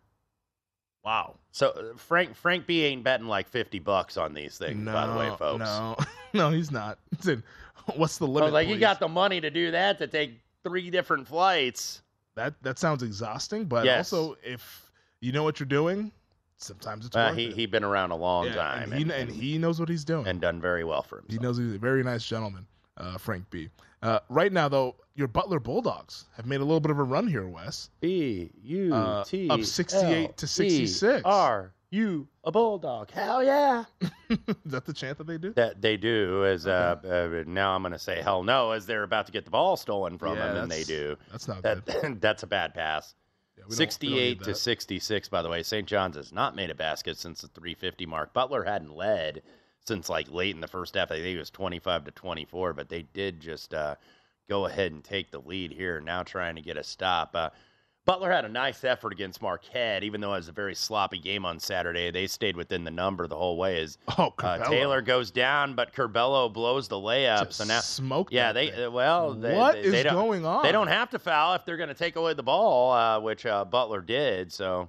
Wow. 1.04 1.36
So 1.52 1.68
uh, 1.70 1.96
Frank 1.96 2.34
Frank 2.34 2.66
B 2.66 2.84
ain't 2.84 3.04
betting 3.04 3.26
like 3.26 3.48
fifty 3.48 3.78
bucks 3.78 4.16
on 4.16 4.34
these 4.34 4.58
things, 4.58 4.80
no, 4.84 4.92
by 4.92 5.06
the 5.06 5.16
way, 5.16 5.30
folks. 5.38 5.60
No, 5.60 5.96
no, 6.34 6.50
he's 6.50 6.70
not. 6.70 6.98
He 7.16 7.22
said, 7.22 7.42
What's 7.96 8.18
the 8.18 8.26
limit? 8.26 8.52
like, 8.52 8.68
you 8.68 8.78
got 8.78 9.00
the 9.00 9.08
money 9.08 9.40
to 9.40 9.50
do 9.50 9.70
that 9.72 9.98
to 9.98 10.06
take 10.06 10.40
three 10.64 10.90
different 10.90 11.26
flights. 11.28 12.02
that. 12.34 12.54
That 12.62 12.78
sounds 12.78 13.02
exhausting, 13.02 13.64
but 13.66 13.84
Yes. 13.84 14.12
also 14.12 14.36
if 14.42 14.90
you 15.20 15.32
know 15.32 15.42
what 15.42 15.60
you're 15.60 15.66
doing, 15.66 16.12
sometimes 16.56 17.06
it's 17.06 17.16
Uh, 17.16 17.28
worth 17.30 17.36
he 17.38 17.46
it. 17.46 17.54
he 17.54 17.66
been 17.66 17.84
around 17.84 18.10
a 18.10 18.16
long 18.16 18.46
Yeah, 18.46 18.54
time, 18.54 18.92
and, 18.92 19.10
he, 19.10 19.12
and 19.12 19.30
he 19.30 19.58
knows 19.58 19.78
what 19.80 19.88
he's 19.88 20.04
doing. 20.04 20.26
and 20.26 20.40
done 20.40 20.60
very 20.60 20.84
well 20.84 21.02
for 21.02 21.18
him. 21.18 21.24
He 21.28 21.38
knows 21.38 21.58
he's 21.58 21.74
a 21.74 21.78
very 21.78 22.02
nice 22.02 22.24
gentleman, 22.26 22.66
uh, 22.96 23.18
Frank 23.18 23.48
B. 23.50 23.68
Uh, 24.02 24.18
right 24.28 24.52
now, 24.52 24.68
though, 24.68 24.96
your 25.14 25.28
Butler 25.28 25.60
Bulldogs 25.60 26.24
have 26.36 26.46
made 26.46 26.56
a 26.60 26.64
little 26.64 26.80
bit 26.80 26.90
of 26.90 26.98
a 26.98 27.02
run 27.04 27.28
here, 27.28 27.46
Wes. 27.46 27.90
B 28.00 28.50
U 28.64 28.92
Uh, 28.94 29.24
up 29.50 29.62
68 29.62 30.36
to 30.38 30.46
66. 30.46 31.22
Are 31.24 31.72
you 31.92 32.26
a 32.44 32.50
bulldog? 32.50 33.10
Hell 33.10 33.44
yeah! 33.44 33.84
Is 34.30 34.38
that 34.66 34.84
the 34.86 34.92
chant 34.92 35.18
that 35.18 35.26
they 35.26 35.38
do? 35.38 35.52
That 35.52 35.80
they 35.80 35.96
do. 35.96 36.44
As 36.44 36.66
uh, 36.66 36.96
uh, 37.04 37.44
now 37.46 37.74
I'm 37.74 37.82
going 37.82 37.92
to 37.92 37.98
say 37.98 38.20
hell 38.22 38.42
no, 38.42 38.70
as 38.72 38.86
they're 38.86 39.02
about 39.02 39.26
to 39.26 39.32
get 39.32 39.44
the 39.44 39.50
ball 39.50 39.76
stolen 39.76 40.18
from 40.18 40.36
Yeah, 40.36 40.48
them, 40.48 40.56
and 40.64 40.70
they 40.72 40.84
do. 40.84 41.16
That's 41.30 41.46
not 41.48 41.62
good. 41.62 42.20
That's 42.20 42.42
a 42.42 42.46
bad 42.46 42.74
pass. 42.74 43.14
Yeah, 43.56 43.64
we 43.64 43.70
don't- 43.70 43.78
don't 43.78 43.92
68 43.92 44.42
to 44.44 44.54
66, 44.54 45.28
by 45.28 45.42
the 45.42 45.48
way. 45.48 45.62
St. 45.62 45.86
John's 45.86 46.16
has 46.16 46.32
not 46.32 46.56
made 46.56 46.70
a 46.70 46.74
basket 46.74 47.18
since 47.18 47.42
the 47.42 47.48
350 47.48 48.06
mark. 48.06 48.32
Butler 48.32 48.64
hadn't 48.64 48.96
led 48.96 49.42
since 49.86 50.08
like 50.08 50.30
late 50.30 50.54
in 50.54 50.60
the 50.60 50.68
first 50.68 50.94
half. 50.94 51.10
I 51.10 51.16
think 51.16 51.36
it 51.36 51.38
was 51.38 51.50
25 51.50 52.04
to 52.04 52.10
24, 52.12 52.72
but 52.72 52.88
they 52.88 53.02
did 53.02 53.40
just 53.40 53.74
uh, 53.74 53.96
go 54.48 54.66
ahead 54.66 54.92
and 54.92 55.04
take 55.04 55.30
the 55.30 55.40
lead 55.40 55.72
here. 55.72 56.00
Now 56.00 56.22
trying 56.22 56.54
to 56.56 56.62
get 56.62 56.76
a 56.78 56.84
stop. 56.84 57.32
Uh, 57.34 57.50
Butler 58.04 58.32
had 58.32 58.44
a 58.44 58.48
nice 58.48 58.82
effort 58.82 59.12
against 59.12 59.40
Marquette, 59.40 60.02
even 60.02 60.20
though 60.20 60.32
it 60.34 60.38
was 60.38 60.48
a 60.48 60.52
very 60.52 60.74
sloppy 60.74 61.20
game 61.20 61.44
on 61.44 61.60
Saturday. 61.60 62.10
They 62.10 62.26
stayed 62.26 62.56
within 62.56 62.82
the 62.82 62.90
number 62.90 63.28
the 63.28 63.36
whole 63.36 63.56
way. 63.56 63.80
As 63.80 63.96
Oh, 64.18 64.34
uh, 64.40 64.58
Taylor 64.68 65.00
goes 65.02 65.30
down, 65.30 65.74
but 65.76 65.92
Curbelo 65.94 66.52
blows 66.52 66.88
the 66.88 66.96
layup. 66.96 67.44
Just 67.46 67.58
so 67.58 67.64
now, 67.64 67.78
smoked 67.80 68.32
yeah, 68.32 68.52
they 68.52 68.70
thing. 68.70 68.92
well, 68.92 69.34
they, 69.34 69.54
What 69.56 69.74
they, 69.74 69.80
is 69.82 69.92
they 69.92 70.02
don't- 70.02 70.14
going 70.14 70.44
on? 70.44 70.64
They 70.64 70.72
don't 70.72 70.88
have 70.88 71.10
to 71.10 71.18
foul 71.20 71.54
if 71.54 71.64
they're 71.64 71.76
going 71.76 71.90
to 71.90 71.94
take 71.94 72.16
away 72.16 72.34
the 72.34 72.42
ball, 72.42 72.90
uh, 72.92 73.20
which 73.20 73.46
uh, 73.46 73.64
Butler 73.64 74.00
did. 74.00 74.52
So, 74.52 74.88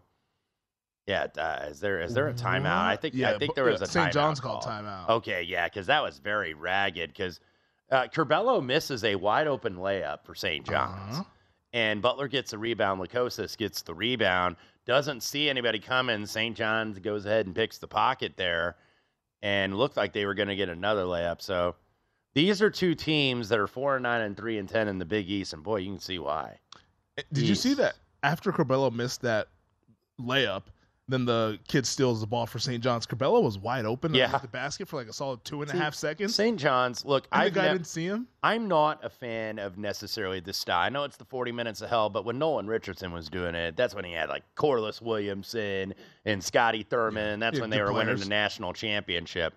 yeah, 1.06 1.28
uh, 1.38 1.68
is 1.70 1.80
there 1.80 2.02
is 2.02 2.16
there 2.16 2.30
a 2.30 2.34
timeout? 2.34 2.66
I 2.66 2.96
think 2.96 3.14
Yeah, 3.14 3.32
I 3.34 3.38
think 3.38 3.54
there 3.54 3.66
was 3.66 3.82
a 3.82 3.86
St. 3.86 4.12
John's 4.12 4.40
call. 4.40 4.60
called 4.60 4.74
timeout. 4.86 5.10
Okay, 5.10 5.44
yeah, 5.44 5.68
because 5.68 5.86
that 5.86 6.02
was 6.02 6.18
very 6.18 6.56
ragged. 6.56 7.10
Because 7.12 7.40
uh, 7.92 8.08
Curbelo 8.12 8.66
misses 8.66 9.04
a 9.04 9.14
wide 9.16 9.46
open 9.46 9.76
layup 9.76 10.24
for 10.26 10.34
St. 10.34 10.66
John's, 10.66 11.18
Uh-huh. 11.20 11.24
And 11.74 12.02
Butler 12.02 12.28
gets 12.28 12.54
a 12.54 12.58
rebound. 12.58 13.02
Lukosius 13.02 13.58
gets 13.58 13.82
the 13.82 13.94
rebound. 13.94 14.56
Doesn't 14.86 15.24
see 15.24 15.50
anybody 15.50 15.80
coming. 15.80 16.26
St. 16.26 16.56
John's 16.56 17.00
goes 17.00 17.26
ahead 17.26 17.48
and 17.48 17.56
picks 17.56 17.80
the 17.80 17.88
pocket 17.88 18.34
there, 18.38 18.76
and 19.42 19.76
looked 19.76 19.98
like 19.98 20.14
they 20.14 20.26
were 20.26 20.36
going 20.36 20.50
to 20.50 20.56
get 20.56 20.70
another 20.70 21.04
layup. 21.04 21.42
So. 21.42 21.76
These 22.36 22.64
are 22.64 22.72
two 22.72 22.96
teams 22.96 23.48
that 23.50 23.60
are 23.60 23.68
four 23.68 23.96
and 23.96 24.02
nine 24.02 24.22
and 24.22 24.36
three 24.36 24.58
and 24.58 24.68
ten 24.68 24.88
in 24.88 24.98
the 24.98 25.06
Big 25.06 25.30
East, 25.30 25.54
and 25.54 25.62
boy, 25.62 25.78
you 25.78 25.92
can 25.92 26.00
see 26.00 26.18
why. 26.18 26.58
Eh, 27.20 27.22
Did 27.32 27.44
you 27.44 27.54
see 27.54 27.76
that 27.76 27.94
after 28.24 28.52
Curbelo 28.52 28.92
missed 28.92 29.22
that 29.22 29.50
layup? 30.20 30.64
Then 31.10 31.26
the 31.26 31.60
kid 31.68 31.86
steals 31.86 32.22
the 32.22 32.28
ball 32.28 32.46
for 32.46 32.60
St. 32.60 32.82
John's. 32.82 33.06
Curbelo 33.06 33.44
was 33.44 33.58
wide 33.58 33.84
open 33.86 34.14
Yeah. 34.14 34.24
underneath 34.26 34.42
the 34.44 34.48
basket 34.48 34.88
for 34.88 34.96
like 34.96 35.10
a 35.10 35.14
solid 35.14 35.44
two 35.44 35.62
and 35.62 35.70
a 35.70 35.74
See, 35.74 35.78
half 35.80 35.94
seconds. 35.96 36.34
St. 36.34 36.58
John's, 36.58 37.04
look, 37.04 37.28
I've 37.30 37.54
guy 37.54 37.64
nev- 37.64 37.74
didn't 37.74 37.88
see 37.88 38.06
him. 38.06 38.26
I'm 38.42 38.70
not 38.70 39.04
a 39.04 39.10
fan 39.10 39.60
of 39.60 39.78
necessarily 39.78 40.40
this 40.40 40.58
style. 40.58 40.80
I 40.80 40.88
know 40.88 41.04
it's 41.04 41.18
the 41.18 41.26
40 41.26 41.52
minutes 41.52 41.82
of 41.82 41.90
hell, 41.90 42.10
but 42.10 42.24
when 42.24 42.40
Nolan 42.40 42.68
Richardson 42.68 43.12
was 43.12 43.28
doing 43.28 43.54
it, 43.54 43.76
that's 43.76 43.94
when 43.94 44.06
he 44.06 44.14
had 44.14 44.30
like 44.30 44.44
Corliss 44.56 45.02
Williamson 45.02 45.94
and 46.24 46.42
Scotty 46.42 46.84
Thurman. 46.84 47.38
That's 47.42 47.56
Yeah, 47.56 47.62
when 47.62 47.70
they 47.70 47.78
good 47.80 47.86
were 47.88 47.94
winning 47.94 48.16
the 48.18 48.26
national 48.26 48.72
championship. 48.72 49.54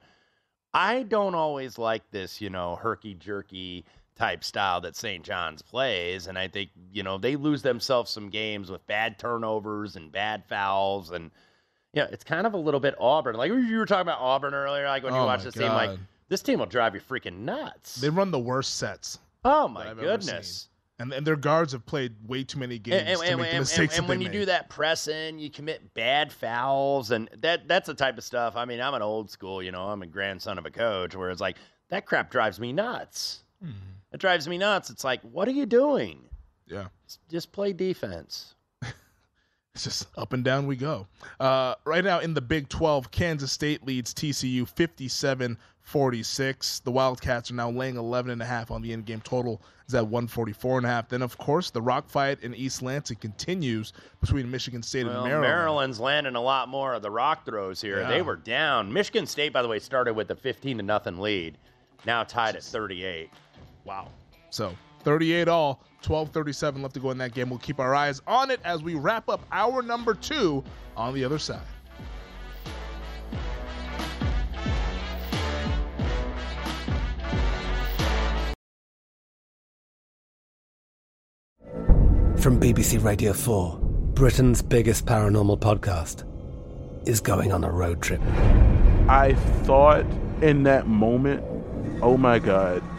I 0.75 1.05
don't 1.05 1.37
always 1.37 1.79
like 1.79 2.11
this, 2.11 2.41
you 2.41 2.51
know, 2.51 2.75
herky 2.75 3.15
jerky 3.15 3.87
type 4.17 4.43
style 4.43 4.81
that 4.81 4.97
St. 4.97 5.25
John's 5.25 5.63
plays. 5.63 6.27
And 6.27 6.39
I 6.39 6.49
think, 6.49 6.71
you 6.93 7.03
know, 7.03 7.19
they 7.19 7.37
lose 7.37 7.63
themselves 7.63 8.11
some 8.11 8.31
games 8.31 8.71
with 8.71 8.87
bad 8.87 9.19
turnovers 9.19 9.97
and 9.97 10.11
bad 10.11 10.45
fouls. 10.49 11.11
And, 11.11 11.31
you 11.93 12.03
know, 12.03 12.09
it's 12.11 12.25
kind 12.25 12.47
of 12.47 12.55
a 12.55 12.59
little 12.59 12.81
bit 12.81 12.95
Auburn. 12.99 13.37
Like 13.37 13.51
you 13.51 13.77
were 13.77 13.87
talking 13.87 14.03
about 14.03 14.21
Auburn 14.21 14.55
earlier, 14.55 14.87
like 14.87 15.03
when 15.03 15.13
you 15.15 15.21
Oh 15.21 15.27
watch 15.27 15.41
my 15.41 15.45
this 15.45 15.55
team, 15.55 15.69
like 15.69 15.99
this 16.29 16.43
team 16.43 16.59
will 16.61 16.67
drive 16.67 16.95
you 16.95 17.01
freaking 17.01 17.41
nuts. 17.41 17.97
They 17.97 18.09
run 18.09 18.31
the 18.31 18.39
worst 18.39 18.77
sets. 18.77 19.19
Oh 19.45 19.69
my 19.69 19.85
that 19.85 19.91
I've 19.91 19.99
ever 19.99 20.07
goodness. 20.17 20.69
And, 20.99 21.13
and 21.13 21.27
their 21.27 21.37
guards 21.37 21.73
have 21.75 21.85
played 21.85 22.15
way 22.27 22.43
too 22.43 22.59
many 22.59 22.79
games 22.79 23.01
And, 23.03 23.09
and- 23.11 23.21
to 23.21 23.27
and- 23.33 23.41
make 23.43 23.53
the 23.53 23.59
mistakes 23.59 23.99
and 23.99 24.09
when 24.09 24.23
you 24.23 24.29
made. 24.29 24.33
do 24.39 24.45
that 24.47 24.71
pressing, 24.71 25.39
you 25.39 25.51
commit 25.51 25.93
bad 25.93 26.33
fouls, 26.33 27.11
and 27.11 27.29
that 27.43 27.69
that's 27.69 27.87
the 27.87 27.93
type 27.93 28.17
of 28.17 28.25
stuff. 28.25 28.57
I 28.57 28.65
mean, 28.65 28.81
I'm 28.81 28.95
an 28.95 29.03
old 29.03 29.31
school, 29.31 29.63
you 29.63 29.73
know, 29.73 29.83
I'm 29.91 30.01
a 30.01 30.07
grandson 30.07 30.57
of 30.57 30.65
a 30.65 30.71
coach, 30.71 31.15
where 31.15 31.29
it's 31.29 31.41
like 31.43 31.59
that 31.91 32.07
crap 32.07 32.31
drives 32.31 32.59
me 32.59 32.73
nuts. 32.73 33.41
Mm-hmm. 33.63 33.75
It 34.17 34.21
drives 34.21 34.49
me 34.49 34.57
nuts. 34.57 34.89
It's 34.89 35.05
like, 35.05 35.21
what 35.21 35.47
are 35.47 35.51
you 35.51 35.67
doing? 35.67 36.19
Yeah. 36.67 36.87
Just 37.29 37.53
play 37.53 37.75
defense. 37.75 38.55
It's 39.75 39.85
just 39.85 40.07
up 40.17 40.33
and 40.33 40.43
down 40.43 40.67
we 40.67 40.75
go. 40.75 41.07
Uh, 41.39 41.75
right 41.85 42.03
now 42.03 42.21
in 42.21 42.33
the 42.33 42.41
Big 42.41 42.71
12, 42.71 43.11
Kansas 43.11 43.53
State 43.53 43.87
leads 43.87 44.15
TCU 44.15 44.67
57 44.67 45.59
46. 45.83 46.81
The 46.81 46.91
Wildcats 46.91 47.51
are 47.51 47.55
now 47.55 47.69
laying 47.71 47.99
11 47.99 48.31
and 48.31 48.41
a 48.41 48.47
half 48.47 48.71
on 48.71 48.81
the 48.81 48.95
end 48.95 49.05
game 49.05 49.21
total 49.21 49.61
is 49.87 49.95
at 49.95 50.07
144 50.07 50.79
and 50.79 50.87
a 50.87 50.89
half. 50.89 51.11
Then, 51.11 51.21
of 51.21 51.37
course, 51.37 51.69
the 51.69 51.83
rock 51.83 52.09
fight 52.09 52.43
in 52.43 52.55
East 52.55 52.81
Lansing 52.81 53.19
continues 53.19 53.93
between 54.23 54.51
Michigan 54.51 54.83
State 54.83 55.05
Well, 55.05 55.17
and 55.17 55.25
Maryland. 55.25 55.53
Maryland's 55.53 56.01
landing 56.01 56.37
a 56.37 56.41
lot 56.41 56.71
more 56.71 56.95
of 56.95 57.03
the 57.03 57.11
rock 57.11 57.45
throws 57.45 57.83
here. 57.83 58.01
Yeah. 58.01 58.09
They 58.09 58.23
were 58.23 58.37
down. 58.37 58.91
Michigan 58.91 59.27
State, 59.27 59.53
by 59.53 59.61
the 59.61 59.69
way, 59.69 59.79
started 59.79 60.15
with 60.15 60.31
a 60.31 60.37
15 60.37 60.79
to 60.79 60.83
nothing 60.83 61.19
lead. 61.19 61.59
Now 62.07 62.25
tied 62.25 62.57
at 62.57 62.63
38. 62.63 63.29
Wow. 63.87 64.09
So 64.51 64.75
38 65.05 65.47
all, 65.47 65.81
12:37 66.03 66.83
left 66.83 66.95
to 66.95 67.01
go 67.01 67.13
in 67.13 67.19
that 67.19 67.33
game. 67.33 67.49
We'll 67.49 67.61
keep 67.61 67.79
our 67.79 67.95
eyes 67.95 68.21
on 68.27 68.51
it 68.51 68.61
as 68.65 68.83
we 68.83 68.97
wrap 68.97 69.29
up 69.29 69.47
our 69.53 69.81
number 69.81 70.13
two 70.13 70.65
on 70.97 71.15
the 71.15 71.25
other 71.25 71.39
side. 71.39 71.61
From 82.39 82.61
BBC 82.61 83.03
Radio 83.03 83.33
4, 83.33 83.79
Britain's 84.15 84.63
biggest 84.63 85.05
paranormal 85.07 85.59
podcast 85.59 86.25
is 87.09 87.21
going 87.21 87.53
on 87.53 87.65
a 87.65 87.71
road 87.71 88.03
trip. 88.03 88.21
I 89.09 89.35
thought 89.65 90.05
in 90.43 90.63
that 90.65 90.87
moment, 90.87 91.45
oh 92.03 92.17
my 92.17 92.39
God, 92.39 92.83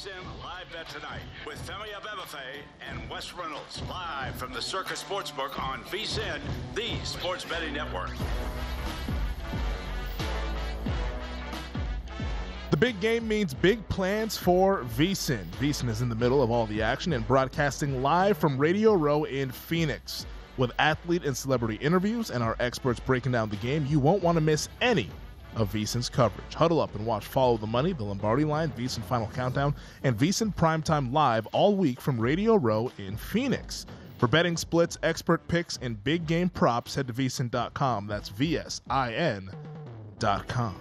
Live 0.00 0.72
Bet 0.72 0.88
Tonight 0.88 1.20
with 1.46 1.58
Femi 1.68 1.92
Abebefe 1.92 2.62
and 2.88 3.10
Wes 3.10 3.34
Reynolds 3.34 3.82
live 3.86 4.34
from 4.34 4.50
the 4.50 4.62
Circa 4.62 4.94
Sportsbook 4.94 5.62
on 5.62 5.82
VSIN, 5.84 6.40
the 6.74 6.94
sports 7.04 7.44
betting 7.44 7.74
network. 7.74 8.10
The 12.70 12.78
big 12.78 12.98
game 13.00 13.28
means 13.28 13.52
big 13.52 13.86
plans 13.90 14.38
for 14.38 14.84
VSIN. 14.96 15.44
VSIN 15.60 15.90
is 15.90 16.00
in 16.00 16.08
the 16.08 16.14
middle 16.14 16.42
of 16.42 16.50
all 16.50 16.64
the 16.64 16.80
action 16.80 17.12
and 17.12 17.26
broadcasting 17.26 18.02
live 18.02 18.38
from 18.38 18.56
Radio 18.56 18.94
Row 18.94 19.24
in 19.24 19.50
Phoenix. 19.50 20.24
With 20.56 20.72
athlete 20.78 21.26
and 21.26 21.36
celebrity 21.36 21.76
interviews 21.76 22.30
and 22.30 22.42
our 22.42 22.56
experts 22.58 23.00
breaking 23.00 23.32
down 23.32 23.50
the 23.50 23.56
game, 23.56 23.84
you 23.84 24.00
won't 24.00 24.22
want 24.22 24.36
to 24.36 24.40
miss 24.40 24.70
any 24.80 25.10
of 25.56 25.72
VSIN's 25.72 26.08
coverage. 26.08 26.54
Huddle 26.54 26.80
up 26.80 26.94
and 26.94 27.06
watch 27.06 27.26
Follow 27.26 27.56
the 27.56 27.66
Money, 27.66 27.92
The 27.92 28.04
Lombardi 28.04 28.44
Line, 28.44 28.70
VSIN 28.70 29.02
Final 29.04 29.28
Countdown, 29.28 29.74
and 30.02 30.16
VSIN 30.16 30.54
Primetime 30.54 31.12
Live 31.12 31.46
all 31.48 31.74
week 31.76 32.00
from 32.00 32.20
Radio 32.20 32.56
Row 32.56 32.90
in 32.98 33.16
Phoenix. 33.16 33.86
For 34.18 34.26
betting 34.26 34.56
splits, 34.56 34.98
expert 35.02 35.46
picks, 35.48 35.78
and 35.78 36.02
big 36.04 36.26
game 36.26 36.50
props, 36.50 36.94
head 36.94 37.06
to 37.06 37.12
vsin.com. 37.12 38.06
That's 38.06 38.28
V-S-I-N 38.28 39.50
dot 40.18 40.46
com. 40.46 40.76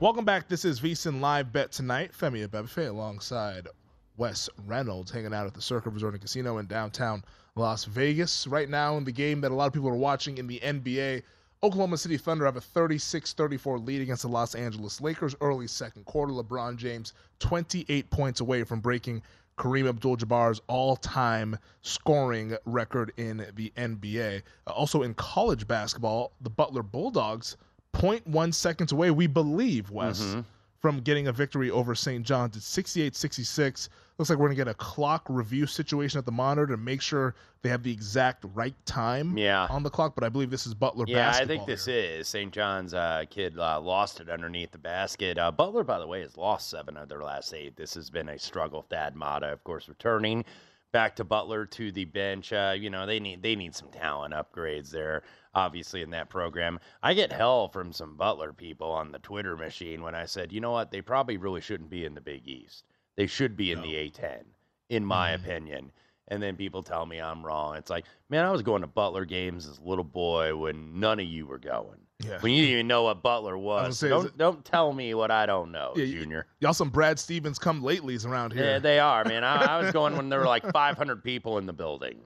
Welcome 0.00 0.24
back. 0.24 0.48
This 0.48 0.64
is 0.64 0.80
VSIN 0.80 1.20
Live 1.20 1.52
Bet 1.52 1.72
Tonight. 1.72 2.12
Femi 2.18 2.48
Abebefe 2.48 2.88
alongside 2.88 3.68
Wes 4.16 4.48
Reynolds 4.66 5.10
hanging 5.10 5.34
out 5.34 5.46
at 5.46 5.52
the 5.52 5.60
Circa 5.60 5.90
Resort 5.90 6.14
and 6.14 6.22
Casino 6.22 6.56
in 6.56 6.64
downtown 6.66 7.22
Las 7.54 7.84
Vegas. 7.84 8.46
Right 8.46 8.70
now 8.70 8.96
in 8.96 9.04
the 9.04 9.12
game 9.12 9.42
that 9.42 9.50
a 9.50 9.54
lot 9.54 9.66
of 9.66 9.74
people 9.74 9.90
are 9.90 9.94
watching 9.94 10.38
in 10.38 10.46
the 10.46 10.58
NBA, 10.60 11.22
Oklahoma 11.62 11.98
City 11.98 12.16
Thunder 12.16 12.46
have 12.46 12.56
a 12.56 12.60
36-34 12.60 13.86
lead 13.86 14.00
against 14.00 14.22
the 14.22 14.28
Los 14.28 14.54
Angeles 14.54 15.00
Lakers 15.00 15.34
early 15.42 15.66
second 15.66 16.06
quarter. 16.06 16.32
LeBron 16.32 16.76
James 16.76 17.12
28 17.40 18.08
points 18.08 18.40
away 18.40 18.64
from 18.64 18.80
breaking 18.80 19.22
Kareem 19.58 19.86
Abdul-Jabbar's 19.86 20.62
all-time 20.68 21.58
scoring 21.82 22.56
record 22.64 23.12
in 23.18 23.46
the 23.56 23.70
NBA. 23.76 24.40
Uh, 24.66 24.70
also 24.70 25.02
in 25.02 25.12
college 25.14 25.68
basketball, 25.68 26.32
the 26.40 26.48
Butler 26.48 26.82
Bulldogs 26.82 27.58
0.1 27.92 28.54
seconds 28.54 28.92
away, 28.92 29.10
we 29.10 29.26
believe, 29.26 29.90
Wes, 29.90 30.20
Mhm. 30.22 30.44
From 30.80 31.00
getting 31.00 31.28
a 31.28 31.32
victory 31.32 31.70
over 31.70 31.94
St. 31.94 32.24
John's. 32.24 32.56
It's 32.56 32.74
68-66. 32.76 33.90
Looks 34.16 34.30
like 34.30 34.38
we're 34.38 34.46
going 34.46 34.56
to 34.56 34.64
get 34.64 34.68
a 34.68 34.74
clock 34.74 35.26
review 35.28 35.66
situation 35.66 36.18
at 36.18 36.24
the 36.24 36.32
monitor 36.32 36.66
to 36.68 36.76
make 36.78 37.02
sure 37.02 37.34
they 37.62 37.68
have 37.68 37.82
the 37.82 37.92
exact 37.92 38.44
right 38.54 38.74
time 38.86 39.36
Yeah. 39.36 39.66
on 39.68 39.82
the 39.82 39.90
clock, 39.90 40.14
but 40.14 40.24
I 40.24 40.30
believe 40.30 40.50
this 40.50 40.66
is 40.66 40.72
Butler 40.72 41.04
basketball. 41.04 41.32
Yeah, 41.38 41.42
I 41.42 41.46
think 41.46 41.66
this 41.66 41.86
is 41.86 42.28
St. 42.28 42.50
John's 42.50 42.94
uh, 42.94 43.24
kid 43.28 43.58
uh, 43.58 43.78
lost 43.80 44.20
it 44.20 44.30
underneath 44.30 44.70
the 44.72 44.78
basket. 44.78 45.36
Uh, 45.38 45.50
Butler, 45.52 45.84
by 45.84 45.98
the 45.98 46.06
way, 46.06 46.22
has 46.22 46.38
lost 46.38 46.70
seven 46.70 46.96
of 46.96 47.10
their 47.10 47.22
last 47.22 47.52
eight. 47.52 47.76
This 47.76 47.92
has 47.94 48.08
been 48.08 48.30
a 48.30 48.38
struggle. 48.38 48.86
Thad 48.88 49.14
Matta, 49.16 49.52
of 49.52 49.62
course, 49.64 49.86
returning 49.88 50.44
back 50.92 51.14
to 51.16 51.24
Butler 51.24 51.66
to 51.66 51.92
the 51.92 52.04
bench. 52.06 52.52
Uh, 52.52 52.74
you 52.76 52.90
know 52.90 53.06
they 53.06 53.20
need 53.20 53.42
they 53.42 53.54
need 53.54 53.74
some 53.74 53.88
talent 53.90 54.34
upgrades 54.34 54.90
there. 54.90 55.22
Obviously, 55.54 56.02
in 56.02 56.10
that 56.10 56.28
program, 56.30 56.78
I 57.02 57.12
get 57.14 57.32
hell 57.32 57.68
from 57.68 57.92
some 57.92 58.16
Butler 58.16 58.52
people 58.52 58.90
on 58.90 59.10
the 59.10 59.18
Twitter 59.18 59.56
machine 59.56 60.02
when 60.02 60.14
I 60.14 60.24
said, 60.26 60.52
you 60.52 60.60
know 60.60 60.70
what, 60.70 60.90
they 60.92 61.00
probably 61.02 61.36
really 61.38 61.60
shouldn't 61.60 61.90
be 61.90 62.04
in 62.04 62.14
the 62.14 62.20
Big 62.20 62.46
East. 62.46 62.84
They 63.16 63.26
should 63.26 63.56
be 63.56 63.72
in 63.72 63.82
the 63.82 63.94
A10, 63.94 64.42
in 64.90 65.04
my 65.04 65.32
Mm-hmm. 65.32 65.44
opinion. 65.44 65.92
And 66.28 66.40
then 66.40 66.54
people 66.54 66.84
tell 66.84 67.04
me 67.06 67.20
I'm 67.20 67.44
wrong. 67.44 67.74
It's 67.74 67.90
like, 67.90 68.04
man, 68.28 68.44
I 68.44 68.52
was 68.52 68.62
going 68.62 68.82
to 68.82 68.86
Butler 68.86 69.24
games 69.24 69.66
as 69.66 69.78
a 69.78 69.82
little 69.82 70.04
boy 70.04 70.54
when 70.54 71.00
none 71.00 71.18
of 71.18 71.26
you 71.26 71.44
were 71.44 71.58
going. 71.58 71.98
Yeah. 72.24 72.38
When 72.40 72.52
you 72.52 72.62
didn't 72.62 72.72
even 72.74 72.86
know 72.86 73.02
what 73.02 73.20
Butler 73.20 73.58
was. 73.58 73.98
say, 73.98 74.10
don't, 74.10 74.38
don't 74.38 74.64
tell 74.64 74.92
me 74.92 75.14
what 75.14 75.32
I 75.32 75.46
don't 75.46 75.72
know, 75.72 75.94
Yeah, 75.96 76.04
Junior. 76.04 76.46
Y'all 76.60 76.72
some 76.72 76.90
Brad 76.90 77.18
Stevens 77.18 77.58
come 77.58 77.82
latelys 77.82 78.24
around 78.24 78.52
here. 78.52 78.64
Yeah, 78.64 78.78
they 78.78 79.00
are, 79.00 79.24
man. 79.24 79.42
I, 79.42 79.64
I 79.78 79.82
was 79.82 79.90
going 79.92 80.16
when 80.16 80.28
there 80.28 80.38
were 80.38 80.46
like 80.46 80.70
500 80.70 81.24
people 81.24 81.58
in 81.58 81.66
the 81.66 81.72
building 81.72 82.20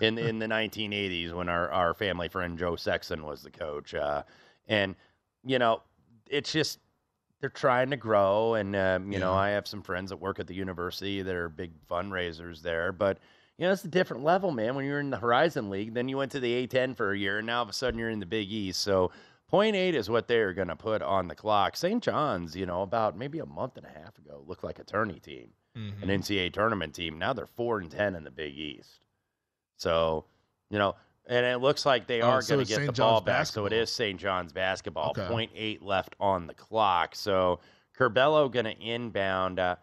in 0.00 0.18
in 0.18 0.38
the 0.38 0.46
1980s 0.46 1.32
when 1.32 1.48
our, 1.48 1.70
our 1.70 1.94
family 1.94 2.28
friend 2.28 2.58
Joe 2.58 2.76
Sexton 2.76 3.24
was 3.24 3.42
the 3.42 3.50
coach. 3.50 3.94
Uh, 3.94 4.22
and, 4.68 4.94
you 5.44 5.58
know, 5.58 5.82
it's 6.28 6.52
just 6.52 6.78
they're 7.40 7.50
trying 7.50 7.90
to 7.90 7.96
grow. 7.96 8.54
And, 8.54 8.74
um, 8.74 9.12
you 9.12 9.18
know, 9.18 9.32
I 9.34 9.50
have 9.50 9.66
some 9.66 9.82
friends 9.82 10.10
that 10.10 10.16
work 10.16 10.38
at 10.40 10.46
the 10.46 10.54
university 10.54 11.20
that 11.22 11.34
are 11.34 11.48
big 11.48 11.72
fundraisers 11.90 12.62
there. 12.62 12.92
But, 12.92 13.18
you 13.58 13.66
know, 13.66 13.72
it's 13.72 13.84
a 13.84 13.88
different 13.88 14.24
level, 14.24 14.50
man. 14.50 14.74
When 14.74 14.84
you're 14.86 15.00
in 15.00 15.10
the 15.10 15.18
Horizon 15.18 15.68
League, 15.70 15.94
then 15.94 16.08
you 16.08 16.16
went 16.16 16.32
to 16.32 16.40
the 16.40 16.66
A10 16.66 16.96
for 16.96 17.12
a 17.12 17.18
year, 17.18 17.38
and 17.38 17.46
now 17.46 17.58
all 17.58 17.62
of 17.64 17.68
a 17.68 17.72
sudden 17.74 17.98
you're 17.98 18.10
in 18.10 18.20
the 18.20 18.26
Big 18.26 18.50
East. 18.50 18.80
So, 18.80 19.10
Point 19.46 19.76
eight 19.76 19.94
is 19.94 20.10
what 20.10 20.26
they're 20.26 20.52
going 20.54 20.68
to 20.68 20.74
put 20.74 21.00
on 21.02 21.28
the 21.28 21.34
clock. 21.36 21.76
St. 21.76 22.02
John's, 22.02 22.56
you 22.56 22.66
know, 22.66 22.82
about 22.82 23.16
maybe 23.16 23.38
a 23.38 23.46
month 23.46 23.76
and 23.76 23.86
a 23.86 23.88
half 23.90 24.18
ago, 24.18 24.42
looked 24.48 24.64
like 24.64 24.80
a 24.80 24.84
tourney 24.84 25.20
team, 25.20 25.50
Mhm. 25.76 26.02
an 26.02 26.10
NCAA 26.10 26.50
tournament 26.52 26.92
team. 26.94 27.18
Now 27.18 27.34
they're 27.34 27.46
four 27.46 27.78
and 27.78 27.88
ten 27.88 28.16
in 28.16 28.24
the 28.24 28.32
Big 28.32 28.58
East. 28.58 29.00
So, 29.76 30.24
you 30.70 30.78
know, 30.78 30.94
and 31.26 31.44
it 31.46 31.58
looks 31.58 31.86
like 31.86 32.06
they 32.06 32.20
Oh, 32.22 32.28
are 32.30 32.42
so 32.42 32.54
going 32.56 32.66
to 32.66 32.68
get 32.68 32.76
St. 32.76 32.86
the 32.94 33.00
ball 33.02 33.20
John's 33.20 33.24
back. 33.26 33.46
So 33.46 33.66
it 33.66 33.72
is 33.72 33.90
St. 33.90 34.18
John's 34.20 34.52
basketball. 34.52 35.10
Okay. 35.10 35.26
Point 35.26 35.50
eight 35.54 35.82
left 35.82 36.14
on 36.20 36.46
the 36.46 36.54
clock. 36.54 37.14
So 37.14 37.60
Curbelo 37.98 38.50
going 38.50 38.66
to 38.66 38.78
inbound. 38.80 39.58
Uh, 39.58 39.76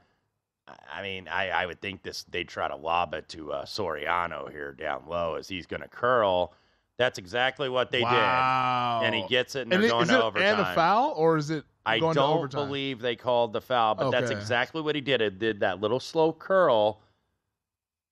I- 0.93 1.01
mean, 1.01 1.27
I, 1.27 1.49
I 1.49 1.65
would 1.65 1.81
think 1.81 2.03
this 2.03 2.23
they 2.29 2.43
try 2.43 2.67
to 2.67 2.75
lob 2.75 3.13
it 3.13 3.27
to 3.29 3.51
uh, 3.51 3.65
Soriano 3.65 4.49
here 4.51 4.71
down 4.73 5.03
low 5.07 5.35
as 5.35 5.47
he's 5.47 5.65
going 5.65 5.81
to 5.81 5.87
curl. 5.87 6.53
That's 6.97 7.17
exactly 7.17 7.67
what 7.67 7.89
they 7.89 8.01
wow. 8.03 8.99
did, 9.01 9.07
and 9.07 9.15
he 9.15 9.27
gets 9.27 9.55
it, 9.55 9.61
and, 9.63 9.73
And 9.73 9.81
they're 9.81 9.87
it- 9.87 9.91
going 9.91 10.03
is 10.03 10.09
to 10.09 10.17
it 10.19 10.23
overtime. 10.23 10.59
and 10.59 10.61
a 10.61 10.75
foul, 10.75 11.13
or 11.17 11.37
is 11.37 11.49
it 11.49 11.63
I 11.83 11.97
don't 11.97 12.51
believe 12.51 12.99
they 13.01 13.15
called 13.15 13.53
the 13.53 13.61
foul, 13.61 13.95
but 13.95 14.11
that's 14.11 14.29
exactly 14.29 14.81
what 14.81 14.93
he 14.93 15.01
did. 15.01 15.19
It 15.19 15.39
did 15.39 15.61
that 15.61 15.81
little 15.81 15.99
slow 15.99 16.31
curl. 16.31 17.01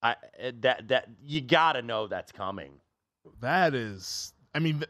I 0.02 0.16
eh, 0.38 0.52
that 0.62 0.88
that 0.88 1.10
you 1.26 1.41
got 1.41 1.74
to 1.74 1.82
know 1.82 2.08
that's 2.08 2.32
coming. 2.32 2.72
That 3.41 3.74
is, 3.76 4.34
I 4.56 4.60
mean, 4.60 4.84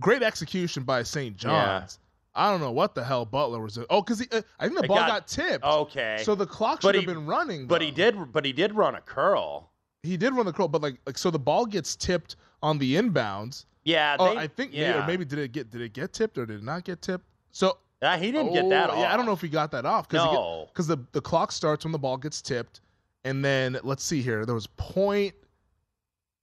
great 0.00 0.22
execution 0.22 0.84
by 0.84 1.02
St. 1.02 1.34
Yeah. 1.42 1.50
John's. 1.80 1.98
I 2.34 2.50
don't 2.50 2.60
know 2.60 2.70
what 2.70 2.94
the 2.94 3.04
hell 3.04 3.26
Butler 3.26 3.60
was 3.60 3.74
doing. 3.74 3.86
Oh, 3.90 4.00
because 4.00 4.22
uh, 4.22 4.40
I 4.58 4.64
think 4.66 4.78
the 4.78 4.84
It 4.84 4.88
ball 4.88 4.96
got- 4.96 5.08
got, 5.08 5.28
tipped. 5.28 5.64
Okay, 5.64 6.18
So 6.22 6.34
the 6.34 6.46
clock 6.46 6.80
But 6.80 6.88
should 6.88 6.94
have 6.94 7.02
he- 7.04 7.06
been 7.14 7.26
running. 7.26 7.66
but 7.66 7.82
he 7.82 7.90
did, 7.90 8.32
but 8.32 8.44
he 8.46 8.52
did 8.54 8.72
run 8.74 8.94
a 8.94 9.00
curl. 9.02 9.70
He 10.02 10.16
did 10.16 10.32
run 10.34 10.46
the 10.46 10.52
curl, 10.52 10.66
but 10.68 10.80
like, 10.80 10.96
like 11.06 11.18
so 11.18 11.30
the 11.30 11.38
ball 11.38 11.66
gets 11.66 11.94
tipped 11.94 12.36
on 12.62 12.78
the 12.78 12.94
inbounds. 12.96 13.66
Yeah, 13.84 14.16
Oh, 14.18 14.32
they- 14.32 14.40
I 14.40 14.46
think, 14.46 14.70
yeah. 14.72 15.04
or 15.04 15.06
maybe 15.06 15.24
did 15.26 15.40
it 15.40 15.52
get 15.52 15.70
did 15.70 15.80
it 15.82 15.92
get 15.92 16.12
tipped 16.14 16.38
or 16.38 16.46
did 16.46 16.60
it 16.60 16.64
not 16.64 16.84
get 16.84 17.02
tipped? 17.02 17.26
So 17.50 17.76
Uh, 18.00 18.16
he 18.16 18.32
didn't 18.32 18.52
get 18.54 18.66
that 18.70 18.88
Oh, 18.88 18.94
off. 18.94 18.98
Yeah, 19.00 19.12
I 19.12 19.16
don't 19.18 19.26
know 19.26 19.32
if 19.32 19.42
he 19.42 19.48
got 19.48 19.70
that 19.72 19.84
off 19.84 20.08
because 20.08 20.24
No. 20.24 20.66
because 20.72 20.86
the 20.86 20.96
the 21.12 21.20
clock 21.20 21.52
starts 21.52 21.84
when 21.84 21.92
the 21.92 21.98
ball 21.98 22.16
gets 22.16 22.40
tipped, 22.40 22.80
and 23.24 23.44
then 23.44 23.78
let's 23.82 24.02
see 24.04 24.22
here. 24.22 24.44
There 24.46 24.54
was 24.54 24.66
point. 24.76 25.34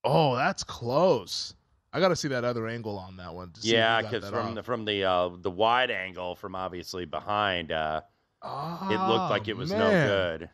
Oh, 0.04 0.36
that's 0.36 0.64
close. 0.64 1.54
I 1.92 2.00
got 2.00 2.10
to 2.10 2.16
see 2.16 2.28
that 2.30 2.44
other 2.46 2.68
angle 2.68 2.98
on 2.98 3.18
that 3.18 3.34
one. 3.34 3.52
To 3.52 3.62
see 3.62 3.74
Yeah, 3.74 4.02
because 4.02 4.30
from 4.30 4.50
off. 4.50 4.56
the 4.56 4.64
from 4.64 4.86
the 4.86 5.04
uh, 5.04 5.30
the 5.42 5.52
wide 5.52 5.92
angle 5.92 6.36
from 6.36 6.56
obviously 6.56 7.06
behind, 7.06 7.72
uh, 7.72 8.02
it 8.44 9.08
looked 9.08 9.30
like 9.32 9.48
it 9.48 9.58
was 9.58 9.72
no 9.72 9.88
Oh, 9.88 9.90
good. 10.08 10.50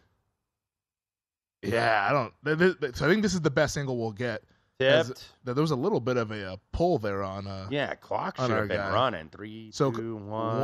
Yeah, 1.62 2.08
I 2.10 2.14
don't. 2.14 2.60
th- 2.60 2.80
th- 2.80 2.96
So 2.96 3.06
I 3.06 3.10
think 3.10 3.22
this 3.24 3.34
is 3.34 3.42
the 3.42 3.50
best 3.52 3.78
angle 3.78 3.98
we'll 3.98 4.12
get. 4.12 4.44
as- 4.80 5.08
Tipped. 5.08 5.20
th- 5.46 5.56
There 5.56 5.62
was 5.62 5.72
a 5.72 5.76
little 5.76 6.00
bit 6.00 6.16
of 6.18 6.32
a, 6.32 6.54
uh 6.54 6.58
pull 6.72 7.00
there 7.00 7.24
on. 7.24 7.48
Uh, 7.48 7.68
Yeah, 7.72 7.96
clock 7.96 8.38
should 8.38 8.50
have 8.52 8.68
been 8.68 8.78
guy. 8.78 8.94
running. 8.94 9.30
Three, 9.30 9.72
So 9.72 9.92
two, 9.92 10.16
one. 10.18 10.62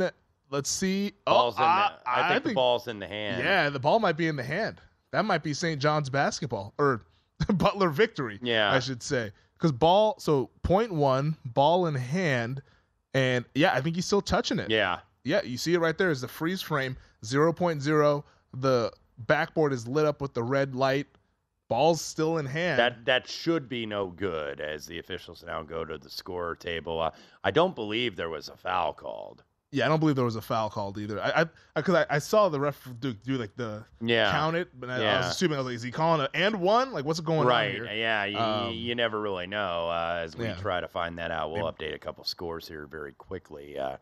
one. 0.00 0.10
Let's 0.50 0.70
see. 0.70 1.12
Ball's 1.24 1.56
oh, 1.58 1.62
in 1.62 1.68
I, 1.68 1.90
the, 2.04 2.10
I, 2.10 2.28
think 2.28 2.42
the 2.44 2.48
think 2.50 2.54
ball's 2.54 2.86
in 2.86 2.98
the 3.00 3.06
hand. 3.08 3.42
Yeah, 3.42 3.68
the 3.70 3.80
ball 3.80 3.98
might 3.98 4.16
be 4.16 4.28
in 4.28 4.36
the 4.36 4.44
hand. 4.44 4.80
That 5.12 5.24
might 5.24 5.42
be 5.42 5.54
St. 5.54 5.80
John's 5.80 6.10
basketball 6.10 6.74
or 6.78 7.02
Butler 7.54 7.90
victory. 7.90 8.38
Yeah. 8.42 8.72
I 8.72 8.80
should 8.80 9.02
say 9.02 9.32
because 9.56 9.72
ball. 9.72 10.16
So 10.18 10.50
point 10.62 10.92
one, 10.92 11.36
ball 11.44 11.86
in 11.86 11.94
hand, 11.94 12.62
and 13.14 13.44
yeah, 13.54 13.72
I 13.72 13.80
think 13.80 13.96
he's 13.96 14.06
still 14.06 14.22
touching 14.22 14.58
it. 14.58 14.70
Yeah. 14.70 15.00
Yeah, 15.24 15.42
you 15.42 15.58
see 15.58 15.74
it 15.74 15.80
right 15.80 15.98
there 15.98 16.10
is 16.10 16.20
the 16.20 16.28
freeze 16.28 16.62
frame 16.62 16.96
0.0. 17.24 18.22
The 18.54 18.92
backboard 19.18 19.72
is 19.72 19.88
lit 19.88 20.06
up 20.06 20.20
with 20.20 20.34
the 20.34 20.42
red 20.42 20.76
light. 20.76 21.08
Ball's 21.68 22.00
still 22.00 22.38
in 22.38 22.46
hand. 22.46 22.78
That 22.78 23.04
that 23.06 23.28
should 23.28 23.68
be 23.68 23.86
no 23.86 24.06
good 24.06 24.60
as 24.60 24.86
the 24.86 25.00
officials 25.00 25.42
now 25.44 25.62
go 25.62 25.84
to 25.84 25.98
the 25.98 26.08
score 26.08 26.54
table. 26.54 27.00
Uh, 27.00 27.10
I 27.42 27.50
don't 27.50 27.74
believe 27.74 28.14
there 28.14 28.28
was 28.28 28.48
a 28.48 28.56
foul 28.56 28.92
called. 28.92 29.42
Yeah, 29.76 29.84
I 29.84 29.88
don't 29.88 30.00
believe 30.00 30.16
there 30.16 30.24
was 30.24 30.36
a 30.36 30.40
foul 30.42 30.70
called 30.70 30.96
either. 30.96 31.20
I 31.20 31.42
I 31.42 31.46
because 31.74 31.94
I, 31.94 32.06
I, 32.08 32.18
saw 32.18 32.48
the 32.48 32.58
ref 32.58 32.88
do, 32.98 33.12
do 33.12 33.36
like 33.36 33.54
the 33.56 33.84
Yeah. 34.00 34.30
count 34.32 34.56
it, 34.56 34.68
but 34.80 34.88
I, 34.88 35.04
I 35.04 35.18
was 35.18 35.26
assuming 35.26 35.56
I 35.56 35.58
was 35.58 35.66
like, 35.66 35.74
is 35.74 35.82
he 35.82 35.90
calling 35.90 36.22
it 36.22 36.30
and 36.32 36.60
one? 36.62 36.92
Like 36.92 37.04
what's 37.04 37.20
going 37.20 37.46
right. 37.46 37.66
on 37.66 37.72
here? 37.72 37.84
Yeah. 37.92 38.24
You, 38.24 38.38
Um, 38.38 38.72
you 38.72 38.94
never 38.94 39.20
really 39.20 39.46
know. 39.46 39.90
Uh, 39.90 40.22
as 40.24 40.34
we 40.34 40.46
yeah. 40.46 40.54
try 40.54 40.80
to 40.80 40.88
find 40.88 41.18
that 41.18 41.30
out, 41.30 41.52
we'll 41.52 41.70
update 41.70 41.94
a 41.94 41.98
couple 41.98 42.24
scores 42.24 42.66
here 42.66 42.86
very 42.86 43.12
quickly. 43.12 43.78
Uh, 43.78 43.98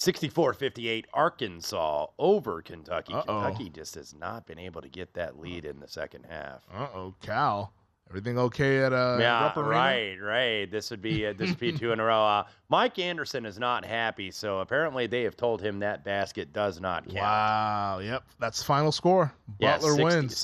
64-58 0.00 1.04
Arkansas 1.12 2.06
over 2.18 2.62
Kentucky. 2.62 3.14
Uh-oh. 3.14 3.24
Kentucky 3.24 3.70
just 3.70 3.96
has 3.96 4.14
not 4.14 4.46
been 4.46 4.58
able 4.58 4.82
to 4.82 4.88
get 4.88 5.14
that 5.14 5.38
lead 5.38 5.64
in 5.64 5.80
the 5.80 5.88
second 5.88 6.26
half. 6.28 6.62
Uh 6.72 6.86
oh, 6.94 7.14
Cal. 7.22 7.72
Everything 8.12 8.36
okay 8.38 8.80
at 8.82 8.92
uh 8.92 9.16
yeah, 9.18 9.58
right, 9.58 10.16
right. 10.20 10.70
This 10.70 10.90
would 10.90 11.00
be 11.00 11.26
uh, 11.26 11.32
this 11.32 11.48
would 11.48 11.58
be 11.58 11.72
two 11.72 11.92
in 11.92 11.98
a 12.00 12.04
row. 12.04 12.22
Uh, 12.22 12.44
Mike 12.68 12.98
Anderson 12.98 13.46
is 13.46 13.58
not 13.58 13.86
happy, 13.86 14.30
so 14.30 14.58
apparently 14.58 15.06
they 15.06 15.22
have 15.22 15.34
told 15.34 15.62
him 15.62 15.78
that 15.78 16.04
basket 16.04 16.52
does 16.52 16.78
not 16.78 17.04
count. 17.04 17.16
Wow. 17.16 18.00
Yep. 18.02 18.24
That's 18.38 18.62
final 18.62 18.92
score. 18.92 19.32
Yeah, 19.58 19.78
Butler 19.78 19.94
60 19.94 20.04
wins. 20.04 20.34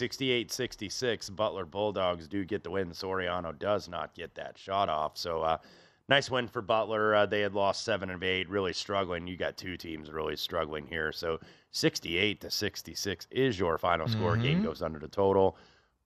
68-66. 0.46 1.36
Butler 1.36 1.66
Bulldogs 1.66 2.26
do 2.26 2.42
get 2.46 2.64
the 2.64 2.70
win. 2.70 2.88
Soriano 2.90 3.56
does 3.58 3.86
not 3.86 4.14
get 4.14 4.34
that 4.36 4.56
shot 4.56 4.88
off. 4.88 5.18
So 5.18 5.42
uh, 5.42 5.58
nice 6.08 6.30
win 6.30 6.48
for 6.48 6.62
Butler. 6.62 7.14
Uh, 7.14 7.26
they 7.26 7.40
had 7.42 7.54
lost 7.54 7.84
seven 7.84 8.08
of 8.08 8.22
eight, 8.22 8.48
really 8.48 8.72
struggling. 8.72 9.26
You 9.26 9.36
got 9.36 9.58
two 9.58 9.76
teams 9.76 10.10
really 10.10 10.36
struggling 10.36 10.86
here. 10.86 11.12
So 11.12 11.38
68 11.72 12.40
to 12.40 12.50
66 12.50 13.26
is 13.30 13.58
your 13.58 13.76
final 13.78 14.08
score. 14.08 14.36
Game 14.38 14.60
Mhm. 14.60 14.64
goes 14.64 14.80
under 14.82 14.98
the 14.98 15.08
total. 15.08 15.58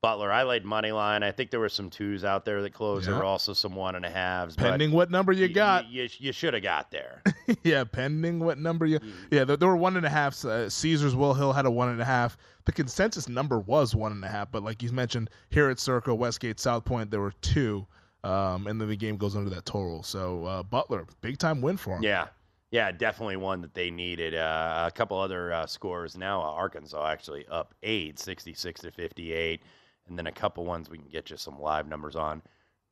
Butler, 0.02 0.32
I 0.32 0.42
laid 0.42 0.64
money 0.64 0.90
line. 0.90 1.22
I 1.22 1.30
think 1.30 1.52
there 1.52 1.60
were 1.60 1.68
some 1.68 1.88
twos 1.88 2.24
out 2.24 2.44
there 2.44 2.60
that 2.60 2.72
closed. 2.74 3.06
There 3.06 3.14
were 3.14 3.22
also 3.24 3.52
some 3.52 3.76
one 3.76 3.94
and 3.94 4.04
a 4.04 4.10
halves. 4.10 4.56
Pending 4.56 4.90
what 4.90 5.12
number 5.12 5.30
you 5.30 5.46
got. 5.46 5.84
y- 5.84 5.90
You, 5.92 6.08
you 6.18 6.32
should 6.32 6.54
have 6.54 6.62
got 6.64 6.90
there. 6.90 7.22
yeah, 7.62 7.84
pending 7.84 8.40
what 8.40 8.58
number 8.58 8.84
you. 8.84 8.98
Yeah, 9.30 9.44
there, 9.44 9.56
there 9.56 9.68
were 9.68 9.76
one 9.76 9.96
and 9.96 10.04
a 10.04 10.08
half. 10.10 10.44
Uh, 10.44 10.68
Caesars 10.68 11.14
Will 11.14 11.34
Hill 11.34 11.52
had 11.52 11.66
a 11.66 11.70
one 11.70 11.88
and 11.88 12.02
a 12.02 12.04
half. 12.04 12.36
The 12.64 12.72
consensus 12.72 13.28
number 13.28 13.60
was 13.60 13.94
one 13.94 14.10
and 14.10 14.24
a 14.24 14.28
half, 14.28 14.50
but 14.50 14.64
like 14.64 14.82
you 14.82 14.90
mentioned, 14.90 15.30
here 15.50 15.70
at 15.70 15.78
Circa, 15.78 16.12
Westgate, 16.12 16.58
South 16.58 16.84
Point, 16.84 17.12
there 17.12 17.20
were 17.20 17.34
two, 17.40 17.86
um, 18.24 18.66
and 18.66 18.80
then 18.80 18.88
the 18.88 18.96
game 18.96 19.16
goes 19.16 19.36
under 19.36 19.50
that 19.50 19.66
total. 19.66 20.02
So 20.02 20.44
uh, 20.46 20.62
Butler, 20.64 21.06
big 21.20 21.38
time 21.38 21.60
win 21.60 21.76
for 21.76 21.94
him. 21.96 22.02
Yeah. 22.02 22.26
Yeah, 22.72 22.90
definitely 22.90 23.36
one 23.36 23.60
that 23.60 23.74
they 23.74 23.90
needed. 23.90 24.34
Uh, 24.34 24.84
a 24.88 24.90
couple 24.90 25.20
other 25.20 25.52
uh, 25.52 25.66
scores 25.66 26.16
now. 26.16 26.40
Uh, 26.40 26.46
Arkansas 26.46 27.06
actually 27.06 27.46
up 27.48 27.72
8, 27.84 28.18
66 28.18 28.80
to 28.80 28.90
58. 28.90 29.60
And 30.12 30.18
then 30.18 30.26
a 30.26 30.32
couple 30.32 30.66
ones 30.66 30.90
we 30.90 30.98
can 30.98 31.08
get 31.08 31.30
you 31.30 31.38
some 31.38 31.58
live 31.58 31.88
numbers 31.88 32.16
on. 32.16 32.42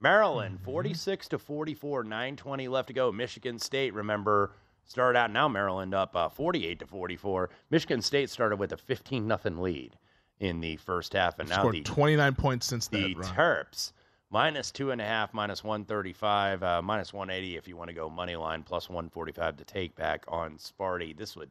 Maryland, 0.01 0.57
Mm-hmm. 0.57 0.65
46 0.65 1.29
to 1.29 1.39
44, 1.39 2.05
920 2.05 2.69
left 2.69 2.87
to 2.89 2.95
go. 2.95 3.13
Michigan 3.13 3.59
State, 3.59 3.93
remember, 3.93 4.53
started 4.87 5.19
out 5.19 5.31
now 5.31 5.47
Maryland 5.47 5.93
up 5.93 6.17
uh, 6.17 6.31
48 6.31 6.79
to 6.79 6.87
44. 6.87 7.51
Michigan 7.69 8.01
State 8.01 8.31
started 8.31 8.57
with 8.57 8.73
a 8.73 8.79
15 8.79 9.27
nothing 9.29 9.59
lead 9.59 9.99
in 10.39 10.61
the 10.61 10.77
first 10.77 11.13
half. 11.13 11.39
And 11.39 11.51
now 11.51 11.71
the 11.71 11.83
29 11.83 12.35
points 12.37 12.67
since 12.67 12.89
the 12.89 13.15
that. 13.15 13.27
Terps 13.27 13.93
minus 14.31 14.71
two 14.71 14.93
and 14.93 15.01
a 15.01 15.05
half, 15.05 15.35
minus 15.35 15.63
one 15.63 15.85
thirty-five, 15.85 16.63
uh, 16.63 16.81
minus 16.81 17.13
one 17.13 17.29
eighty 17.31 17.57
if 17.57 17.69
you 17.69 17.77
want 17.77 17.89
to 17.89 17.95
go 17.95 18.09
money 18.09 18.37
line, 18.37 18.63
plus 18.63 18.89
one 18.89 19.11
forty-five 19.11 19.57
to 19.59 19.65
take 19.65 19.95
back 19.97 20.25
on 20.29 20.57
Sparty. 20.57 21.17
This 21.17 21.37
would 21.37 21.51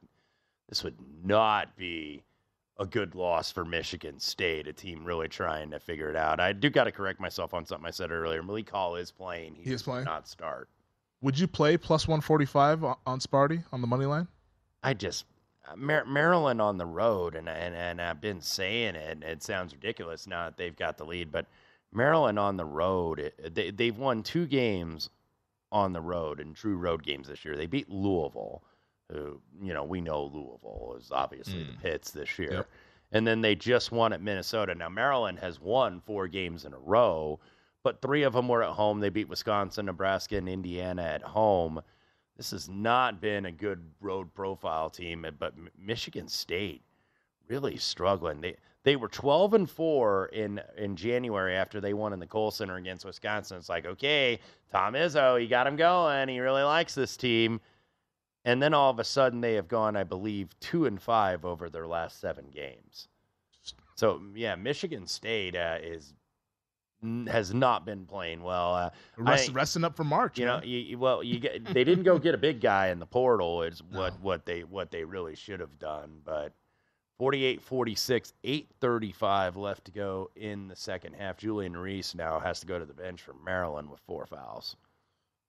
this 0.70 0.84
would 0.84 0.97
not 1.24 1.76
be 1.78 2.24
a 2.80 2.86
good 2.86 3.14
loss 3.14 3.52
for 3.52 3.66
Michigan 3.66 4.20
State, 4.20 4.66
a 4.68 4.74
team 4.74 5.04
really 5.04 5.28
trying 5.28 5.70
to 5.72 5.80
figure 5.80 6.10
it 6.10 6.16
out. 6.16 6.40
I 6.40 6.54
do 6.54 6.70
got 6.70 6.86
to 6.86 6.92
correct 6.92 7.20
myself 7.20 7.54
on 7.54 7.66
something 7.66 7.86
I 7.86 7.92
said 7.92 8.10
earlier. 8.10 8.42
Malik 8.42 8.70
Hall 8.70 8.96
is 8.96 9.12
playing. 9.12 9.56
He, 9.56 9.64
He 9.64 9.72
is 9.74 9.84
playing? 9.84 10.06
Not 10.06 10.28
start. 10.28 10.70
Would 11.22 11.38
you 11.38 11.48
play 11.48 11.76
plus 11.76 12.08
145 12.08 12.84
on, 12.86 12.96
on 13.06 13.20
Sparty 13.20 13.64
on 13.74 13.82
the 13.82 13.88
money 13.88 14.06
line? 14.06 14.28
I 14.82 14.94
just 14.94 15.26
uh, 15.68 15.76
Maryland 15.76 16.62
on 16.62 16.78
the 16.78 16.86
road, 16.86 17.36
and, 17.36 17.50
and 17.50 17.76
and 17.76 18.02
I've 18.02 18.22
been 18.22 18.40
saying 18.40 18.96
it. 18.96 19.12
And 19.12 19.24
it 19.24 19.44
sounds 19.44 19.74
ridiculous 19.74 20.26
now 20.26 20.46
that 20.46 20.58
they've 20.58 20.76
got 20.76 20.98
the 20.98 21.06
lead, 21.06 21.32
but 21.32 21.48
Maryland 21.92 22.40
on 22.40 22.56
the 22.56 22.66
road, 22.66 23.20
it, 23.20 23.54
they 23.56 23.72
they've 23.72 23.98
won 23.98 24.24
two 24.24 24.48
games 24.48 25.10
on 25.72 25.92
the 25.92 26.02
road 26.02 26.40
in 26.40 26.54
true 26.54 26.78
road 26.78 27.04
games 27.04 27.28
this 27.28 27.44
year. 27.44 27.58
They 27.58 27.66
beat 27.68 27.90
Louisville, 27.90 28.64
who 29.12 29.39
you 29.62 29.74
know 29.74 29.84
we 29.84 30.01
know 30.01 30.26
Louisville 30.26 30.95
is 30.99 31.12
obviously 31.12 31.64
the 31.64 31.72
mm. 31.72 31.82
Pits 31.82 32.12
this 32.12 32.38
year, 32.39 32.53
Yep. 32.53 32.70
and 33.12 33.28
then 33.28 33.41
they 33.41 33.55
just 33.55 33.91
won 33.91 34.14
at 34.14 34.22
Minnesota. 34.22 34.76
Now 34.76 34.89
Maryland 34.89 35.39
has 35.39 35.60
won 35.60 36.01
four 36.05 36.28
games 36.28 36.66
in 36.66 36.74
a 36.74 36.80
row, 36.80 37.39
but 37.84 38.01
three 38.01 38.24
of 38.24 38.34
them 38.34 38.47
were 38.47 38.64
at 38.64 38.72
home. 38.72 38.99
They 38.99 39.10
beat 39.10 39.30
Wisconsin, 39.30 39.86
Nebraska, 39.88 40.38
and 40.38 40.47
Indiana 40.49 41.03
at 41.03 41.22
home 41.22 41.82
this 42.39 42.51
has 42.51 42.70
not 42.70 43.20
been 43.20 43.47
a 43.47 43.51
good 43.51 43.84
road 43.99 44.34
profile 44.34 44.89
team, 44.89 45.26
but 45.38 45.53
Michigan 45.78 46.30
State 46.30 46.82
really 47.49 47.76
struggling. 47.76 48.39
They 48.39 48.55
they 48.84 48.95
were 48.95 49.10
12 49.10 49.55
and 49.55 49.70
4 49.70 50.28
in 50.28 50.62
in 50.78 50.95
January 50.95 51.57
after 51.57 51.82
they 51.82 51.93
won 51.93 52.14
in 52.14 52.20
the 52.20 52.26
Kohl 52.26 52.49
Center 52.49 52.78
against 52.78 53.03
Wisconsin. 53.03 53.57
It's 53.57 53.68
like, 53.68 53.86
okay, 53.86 54.39
Tom 54.72 54.93
Izzo, 54.93 55.38
he 55.38 55.47
got 55.47 55.68
him 55.68 55.76
going. 55.76 56.30
He 56.30 56.39
really 56.39 56.64
likes 56.64 56.95
this 56.95 57.18
team. 57.18 57.60
And 58.46 58.62
then 58.62 58.74
all 58.74 58.90
of 58.90 59.00
a 59.00 59.04
sudden 59.04 59.42
they 59.42 59.56
have 59.56 59.68
gone, 59.68 59.96
I 59.96 60.04
believe, 60.04 60.58
2 60.62 60.86
and 60.86 61.02
5 61.02 61.46
over 61.46 61.70
their 61.70 61.88
last 61.88 62.20
7 62.22 62.46
games. 62.54 63.08
So, 63.96 64.22
yeah, 64.34 64.56
Michigan 64.56 65.06
State 65.08 65.56
uh, 65.56 65.78
is 65.82 66.14
has 67.28 67.54
not 67.54 67.86
been 67.86 68.06
playing 68.06 68.44
well. 68.44 68.74
Uh, 68.76 68.90
Rest, 69.18 69.46
think- 69.46 69.56
resting 69.58 69.84
up 69.86 69.96
for 69.96 70.04
March. 70.04 70.38
you 70.38 70.46
know, 70.46 70.60
man. 70.60 70.68
you, 70.68 70.78
you- 70.80 71.00
well, 71.00 71.24
you 71.24 71.40
get 71.40 71.64
they 71.74 71.84
didn't 71.86 72.04
go 72.04 72.18
get 72.18 72.34
a 72.36 72.38
big 72.38 72.60
guy 72.62 72.88
in 72.90 73.00
the 73.00 73.06
portal. 73.06 73.64
Is 73.64 73.82
what 73.92 74.20
what 74.22 74.46
they 74.46 74.62
what 74.66 74.92
they 74.92 75.04
really 75.06 75.36
should 75.36 75.60
have 75.62 75.78
done. 75.80 76.20
But 76.26 76.54
48-46, 77.22 78.34
8:35 78.44 79.56
left 79.56 79.86
to 79.86 79.92
go 79.92 80.30
in 80.36 80.68
the 80.68 80.76
second 80.76 81.14
half. 81.14 81.38
Julian 81.38 81.76
Reese 81.76 82.16
now 82.16 82.40
has 82.40 82.60
to 82.62 82.66
go 82.66 82.80
to 82.80 82.86
the 82.86 82.94
bench 82.94 83.22
for 83.22 83.34
Maryland 83.46 83.90
with 83.90 84.00
four 84.02 84.26
fouls. 84.26 84.76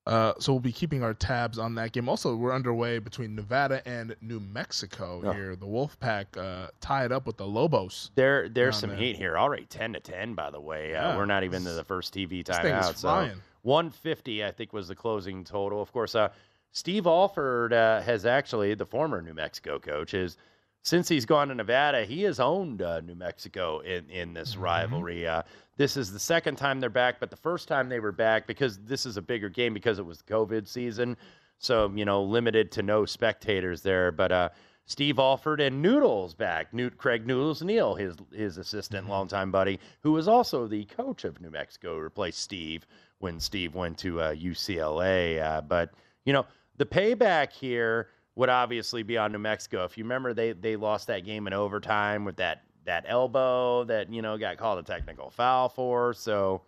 Uh, 0.07 0.33
so 0.39 0.51
we'll 0.53 0.59
be 0.59 0.71
keeping 0.71 1.03
our 1.03 1.13
tabs 1.13 1.59
on 1.59 1.75
that 1.75 1.91
game. 1.91 2.09
Also, 2.09 2.35
we're 2.35 2.53
underway 2.53 2.97
between 2.97 3.35
Nevada 3.35 3.87
and 3.87 4.15
New 4.19 4.39
Mexico 4.39 5.21
Yeah. 5.23 5.33
here. 5.33 5.55
The 5.55 5.67
Wolfpack 5.67 6.37
uh, 6.37 6.69
tied 6.79 7.11
up 7.11 7.27
with 7.27 7.37
the 7.37 7.45
Lobos. 7.45 8.09
There 8.15 8.49
there's 8.49 8.77
some 8.77 8.89
man. 8.91 8.99
heat 8.99 9.15
here. 9.15 9.37
Already 9.37 9.65
10 9.65 9.93
to 9.93 9.99
10 9.99 10.33
by 10.33 10.49
the 10.49 10.59
way. 10.59 10.95
Uh, 10.95 11.15
we're 11.15 11.25
not 11.25 11.43
even 11.43 11.63
to 11.65 11.73
the 11.73 11.83
first 11.83 12.13
TV 12.15 12.43
timeout. 12.43 12.95
So 12.95 13.29
150 13.61 14.43
I 14.43 14.51
think 14.51 14.73
was 14.73 14.87
the 14.87 14.95
closing 14.95 15.43
total. 15.43 15.81
Of 15.81 15.91
course, 15.91 16.15
uh, 16.15 16.29
Steve 16.71 17.05
Alford 17.05 17.71
uh, 17.73 18.01
has 18.01 18.25
actually 18.25 18.73
the 18.73 18.85
former 18.85 19.21
New 19.21 19.33
Mexico 19.35 19.77
coach 19.77 20.13
is 20.15 20.37
since 20.83 21.07
he's 21.07 21.25
gone 21.25 21.49
to 21.49 21.55
Nevada, 21.55 22.03
he 22.05 22.23
has 22.23 22.39
owned 22.39 22.81
uh, 22.81 23.01
New 23.01 23.15
Mexico 23.15 23.79
in 23.79 24.09
in 24.09 24.33
this 24.33 24.53
Mm-hmm. 24.53 24.63
rivalry. 24.63 25.27
Uh, 25.27 25.43
this 25.77 25.97
is 25.97 26.11
the 26.11 26.19
second 26.19 26.57
time 26.57 26.79
they're 26.79 26.89
back, 26.89 27.19
but 27.19 27.29
the 27.29 27.37
first 27.37 27.67
time 27.67 27.89
they 27.89 27.99
were 27.99 28.11
back 28.11 28.45
because 28.47 28.77
this 28.79 29.05
is 29.05 29.17
a 29.17 29.21
bigger 29.21 29.49
game 29.49 29.73
because 29.73 29.99
it 29.99 30.05
was 30.05 30.19
the 30.19 30.31
COVID 30.33 30.67
season, 30.67 31.17
so 31.59 31.91
you 31.95 32.05
know 32.05 32.23
limited 32.23 32.71
to 32.73 32.83
no 32.83 33.05
spectators 33.05 33.81
there. 33.81 34.11
But 34.11 34.31
uh, 34.31 34.49
Steve 34.85 35.19
Alford 35.19 35.61
and 35.61 35.81
Noodles 35.81 36.33
back. 36.33 36.73
Newt 36.73 36.97
Craig 36.97 37.25
Noodles 37.25 37.61
Neal, 37.61 37.95
his 37.95 38.15
his 38.33 38.57
assistant, 38.57 39.07
longtime 39.07 39.51
buddy, 39.51 39.79
who 40.01 40.11
was 40.11 40.27
also 40.27 40.67
the 40.67 40.85
coach 40.85 41.23
of 41.23 41.39
New 41.41 41.51
Mexico, 41.51 41.97
replaced 41.97 42.39
Steve 42.39 42.85
when 43.19 43.39
Steve 43.39 43.73
went 43.75 43.97
to 43.99 44.19
uh, 44.19 44.33
UCLA. 44.35 45.41
Uh, 45.41 45.61
but 45.61 45.91
you 46.25 46.33
know 46.33 46.45
the 46.77 46.85
payback 46.85 47.51
here 47.51 48.09
would 48.35 48.49
obviously 48.49 49.03
be 49.03 49.17
on 49.17 49.31
New 49.31 49.39
Mexico. 49.39 49.83
If 49.83 49.97
you 49.97 50.03
remember, 50.03 50.33
they 50.33 50.53
they 50.53 50.75
lost 50.75 51.07
that 51.07 51.25
game 51.25 51.47
in 51.47 51.53
overtime 51.53 52.25
with 52.25 52.37
that 52.37 52.63
that 52.85 53.05
elbow 53.07 53.83
that 53.85 54.11
you 54.11 54.21
know 54.21 54.37
got 54.37 54.57
called 54.57 54.79
a 54.79 54.83
technical 54.83 55.29
foul 55.29 55.69
for. 55.69 56.13
So 56.13 56.61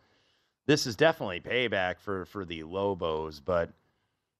this 0.66 0.86
is 0.88 0.95
definitely 0.95 1.39
payback 1.39 1.99
for 1.99 2.26
for 2.26 2.45
the 2.45 2.64
Lobos. 2.64 3.39
But 3.39 3.72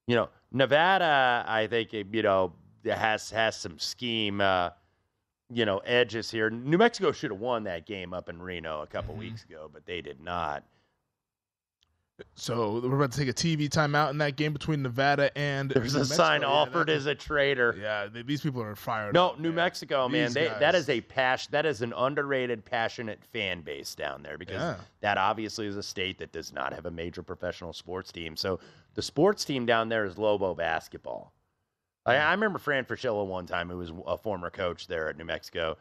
you 0.08 0.16
know 0.16 0.30
Nevada, 0.52 1.46
I 1.48 1.68
think 1.68 1.94
you 1.94 2.22
know 2.22 2.54
has 2.86 3.30
has 3.32 3.56
some 3.56 3.80
scheme, 3.80 4.42
uh, 4.42 4.72
you 5.52 5.66
know, 5.66 5.78
edges 5.80 6.30
here. 6.30 6.50
New 6.50 6.78
Mexico 6.78 7.12
should 7.12 7.32
have 7.32 7.40
won 7.40 7.64
that 7.64 7.86
game 7.86 8.14
up 8.14 8.28
in 8.30 8.42
Reno 8.42 8.82
a 8.82 8.88
couple 8.88 9.14
Mm-hmm. 9.14 9.22
weeks 9.22 9.44
ago, 9.46 9.70
but 9.72 9.86
they 9.86 10.02
did 10.02 10.20
not. 10.20 10.64
So 12.36 12.80
we're 12.84 12.96
about 12.96 13.12
to 13.12 13.18
take 13.20 13.30
a 13.30 13.34
TV 13.34 13.70
timeout 13.70 14.10
in 14.10 14.18
that 14.18 14.36
game 14.36 14.54
between 14.54 14.82
Nevada 14.82 15.36
and. 15.38 15.70
There's 15.70 15.94
New 15.94 16.02
a 16.02 16.06
sign 16.06 16.42
Mexico. 16.42 16.52
Yeah, 16.52 16.60
offered 16.60 16.90
as 16.90 17.06
a 17.06 17.16
traitor. 17.16 17.76
Yeah, 17.80 18.08
they, 18.08 18.24
these 18.24 18.42
people 18.42 18.62
are 18.62 18.76
fired. 18.76 19.14
No, 19.14 19.30
up, 19.30 19.40
New 19.40 19.52
Mexico, 19.52 20.10
man. 20.10 20.34
They, 20.34 20.48
that 20.48 20.76
is 20.76 20.90
a 20.90 21.02
passion. 21.02 21.50
That 21.52 21.66
is 21.66 21.82
an 21.82 21.94
underrated, 21.96 22.66
passionate 22.66 23.24
fan 23.32 23.62
base 23.62 23.96
down 23.96 24.24
there 24.24 24.38
because 24.38 24.62
Yeah. 24.62 24.76
that 25.02 25.18
obviously 25.18 25.68
is 25.68 25.78
a 25.78 25.84
state 25.84 26.18
that 26.20 26.32
does 26.32 26.52
not 26.52 26.74
have 26.74 26.86
a 26.86 26.92
major 26.92 27.22
professional 27.24 27.74
sports 27.74 28.12
team. 28.12 28.36
So 28.36 28.60
the 28.96 29.02
sports 29.02 29.46
team 29.46 29.66
down 29.66 29.90
there 29.90 30.06
is 30.06 30.18
Lobo 30.18 30.56
basketball. 30.56 31.34
I, 32.06 32.16
hmm. 32.16 32.22
I 32.22 32.32
remember 32.32 32.60
Fran 32.60 32.86
Fraschilla 32.86 33.26
one 33.26 33.46
time, 33.46 33.70
who 33.70 33.78
was 33.78 33.92
a 34.06 34.18
former 34.18 34.50
coach 34.50 34.88
there 34.88 35.10
at 35.10 35.18
New 35.18 35.26
Mexico. 35.26 35.78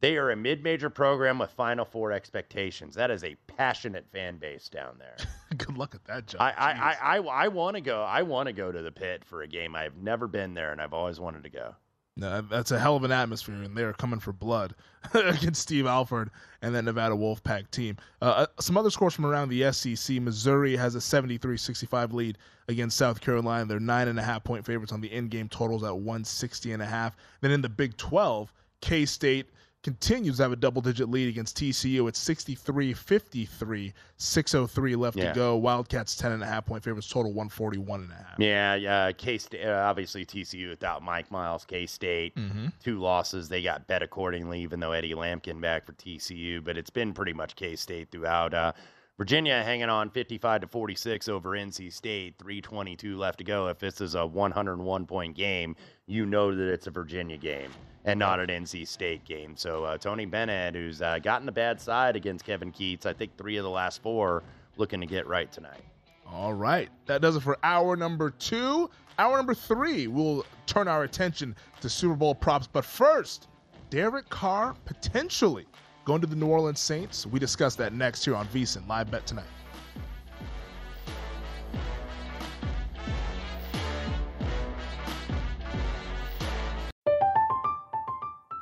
They 0.00 0.16
are 0.16 0.30
a 0.30 0.36
mid-major 0.36 0.90
program 0.90 1.38
with 1.38 1.50
Final 1.50 1.84
Four 1.84 2.12
expectations. 2.12 2.94
That 2.94 3.10
is 3.10 3.24
a 3.24 3.36
passionate 3.46 4.06
fan 4.12 4.36
base 4.36 4.68
down 4.68 4.98
there. 4.98 5.16
Good 5.56 5.78
luck 5.78 5.94
at 5.94 6.04
that 6.04 6.26
job. 6.26 6.40
I 6.42 6.50
I, 6.50 6.72
I, 6.72 7.16
I, 7.16 7.18
I 7.18 7.48
want 7.48 7.76
to 7.76 7.80
go. 7.80 8.02
I 8.02 8.22
want 8.22 8.48
to 8.48 8.52
go 8.52 8.70
to 8.70 8.82
the 8.82 8.92
pit 8.92 9.24
for 9.24 9.42
a 9.42 9.46
game. 9.46 9.74
I've 9.74 9.96
never 9.96 10.26
been 10.26 10.54
there, 10.54 10.72
and 10.72 10.80
I've 10.80 10.92
always 10.92 11.20
wanted 11.20 11.44
to 11.44 11.50
go. 11.50 11.74
No, 12.16 12.42
that's 12.42 12.70
a 12.70 12.78
hell 12.78 12.94
of 12.94 13.02
an 13.02 13.10
atmosphere, 13.10 13.56
and 13.56 13.76
they're 13.76 13.92
coming 13.92 14.20
for 14.20 14.32
blood 14.32 14.76
against 15.14 15.62
Steve 15.62 15.84
Alford 15.84 16.30
and 16.62 16.72
that 16.74 16.84
Nevada 16.84 17.16
Wolfpack 17.16 17.72
team. 17.72 17.96
Uh, 18.22 18.26
uh, 18.26 18.46
some 18.60 18.76
other 18.76 18.90
scores 18.90 19.14
from 19.14 19.26
around 19.26 19.48
the 19.48 19.72
SEC: 19.72 20.20
Missouri 20.20 20.76
has 20.76 20.94
a 20.94 20.98
73-65 20.98 22.12
lead 22.12 22.38
against 22.68 22.96
South 22.96 23.20
Carolina. 23.20 23.64
They're 23.64 23.80
nine 23.80 24.06
and 24.06 24.18
a 24.18 24.22
half 24.22 24.44
point 24.44 24.64
favorites 24.64 24.92
on 24.92 25.00
the 25.00 25.12
in-game 25.12 25.48
totals 25.48 25.82
at 25.82 25.96
160 25.96 26.72
and 26.72 26.82
a 26.82 26.86
half. 26.86 27.16
Then 27.40 27.50
in 27.50 27.62
the 27.62 27.68
Big 27.68 27.96
12, 27.96 28.52
K 28.80 29.06
State 29.06 29.48
continues 29.84 30.38
to 30.38 30.42
have 30.42 30.50
a 30.52 30.56
double-digit 30.56 31.08
lead 31.08 31.28
against 31.28 31.56
TCU 31.56 32.08
at 32.08 32.14
63-53, 32.16 33.92
6:03 34.16 34.96
left 34.96 35.16
Yeah. 35.16 35.28
to 35.28 35.34
go. 35.34 35.56
Wildcats 35.56 36.16
10 36.16 36.32
and 36.32 36.42
a 36.42 36.46
half 36.46 36.66
point 36.66 36.82
favorites, 36.82 37.08
total 37.08 37.32
141 37.32 38.00
and 38.00 38.10
a 38.10 38.14
half. 38.14 38.38
Yeah, 38.38 38.74
yeah. 38.74 39.12
K 39.12 39.38
State, 39.38 39.64
uh, 39.64 39.84
obviously 39.86 40.24
TCU 40.24 40.70
without 40.70 41.02
Mike 41.02 41.30
Miles. 41.30 41.64
K 41.64 41.86
State, 41.86 42.34
Mhm. 42.34 42.72
two 42.82 42.98
losses. 42.98 43.48
They 43.48 43.62
got 43.62 43.86
bet 43.86 44.02
accordingly, 44.02 44.60
even 44.62 44.80
though 44.80 44.92
Eddie 44.92 45.14
Lampkin 45.14 45.60
back 45.60 45.84
for 45.84 45.92
TCU. 45.92 46.60
But 46.62 46.76
it's 46.78 46.90
been 46.90 47.12
pretty 47.12 47.32
much 47.32 47.54
K 47.54 47.76
State 47.76 48.10
throughout. 48.10 48.54
Uh, 48.54 48.72
Virginia 49.16 49.62
hanging 49.62 49.88
on 49.90 50.10
55 50.10 50.62
to 50.62 50.66
46 50.66 51.28
over 51.28 51.50
NC 51.54 51.88
State. 51.88 52.34
322 52.38 53.16
left 53.16 53.38
to 53.38 53.44
go. 53.44 53.68
If 53.68 53.78
this 53.78 54.00
is 54.00 54.16
a 54.16 54.26
101 54.26 55.06
point 55.06 55.36
game, 55.36 55.76
you 56.06 56.26
know 56.26 56.52
that 56.54 56.72
it's 56.72 56.88
a 56.88 56.90
Virginia 56.90 57.36
game 57.36 57.70
and 58.04 58.18
not 58.18 58.40
an 58.40 58.48
NC 58.48 58.86
State 58.86 59.24
game. 59.24 59.56
So 59.56 59.84
uh, 59.84 59.98
Tony 59.98 60.26
Bennett, 60.26 60.74
who's 60.74 61.00
uh, 61.00 61.18
gotten 61.18 61.46
the 61.46 61.52
bad 61.52 61.80
side 61.80 62.16
against 62.16 62.44
Kevin 62.44 62.70
Keatts, 62.70 63.06
I 63.06 63.12
think 63.12 63.36
three 63.36 63.56
of 63.56 63.64
the 63.64 63.70
last 63.70 64.02
four, 64.02 64.42
looking 64.76 65.00
to 65.00 65.06
get 65.06 65.26
right 65.26 65.50
tonight. 65.50 65.82
All 66.26 66.52
right. 66.52 66.90
That 67.06 67.20
does 67.22 67.36
it 67.36 67.40
for 67.40 67.58
hour 67.62 67.96
number 67.96 68.30
two. 68.30 68.90
Hour 69.18 69.36
number 69.36 69.54
three, 69.54 70.06
we'll 70.06 70.44
turn 70.66 70.88
our 70.88 71.04
attention 71.04 71.54
to 71.80 71.88
Super 71.88 72.16
Bowl 72.16 72.34
props. 72.34 72.66
But 72.66 72.84
first, 72.84 73.48
Derek 73.90 74.28
Carr 74.28 74.74
potentially 74.84 75.66
going 76.04 76.20
to 76.20 76.26
the 76.26 76.36
New 76.36 76.46
Orleans 76.46 76.80
Saints. 76.80 77.26
We 77.26 77.38
discuss 77.38 77.76
that 77.76 77.92
next 77.92 78.24
here 78.24 78.34
on 78.34 78.46
VSiN 78.48 78.86
Live 78.88 79.10
Bet 79.10 79.26
tonight. 79.26 79.44